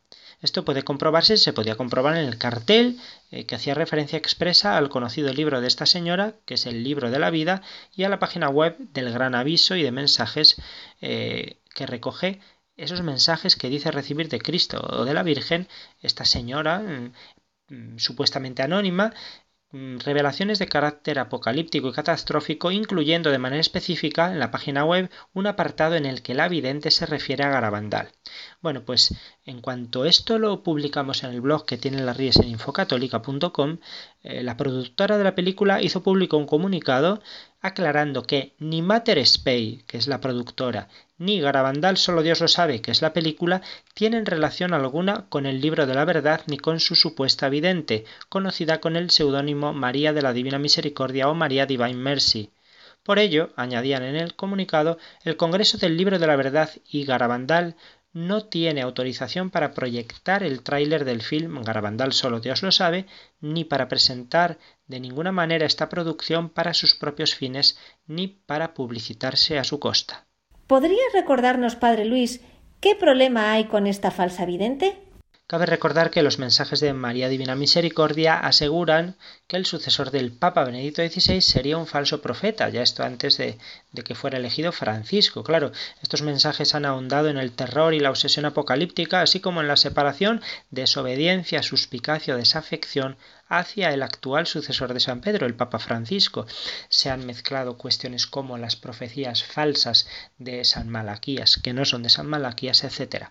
Esto 0.41 0.63
puede 0.63 0.83
comprobarse, 0.83 1.37
se 1.37 1.53
podía 1.53 1.75
comprobar 1.75 2.15
en 2.15 2.25
el 2.25 2.37
cartel 2.37 2.99
eh, 3.31 3.45
que 3.45 3.55
hacía 3.55 3.73
referencia 3.73 4.17
expresa 4.17 4.77
al 4.77 4.89
conocido 4.89 5.33
libro 5.33 5.59
de 5.61 5.67
esta 5.67 5.85
señora, 5.85 6.35
que 6.45 6.53
es 6.55 6.65
el 6.65 6.83
libro 6.83 7.09
de 7.09 7.19
la 7.19 7.31
vida, 7.31 7.63
y 7.95 8.03
a 8.03 8.09
la 8.09 8.19
página 8.19 8.49
web 8.49 8.75
del 8.77 9.11
gran 9.11 9.35
aviso 9.35 9.75
y 9.75 9.83
de 9.83 9.91
mensajes 9.91 10.61
eh, 11.01 11.57
que 11.73 11.87
recoge 11.87 12.41
esos 12.75 13.01
mensajes 13.01 13.55
que 13.55 13.69
dice 13.69 13.91
recibir 13.91 14.29
de 14.29 14.39
Cristo 14.39 14.81
o 14.81 15.05
de 15.05 15.13
la 15.13 15.23
Virgen 15.23 15.67
esta 16.01 16.25
señora 16.25 16.79
mm, 16.79 17.13
supuestamente 17.97 18.61
anónima, 18.61 19.13
mm, 19.71 19.97
revelaciones 19.99 20.59
de 20.59 20.67
carácter 20.67 21.19
apocalíptico 21.19 21.89
y 21.89 21.93
catastrófico, 21.93 22.71
incluyendo 22.71 23.31
de 23.31 23.39
manera 23.39 23.61
específica 23.61 24.31
en 24.31 24.39
la 24.39 24.51
página 24.51 24.85
web 24.85 25.09
un 25.33 25.47
apartado 25.47 25.95
en 25.95 26.05
el 26.05 26.21
que 26.21 26.35
la 26.35 26.47
vidente 26.47 26.91
se 26.91 27.05
refiere 27.05 27.43
a 27.43 27.49
Garabandal. 27.49 28.11
Bueno, 28.61 28.83
pues 28.85 29.15
en 29.45 29.61
cuanto 29.61 30.05
esto 30.05 30.39
lo 30.39 30.63
publicamos 30.63 31.23
en 31.23 31.31
el 31.31 31.41
blog 31.41 31.65
que 31.65 31.77
tiene 31.77 32.01
las 32.03 32.17
ríes 32.17 32.37
en 32.37 32.49
infocatólica.com, 32.49 33.79
eh, 34.23 34.43
la 34.43 34.57
productora 34.57 35.17
de 35.17 35.23
la 35.23 35.35
película 35.35 35.81
hizo 35.81 36.03
público 36.03 36.37
un 36.37 36.45
comunicado 36.45 37.21
aclarando 37.63 38.23
que 38.23 38.53
ni 38.59 38.81
Mater 38.81 39.25
Spey, 39.25 39.83
que 39.87 39.97
es 39.97 40.07
la 40.07 40.19
productora, 40.19 40.89
ni 41.17 41.39
Garabandal 41.39 41.97
Solo 41.97 42.21
Dios 42.21 42.41
lo 42.41 42.49
sabe, 42.49 42.81
que 42.81 42.91
es 42.91 43.01
la 43.01 43.13
película, 43.13 43.61
tienen 43.93 44.25
relación 44.25 44.73
alguna 44.73 45.25
con 45.29 45.45
el 45.45 45.61
libro 45.61 45.87
de 45.87 45.95
la 45.95 46.05
verdad 46.05 46.41
ni 46.45 46.57
con 46.57 46.81
su 46.81 46.95
supuesta 46.95 47.47
vidente, 47.47 48.03
conocida 48.29 48.81
con 48.81 48.97
el 48.97 49.09
seudónimo 49.09 49.73
María 49.73 50.11
de 50.11 50.21
la 50.21 50.33
Divina 50.33 50.59
Misericordia 50.59 51.29
o 51.29 51.33
María 51.33 51.65
Divine 51.65 51.95
Mercy. 51.95 52.51
Por 53.01 53.17
ello, 53.17 53.51
añadían 53.55 54.03
en 54.03 54.17
el 54.17 54.35
comunicado, 54.35 54.97
el 55.23 55.37
Congreso 55.37 55.77
del 55.77 55.97
Libro 55.97 56.19
de 56.19 56.27
la 56.27 56.35
Verdad 56.35 56.69
y 56.85 57.05
Garabandal 57.05 57.75
no 58.13 58.45
tiene 58.45 58.81
autorización 58.81 59.49
para 59.49 59.73
proyectar 59.73 60.43
el 60.43 60.61
tráiler 60.61 61.03
del 61.03 61.21
film 61.21 61.61
Garabandal 61.63 62.13
solo 62.13 62.39
Dios 62.39 62.61
lo 62.61 62.71
sabe, 62.71 63.07
ni 63.41 63.65
para 63.65 63.87
presentar 63.87 64.59
de 64.87 64.99
ninguna 64.99 65.31
manera 65.31 65.65
esta 65.65 65.89
producción 65.89 66.49
para 66.49 66.73
sus 66.73 66.95
propios 66.95 67.35
fines, 67.35 67.77
ni 68.05 68.27
para 68.27 68.73
publicitarse 68.73 69.57
a 69.57 69.63
su 69.63 69.79
costa. 69.79 70.27
¿Podría 70.67 71.03
recordarnos, 71.13 71.75
Padre 71.75 72.05
Luis, 72.05 72.41
qué 72.79 72.95
problema 72.95 73.51
hay 73.51 73.65
con 73.65 73.87
esta 73.87 74.11
falsa 74.11 74.45
vidente? 74.45 74.97
Cabe 75.53 75.67
recordar 75.67 76.09
que 76.09 76.23
los 76.23 76.39
mensajes 76.39 76.79
de 76.79 76.93
María 76.93 77.29
Divina 77.29 77.53
Misericordia 77.53 78.39
aseguran 78.39 79.17
que 79.45 79.55
el 79.55 79.67
sucesor 79.67 80.09
del 80.09 80.31
Papa 80.31 80.63
Benedicto 80.63 81.07
XVI 81.07 81.41
sería 81.41 81.77
un 81.77 81.85
falso 81.85 82.23
profeta, 82.23 82.69
ya 82.69 82.81
esto 82.81 83.03
antes 83.03 83.37
de, 83.37 83.59
de, 83.91 84.03
que 84.03 84.15
fuera 84.15 84.39
elegido 84.39 84.71
Francisco. 84.71 85.43
Claro, 85.43 85.71
estos 86.01 86.23
mensajes 86.23 86.73
han 86.73 86.85
ahondado 86.85 87.29
en 87.29 87.37
el 87.37 87.51
terror 87.51 87.93
y 87.93 87.99
la 87.99 88.09
obsesión 88.09 88.45
apocalíptica, 88.45 89.21
así 89.21 89.41
como 89.41 89.61
en 89.61 89.67
la 89.67 89.77
separación, 89.77 90.41
desobediencia, 90.71 91.61
suspicacia 91.61 92.33
o 92.33 92.37
desafección 92.37 93.15
hacia 93.57 93.93
el 93.93 94.03
actual 94.03 94.47
sucesor 94.47 94.93
de 94.93 94.99
San 94.99 95.21
Pedro, 95.21 95.45
el 95.45 95.55
Papa 95.55 95.79
Francisco. 95.79 96.45
Se 96.89 97.09
han 97.09 97.25
mezclado 97.25 97.77
cuestiones 97.77 98.27
como 98.27 98.57
las 98.57 98.75
profecías 98.75 99.43
falsas 99.43 100.07
de 100.37 100.63
San 100.65 100.89
Malaquías, 100.89 101.57
que 101.57 101.73
no 101.73 101.85
son 101.85 102.03
de 102.03 102.09
San 102.09 102.27
Malaquías, 102.27 102.83
etc. 102.83 103.27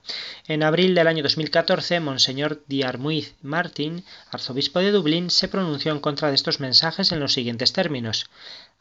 En 0.46 0.62
abril 0.62 0.94
del 0.94 1.06
año 1.06 1.22
2014, 1.22 2.00
Monseñor 2.00 2.62
Diarmuiz 2.66 3.34
Martín, 3.42 4.04
arzobispo 4.30 4.78
de 4.78 4.92
Dublín, 4.92 5.30
se 5.30 5.48
pronunció 5.48 5.92
en 5.92 6.00
contra 6.00 6.28
de 6.28 6.34
estos 6.34 6.60
mensajes 6.60 7.12
en 7.12 7.20
los 7.20 7.32
siguientes 7.32 7.72
términos 7.72 8.30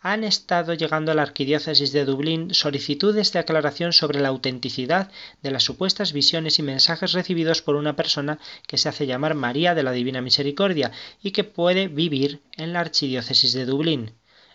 han 0.02 0.24
estado 0.24 0.74
llegando 0.74 1.12
a 1.12 1.16
la 1.16 1.22
Arquidiócesis 1.22 1.92
de 1.92 2.06
Dublín 2.06 2.54
solicitudes 2.56 3.32
de 3.32 3.40
aclaración 3.40 3.94
sobre 3.94 4.20
la 4.20 4.30
autenticidad 4.30 5.12
de 5.44 5.52
las 5.52 5.64
supuestas 5.64 6.12
visiones 6.12 6.58
y 6.58 6.64
mensajes 6.64 7.14
recibidos 7.14 7.62
por 7.62 7.76
una 7.76 7.96
persona 7.96 8.40
que 8.68 8.80
se 8.80 8.90
hace 8.90 9.06
llamar 9.06 9.36
María 9.36 9.76
de 9.76 9.84
la 9.84 9.92
Divina 9.92 10.22
Misericordia 10.22 10.92
y 11.22 11.32
que 11.32 11.44
puede 11.44 11.88
vivir 11.88 12.42
en 12.58 12.74
la 12.74 12.80
Archidiócesis 12.80 13.54
de 13.54 13.66
Dublín. 13.66 14.12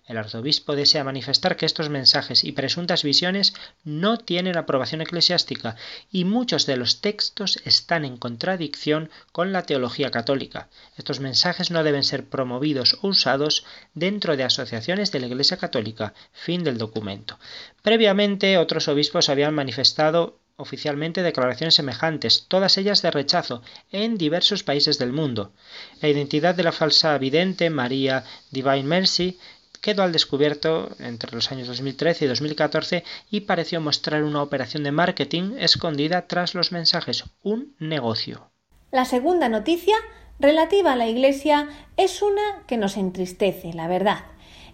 El 0.07 0.19
arzobispo 0.19 0.77
desea 0.77 1.03
manifestar 1.03 1.57
que 1.57 1.67
estos 1.67 1.89
mensajes 1.89 2.45
y 2.45 2.53
presuntas 2.53 3.03
visiones 3.03 3.55
no 3.83 4.19
tienen 4.19 4.57
aprobación 4.57 5.01
eclesiástica 5.01 5.75
y 6.13 6.25
muchos 6.25 6.65
de 6.67 6.77
los 6.77 7.01
textos 7.01 7.61
están 7.65 8.05
en 8.05 8.17
contradicción 8.17 9.11
con 9.33 9.53
la 9.53 9.65
teología 9.65 10.13
católica. 10.13 10.69
Estos 10.97 11.19
mensajes 11.19 11.73
no 11.73 11.83
deben 11.83 12.05
ser 12.05 12.25
promovidos 12.29 12.99
o 13.03 13.09
usados 13.09 13.65
dentro 13.95 14.37
de 14.37 14.45
asociaciones 14.45 15.11
de 15.11 15.21
la 15.21 15.27
Iglesia 15.27 15.57
Católica. 15.57 16.15
Fin 16.33 16.63
del 16.63 16.79
documento. 16.79 17.39
Previamente, 17.83 18.59
otros 18.59 18.87
obispos 18.87 19.29
habían 19.29 19.55
manifestado 19.55 20.39
oficialmente 20.57 21.23
declaraciones 21.23 21.75
semejantes, 21.75 22.47
todas 22.49 22.79
ellas 22.79 23.03
de 23.03 23.11
rechazo, 23.11 23.63
en 23.93 24.17
diversos 24.17 24.63
países 24.63 24.99
del 24.99 25.13
mundo. 25.13 25.53
La 26.01 26.09
identidad 26.09 26.55
de 26.55 26.63
la 26.63 26.73
falsa 26.73 27.19
vidente 27.19 27.69
María 27.69 28.25
Divine 28.51 28.85
Mercy 28.85 29.39
quedó 29.87 30.03
al 30.03 30.11
descubierto 30.11 30.89
entre 30.99 31.31
los 31.31 31.53
años 31.53 31.69
2013 31.69 32.25
y 32.25 32.29
2014 32.29 33.05
y 33.31 33.43
pareció 33.43 33.81
mostrar 33.81 34.25
una 34.25 34.43
operación 34.43 34.83
de 34.83 34.91
marketing 34.91 35.53
escondida 35.61 36.27
tras 36.27 36.57
los 36.57 36.73
mensajes, 36.73 37.23
un 37.45 37.77
negocio. 37.79 38.51
La 38.91 39.05
segunda 39.05 39.49
noticia, 39.49 39.95
relativa 40.41 40.95
a 40.95 40.97
la 40.97 41.07
Iglesia, 41.07 41.69
es 41.97 42.21
una 42.21 42.65
que 42.67 42.79
nos 42.79 42.97
entristece, 42.97 43.75
la 43.75 43.87
verdad, 43.87 44.25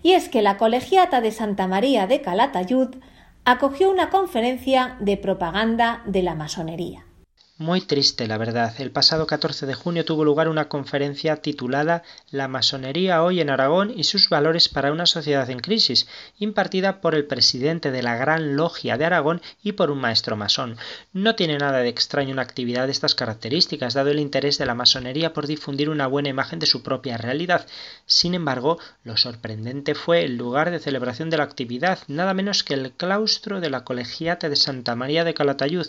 y 0.02 0.12
es 0.12 0.30
que 0.30 0.40
la 0.40 0.56
Colegiata 0.56 1.20
de 1.20 1.30
Santa 1.30 1.66
María 1.66 2.06
de 2.06 2.22
Calatayud 2.22 2.96
acogió 3.44 3.90
una 3.90 4.08
conferencia 4.08 4.96
de 4.98 5.18
propaganda 5.18 6.00
de 6.06 6.22
la 6.22 6.34
masonería. 6.34 7.04
Muy 7.62 7.80
triste, 7.80 8.26
la 8.26 8.38
verdad. 8.38 8.74
El 8.80 8.90
pasado 8.90 9.28
14 9.28 9.66
de 9.66 9.74
junio 9.74 10.04
tuvo 10.04 10.24
lugar 10.24 10.48
una 10.48 10.68
conferencia 10.68 11.36
titulada 11.36 12.02
La 12.32 12.48
masonería 12.48 13.22
hoy 13.22 13.40
en 13.40 13.50
Aragón 13.50 13.92
y 13.96 14.02
sus 14.02 14.28
valores 14.28 14.68
para 14.68 14.90
una 14.90 15.06
sociedad 15.06 15.48
en 15.48 15.60
crisis, 15.60 16.08
impartida 16.40 17.00
por 17.00 17.14
el 17.14 17.24
presidente 17.24 17.92
de 17.92 18.02
la 18.02 18.16
Gran 18.16 18.56
Logia 18.56 18.98
de 18.98 19.04
Aragón 19.04 19.42
y 19.62 19.72
por 19.72 19.92
un 19.92 20.00
maestro 20.00 20.36
masón. 20.36 20.76
No 21.12 21.36
tiene 21.36 21.56
nada 21.56 21.78
de 21.78 21.88
extraño 21.88 22.32
una 22.32 22.42
actividad 22.42 22.86
de 22.86 22.90
estas 22.90 23.14
características, 23.14 23.94
dado 23.94 24.10
el 24.10 24.18
interés 24.18 24.58
de 24.58 24.66
la 24.66 24.74
masonería 24.74 25.32
por 25.32 25.46
difundir 25.46 25.88
una 25.88 26.08
buena 26.08 26.30
imagen 26.30 26.58
de 26.58 26.66
su 26.66 26.82
propia 26.82 27.16
realidad. 27.16 27.68
Sin 28.06 28.34
embargo, 28.34 28.80
lo 29.04 29.16
sorprendente 29.16 29.94
fue 29.94 30.24
el 30.24 30.36
lugar 30.36 30.72
de 30.72 30.80
celebración 30.80 31.30
de 31.30 31.36
la 31.36 31.44
actividad, 31.44 32.00
nada 32.08 32.34
menos 32.34 32.64
que 32.64 32.74
el 32.74 32.90
claustro 32.90 33.60
de 33.60 33.70
la 33.70 33.84
Colegiata 33.84 34.48
de 34.48 34.56
Santa 34.56 34.96
María 34.96 35.22
de 35.22 35.34
Calatayud, 35.34 35.86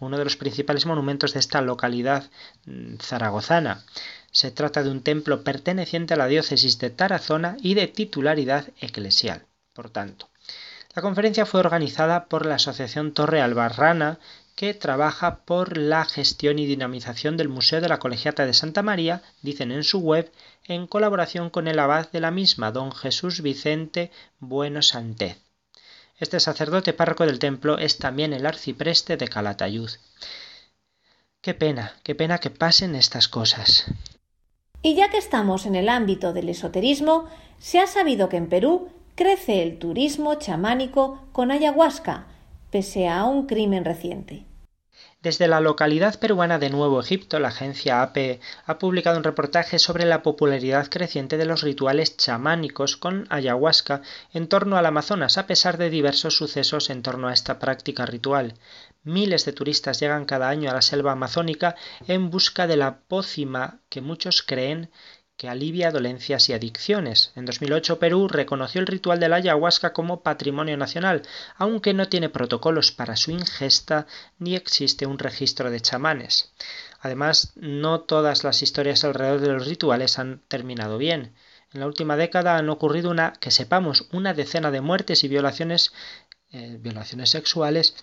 uno 0.00 0.18
de 0.18 0.24
los 0.24 0.36
principales 0.36 0.86
monumentos 0.86 1.32
de 1.32 1.40
esta 1.40 1.60
localidad 1.60 2.30
mm, 2.66 2.96
zaragozana. 2.96 3.84
Se 4.30 4.50
trata 4.50 4.82
de 4.82 4.90
un 4.90 5.02
templo 5.02 5.42
perteneciente 5.42 6.14
a 6.14 6.16
la 6.16 6.26
diócesis 6.26 6.78
de 6.78 6.90
Tarazona 6.90 7.56
y 7.60 7.74
de 7.74 7.86
titularidad 7.86 8.68
eclesial. 8.80 9.46
Por 9.72 9.90
tanto, 9.90 10.28
la 10.94 11.02
conferencia 11.02 11.46
fue 11.46 11.60
organizada 11.60 12.26
por 12.26 12.46
la 12.46 12.54
Asociación 12.54 13.12
Torre 13.12 13.40
Albarrana, 13.40 14.18
que 14.54 14.72
trabaja 14.72 15.44
por 15.44 15.76
la 15.76 16.06
gestión 16.06 16.58
y 16.58 16.64
dinamización 16.64 17.36
del 17.36 17.50
Museo 17.50 17.82
de 17.82 17.90
la 17.90 17.98
Colegiata 17.98 18.46
de 18.46 18.54
Santa 18.54 18.82
María, 18.82 19.22
dicen 19.42 19.70
en 19.70 19.84
su 19.84 20.00
web, 20.00 20.32
en 20.64 20.86
colaboración 20.86 21.50
con 21.50 21.68
el 21.68 21.78
abad 21.78 22.10
de 22.10 22.20
la 22.20 22.30
misma, 22.30 22.72
don 22.72 22.92
Jesús 22.92 23.42
Vicente 23.42 24.10
Bueno 24.40 24.80
Santez. 24.80 25.45
Este 26.18 26.40
sacerdote 26.40 26.94
párroco 26.94 27.26
del 27.26 27.38
templo 27.38 27.76
es 27.76 27.98
también 27.98 28.32
el 28.32 28.46
arcipreste 28.46 29.18
de 29.18 29.28
Calatayud. 29.28 29.90
Qué 31.42 31.52
pena, 31.52 31.92
qué 32.02 32.14
pena 32.14 32.38
que 32.38 32.48
pasen 32.48 32.94
estas 32.94 33.28
cosas. 33.28 33.84
Y 34.80 34.94
ya 34.94 35.10
que 35.10 35.18
estamos 35.18 35.66
en 35.66 35.74
el 35.74 35.90
ámbito 35.90 36.32
del 36.32 36.48
esoterismo, 36.48 37.28
se 37.58 37.80
ha 37.80 37.86
sabido 37.86 38.30
que 38.30 38.38
en 38.38 38.48
Perú 38.48 38.88
crece 39.14 39.62
el 39.62 39.78
turismo 39.78 40.36
chamánico 40.36 41.20
con 41.32 41.50
ayahuasca, 41.50 42.26
pese 42.70 43.08
a 43.08 43.24
un 43.24 43.46
crimen 43.46 43.84
reciente. 43.84 44.45
Desde 45.26 45.48
la 45.48 45.58
localidad 45.58 46.20
peruana 46.20 46.60
de 46.60 46.70
Nuevo 46.70 47.00
Egipto, 47.00 47.40
la 47.40 47.48
agencia 47.48 48.00
AP 48.00 48.38
ha 48.64 48.78
publicado 48.78 49.18
un 49.18 49.24
reportaje 49.24 49.80
sobre 49.80 50.04
la 50.04 50.22
popularidad 50.22 50.86
creciente 50.88 51.36
de 51.36 51.46
los 51.46 51.62
rituales 51.62 52.16
chamánicos 52.16 52.96
con 52.96 53.26
ayahuasca 53.28 54.02
en 54.32 54.46
torno 54.46 54.76
al 54.76 54.86
Amazonas, 54.86 55.36
a 55.36 55.48
pesar 55.48 55.78
de 55.78 55.90
diversos 55.90 56.36
sucesos 56.36 56.90
en 56.90 57.02
torno 57.02 57.26
a 57.26 57.32
esta 57.32 57.58
práctica 57.58 58.06
ritual. 58.06 58.54
Miles 59.02 59.44
de 59.44 59.52
turistas 59.52 59.98
llegan 59.98 60.26
cada 60.26 60.48
año 60.48 60.70
a 60.70 60.74
la 60.74 60.82
selva 60.82 61.10
amazónica 61.10 61.74
en 62.06 62.30
busca 62.30 62.68
de 62.68 62.76
la 62.76 62.98
pócima 63.00 63.80
que 63.88 64.02
muchos 64.02 64.42
creen 64.42 64.90
que 65.36 65.48
alivia 65.48 65.90
dolencias 65.90 66.48
y 66.48 66.54
adicciones. 66.54 67.32
En 67.36 67.44
2008 67.44 67.98
Perú 67.98 68.28
reconoció 68.28 68.80
el 68.80 68.86
ritual 68.86 69.20
de 69.20 69.28
la 69.28 69.36
ayahuasca 69.36 69.92
como 69.92 70.22
patrimonio 70.22 70.76
nacional, 70.76 71.22
aunque 71.56 71.92
no 71.92 72.08
tiene 72.08 72.30
protocolos 72.30 72.90
para 72.90 73.16
su 73.16 73.30
ingesta 73.30 74.06
ni 74.38 74.56
existe 74.56 75.06
un 75.06 75.18
registro 75.18 75.70
de 75.70 75.80
chamanes. 75.80 76.52
Además, 77.00 77.52
no 77.56 78.00
todas 78.00 78.44
las 78.44 78.62
historias 78.62 79.04
alrededor 79.04 79.40
de 79.40 79.52
los 79.52 79.66
rituales 79.66 80.18
han 80.18 80.40
terminado 80.48 80.96
bien. 80.96 81.34
En 81.72 81.80
la 81.80 81.86
última 81.86 82.16
década 82.16 82.56
han 82.56 82.70
ocurrido 82.70 83.10
una, 83.10 83.34
que 83.34 83.50
sepamos, 83.50 84.08
una 84.12 84.32
decena 84.32 84.70
de 84.70 84.80
muertes 84.80 85.22
y 85.24 85.28
violaciones, 85.28 85.92
eh, 86.50 86.78
violaciones 86.80 87.30
sexuales 87.30 87.94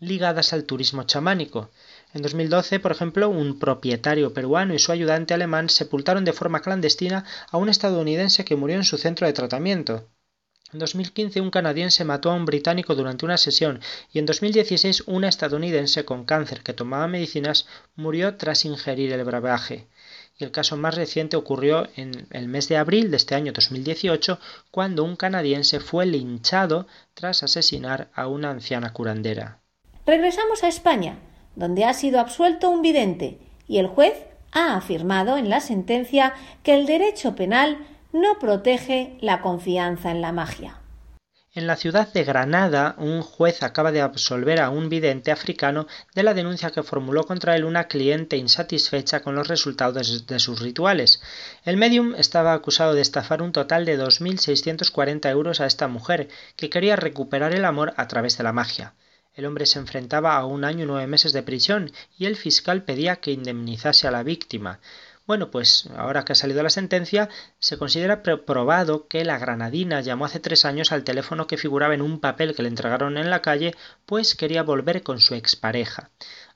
ligadas 0.00 0.52
al 0.52 0.64
turismo 0.64 1.04
chamánico. 1.04 1.70
En 2.14 2.22
2012, 2.22 2.78
por 2.78 2.92
ejemplo, 2.92 3.28
un 3.28 3.58
propietario 3.58 4.32
peruano 4.32 4.72
y 4.72 4.78
su 4.78 4.92
ayudante 4.92 5.34
alemán 5.34 5.68
sepultaron 5.68 6.24
de 6.24 6.32
forma 6.32 6.62
clandestina 6.62 7.24
a 7.50 7.58
un 7.58 7.68
estadounidense 7.68 8.44
que 8.44 8.54
murió 8.54 8.76
en 8.76 8.84
su 8.84 8.98
centro 8.98 9.26
de 9.26 9.32
tratamiento. 9.32 10.08
En 10.72 10.78
2015 10.78 11.40
un 11.40 11.50
canadiense 11.50 12.04
mató 12.04 12.30
a 12.30 12.34
un 12.34 12.46
británico 12.46 12.94
durante 12.94 13.24
una 13.24 13.36
sesión 13.36 13.80
y 14.12 14.20
en 14.20 14.26
2016 14.26 15.04
una 15.06 15.28
estadounidense 15.28 16.04
con 16.04 16.24
cáncer 16.24 16.62
que 16.62 16.72
tomaba 16.72 17.08
medicinas 17.08 17.66
murió 17.96 18.36
tras 18.36 18.64
ingerir 18.64 19.12
el 19.12 19.24
brebaje. 19.24 19.88
Y 20.38 20.44
el 20.44 20.52
caso 20.52 20.76
más 20.76 20.94
reciente 20.94 21.36
ocurrió 21.36 21.88
en 21.96 22.28
el 22.30 22.46
mes 22.46 22.68
de 22.68 22.76
abril 22.76 23.10
de 23.10 23.16
este 23.16 23.34
año 23.34 23.52
2018 23.52 24.38
cuando 24.70 25.02
un 25.02 25.16
canadiense 25.16 25.80
fue 25.80 26.06
linchado 26.06 26.86
tras 27.14 27.42
asesinar 27.42 28.08
a 28.14 28.28
una 28.28 28.50
anciana 28.50 28.92
curandera. 28.92 29.58
Regresamos 30.06 30.62
a 30.62 30.68
España 30.68 31.18
donde 31.56 31.84
ha 31.84 31.94
sido 31.94 32.20
absuelto 32.20 32.70
un 32.70 32.82
vidente 32.82 33.38
y 33.66 33.78
el 33.78 33.86
juez 33.86 34.14
ha 34.52 34.76
afirmado 34.76 35.36
en 35.36 35.50
la 35.50 35.60
sentencia 35.60 36.34
que 36.62 36.74
el 36.74 36.86
derecho 36.86 37.34
penal 37.34 37.78
no 38.12 38.38
protege 38.38 39.16
la 39.20 39.40
confianza 39.40 40.10
en 40.10 40.20
la 40.20 40.32
magia. 40.32 40.78
En 41.56 41.68
la 41.68 41.76
ciudad 41.76 42.12
de 42.12 42.24
Granada, 42.24 42.96
un 42.98 43.22
juez 43.22 43.62
acaba 43.62 43.92
de 43.92 44.00
absolver 44.00 44.60
a 44.60 44.70
un 44.70 44.88
vidente 44.88 45.30
africano 45.30 45.86
de 46.12 46.24
la 46.24 46.34
denuncia 46.34 46.72
que 46.72 46.82
formuló 46.82 47.22
contra 47.22 47.54
él 47.54 47.64
una 47.64 47.86
cliente 47.86 48.36
insatisfecha 48.36 49.20
con 49.20 49.36
los 49.36 49.46
resultados 49.46 50.26
de 50.26 50.38
sus 50.40 50.60
rituales. 50.60 51.22
El 51.64 51.76
medium 51.76 52.16
estaba 52.16 52.54
acusado 52.54 52.94
de 52.94 53.02
estafar 53.02 53.40
un 53.40 53.52
total 53.52 53.84
de 53.84 53.96
2.640 53.96 55.30
euros 55.30 55.60
a 55.60 55.66
esta 55.66 55.86
mujer, 55.86 56.28
que 56.56 56.70
quería 56.70 56.96
recuperar 56.96 57.54
el 57.54 57.64
amor 57.64 57.94
a 57.96 58.08
través 58.08 58.36
de 58.36 58.42
la 58.42 58.52
magia. 58.52 58.94
El 59.34 59.46
hombre 59.46 59.66
se 59.66 59.80
enfrentaba 59.80 60.36
a 60.36 60.46
un 60.46 60.64
año 60.64 60.84
y 60.84 60.86
nueve 60.86 61.08
meses 61.08 61.32
de 61.32 61.42
prisión 61.42 61.90
y 62.16 62.26
el 62.26 62.36
fiscal 62.36 62.84
pedía 62.84 63.16
que 63.16 63.32
indemnizase 63.32 64.06
a 64.06 64.12
la 64.12 64.22
víctima. 64.22 64.78
Bueno, 65.26 65.50
pues 65.50 65.88
ahora 65.96 66.24
que 66.24 66.32
ha 66.32 66.36
salido 66.36 66.62
la 66.62 66.70
sentencia, 66.70 67.28
se 67.58 67.78
considera 67.78 68.22
probado 68.22 69.08
que 69.08 69.24
la 69.24 69.38
granadina 69.38 70.02
llamó 70.02 70.26
hace 70.26 70.38
tres 70.38 70.64
años 70.64 70.92
al 70.92 71.02
teléfono 71.02 71.46
que 71.46 71.56
figuraba 71.56 71.94
en 71.94 72.02
un 72.02 72.20
papel 72.20 72.54
que 72.54 72.62
le 72.62 72.68
entregaron 72.68 73.16
en 73.16 73.30
la 73.30 73.42
calle, 73.42 73.74
pues 74.06 74.34
quería 74.34 74.62
volver 74.62 75.02
con 75.02 75.18
su 75.18 75.34
expareja. 75.34 76.10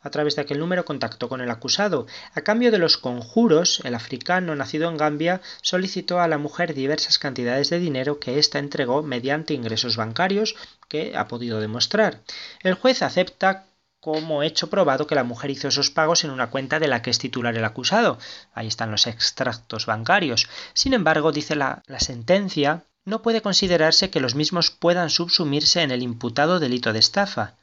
A 0.08 0.10
través 0.10 0.36
de 0.36 0.40
aquel 0.40 0.58
número 0.58 0.86
contactó 0.86 1.28
con 1.28 1.42
el 1.42 1.50
acusado. 1.50 2.06
A 2.34 2.40
cambio 2.40 2.70
de 2.70 2.78
los 2.78 2.96
conjuros, 2.96 3.82
el 3.84 3.94
africano 3.94 4.56
nacido 4.56 4.88
en 4.88 4.96
Gambia 4.96 5.42
solicitó 5.60 6.18
a 6.18 6.28
la 6.28 6.38
mujer 6.38 6.72
diversas 6.72 7.18
cantidades 7.18 7.68
de 7.68 7.78
dinero 7.78 8.18
que 8.18 8.38
ésta 8.38 8.58
entregó 8.58 9.02
mediante 9.02 9.52
ingresos 9.52 9.98
bancarios 9.98 10.56
que 10.88 11.14
ha 11.14 11.28
podido 11.28 11.60
demostrar. 11.60 12.22
El 12.62 12.72
juez 12.72 13.02
acepta 13.02 13.66
como 14.00 14.42
hecho 14.42 14.70
probado 14.70 15.06
que 15.06 15.14
la 15.14 15.24
mujer 15.24 15.50
hizo 15.50 15.68
esos 15.68 15.90
pagos 15.90 16.24
en 16.24 16.30
una 16.30 16.48
cuenta 16.48 16.80
de 16.80 16.88
la 16.88 17.02
que 17.02 17.10
es 17.10 17.18
titular 17.18 17.54
el 17.54 17.66
acusado. 17.66 18.16
Ahí 18.54 18.66
están 18.66 18.90
los 18.90 19.06
extractos 19.06 19.84
bancarios. 19.84 20.48
Sin 20.72 20.94
embargo, 20.94 21.32
dice 21.32 21.54
la, 21.54 21.82
la 21.86 22.00
sentencia, 22.00 22.84
no 23.04 23.20
puede 23.20 23.42
considerarse 23.42 24.08
que 24.08 24.20
los 24.20 24.34
mismos 24.34 24.70
puedan 24.70 25.10
subsumirse 25.10 25.82
en 25.82 25.90
el 25.90 26.02
imputado 26.02 26.60
delito 26.60 26.94
de 26.94 27.00
estafa 27.00 27.56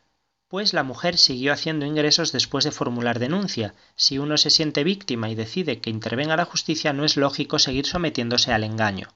pues 0.48 0.74
la 0.74 0.84
mujer 0.84 1.18
siguió 1.18 1.52
haciendo 1.54 1.86
ingresos 1.86 2.32
después 2.32 2.64
de 2.64 2.72
formular 2.72 3.20
denuncia. 3.20 3.74
Si 3.96 4.20
uno 4.20 4.38
se 4.38 4.50
siente 4.50 4.84
víctima 4.84 5.30
y 5.30 5.36
decide 5.36 5.80
que 5.80 5.90
intervenga 5.90 6.38
la 6.38 6.46
justicia, 6.46 6.94
no 6.94 7.04
es 7.04 7.18
lógico 7.18 7.60
seguir 7.60 7.86
sometiéndose 7.86 8.54
al 8.54 8.64
engaño. 8.64 9.10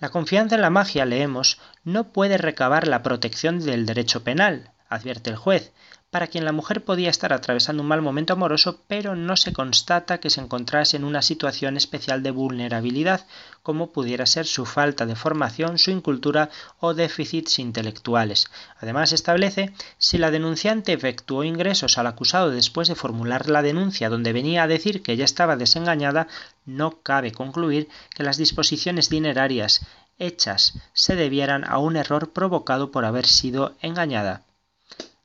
La 0.00 0.10
confianza 0.10 0.56
en 0.56 0.60
la 0.60 0.70
magia, 0.70 1.04
leemos, 1.06 1.58
no 1.82 2.12
puede 2.12 2.36
recabar 2.36 2.88
la 2.88 3.02
protección 3.02 3.60
del 3.60 3.86
derecho 3.86 4.22
penal, 4.22 4.72
advierte 4.88 5.30
el 5.30 5.36
juez, 5.36 5.72
para 6.14 6.28
quien 6.28 6.44
la 6.44 6.52
mujer 6.52 6.84
podía 6.84 7.10
estar 7.10 7.32
atravesando 7.32 7.82
un 7.82 7.88
mal 7.88 8.00
momento 8.00 8.34
amoroso, 8.34 8.78
pero 8.86 9.16
no 9.16 9.34
se 9.36 9.52
constata 9.52 10.20
que 10.20 10.30
se 10.30 10.40
encontrase 10.40 10.96
en 10.96 11.02
una 11.02 11.22
situación 11.22 11.76
especial 11.76 12.22
de 12.22 12.30
vulnerabilidad, 12.30 13.26
como 13.64 13.90
pudiera 13.90 14.24
ser 14.24 14.46
su 14.46 14.64
falta 14.64 15.06
de 15.06 15.16
formación, 15.16 15.76
su 15.76 15.90
incultura 15.90 16.50
o 16.78 16.94
déficits 16.94 17.58
intelectuales. 17.58 18.46
Además, 18.78 19.10
establece 19.10 19.72
si 19.98 20.16
la 20.16 20.30
denunciante 20.30 20.92
efectuó 20.92 21.42
ingresos 21.42 21.98
al 21.98 22.06
acusado 22.06 22.50
después 22.50 22.86
de 22.86 22.94
formular 22.94 23.48
la 23.48 23.62
denuncia 23.62 24.08
donde 24.08 24.32
venía 24.32 24.62
a 24.62 24.68
decir 24.68 25.02
que 25.02 25.14
ella 25.14 25.24
estaba 25.24 25.56
desengañada, 25.56 26.28
no 26.64 27.02
cabe 27.02 27.32
concluir 27.32 27.88
que 28.14 28.22
las 28.22 28.36
disposiciones 28.36 29.10
dinerarias 29.10 29.84
hechas 30.20 30.74
se 30.92 31.16
debieran 31.16 31.64
a 31.64 31.78
un 31.78 31.96
error 31.96 32.30
provocado 32.30 32.92
por 32.92 33.04
haber 33.04 33.26
sido 33.26 33.74
engañada. 33.82 34.42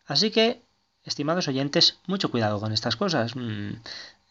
Así 0.08 0.32
que 0.32 0.68
Estimados 1.10 1.47
oyentes, 1.47 1.97
mucho 2.05 2.30
cuidado 2.30 2.60
con 2.60 2.72
estas 2.72 2.95
cosas. 2.95 3.36
Mm, 3.36 3.82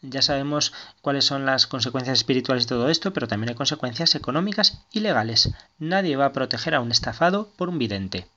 ya 0.01 0.21
sabemos 0.21 0.73
cuáles 1.01 1.25
son 1.25 1.45
las 1.45 1.67
consecuencias 1.67 2.17
espirituales 2.17 2.65
de 2.65 2.69
todo 2.69 2.89
esto, 2.89 3.11
pero 3.11 3.27
también 3.27 3.49
hay 3.49 3.55
consecuencias 3.55 4.15
económicas 4.15 4.85
y 4.93 5.01
legales. 5.01 5.51
Nadie 5.77 6.15
va 6.15 6.27
a 6.27 6.31
proteger 6.31 6.73
a 6.73 6.79
un 6.79 6.91
estafado 6.91 7.49
por 7.57 7.67
un 7.67 7.79
vidente. 7.79 8.27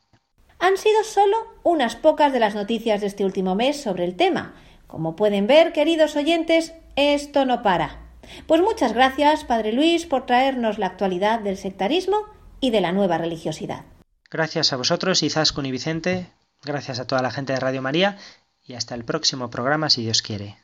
Han 0.59 0.77
sido 0.77 1.05
solo 1.05 1.37
unas 1.63 1.95
pocas 1.95 2.33
de 2.33 2.41
las 2.41 2.57
noticias 2.57 3.01
de 3.01 3.07
este 3.07 3.25
último 3.25 3.55
mes 3.55 3.81
sobre 3.81 4.05
el 4.05 4.17
tema. 4.17 4.55
Como 4.89 5.15
pueden 5.15 5.47
ver, 5.47 5.73
queridos 5.73 6.17
oyentes, 6.17 6.73
esto 6.97 7.45
no 7.45 7.63
para. 7.63 8.01
Pues 8.49 8.61
muchas 8.61 8.93
gracias, 8.93 9.45
Padre 9.45 9.73
Luis, 9.73 10.05
por 10.05 10.27
traernos 10.27 10.79
la 10.79 10.87
actualidad 10.87 11.39
del 11.39 11.57
sectarismo 11.57 12.17
y 12.61 12.71
de 12.71 12.81
la 12.81 12.91
nueva 12.91 13.19
religiosidad. 13.19 13.85
Gracias 14.31 14.73
a 14.73 14.77
vosotros, 14.77 15.23
Izaskun 15.23 15.67
y 15.67 15.71
Vicente, 15.71 16.27
Gracias 16.65 17.01
a 17.01 17.07
toda 17.07 17.23
la 17.23 17.31
gente 17.31 17.53
de 17.53 17.61
Radio 17.61 17.83
María 17.83 18.19
y 18.65 18.75
hasta 18.75 18.95
el 18.95 19.05
próximo 19.05 19.51
programa 19.51 19.91
si 19.91 20.03
Dios 20.03 20.23
quiere. 20.23 20.59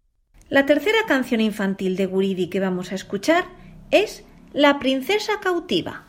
La 0.49 0.65
tercera 0.65 0.99
canción 1.07 1.41
infantil 1.41 1.97
de 1.97 2.07
Guridi 2.07 2.49
que 2.49 2.61
vamos 2.61 2.93
a 2.93 2.95
escuchar 2.95 3.45
es 3.91 4.25
La 4.53 4.79
princesa 4.79 5.41
cautiva. 5.41 6.09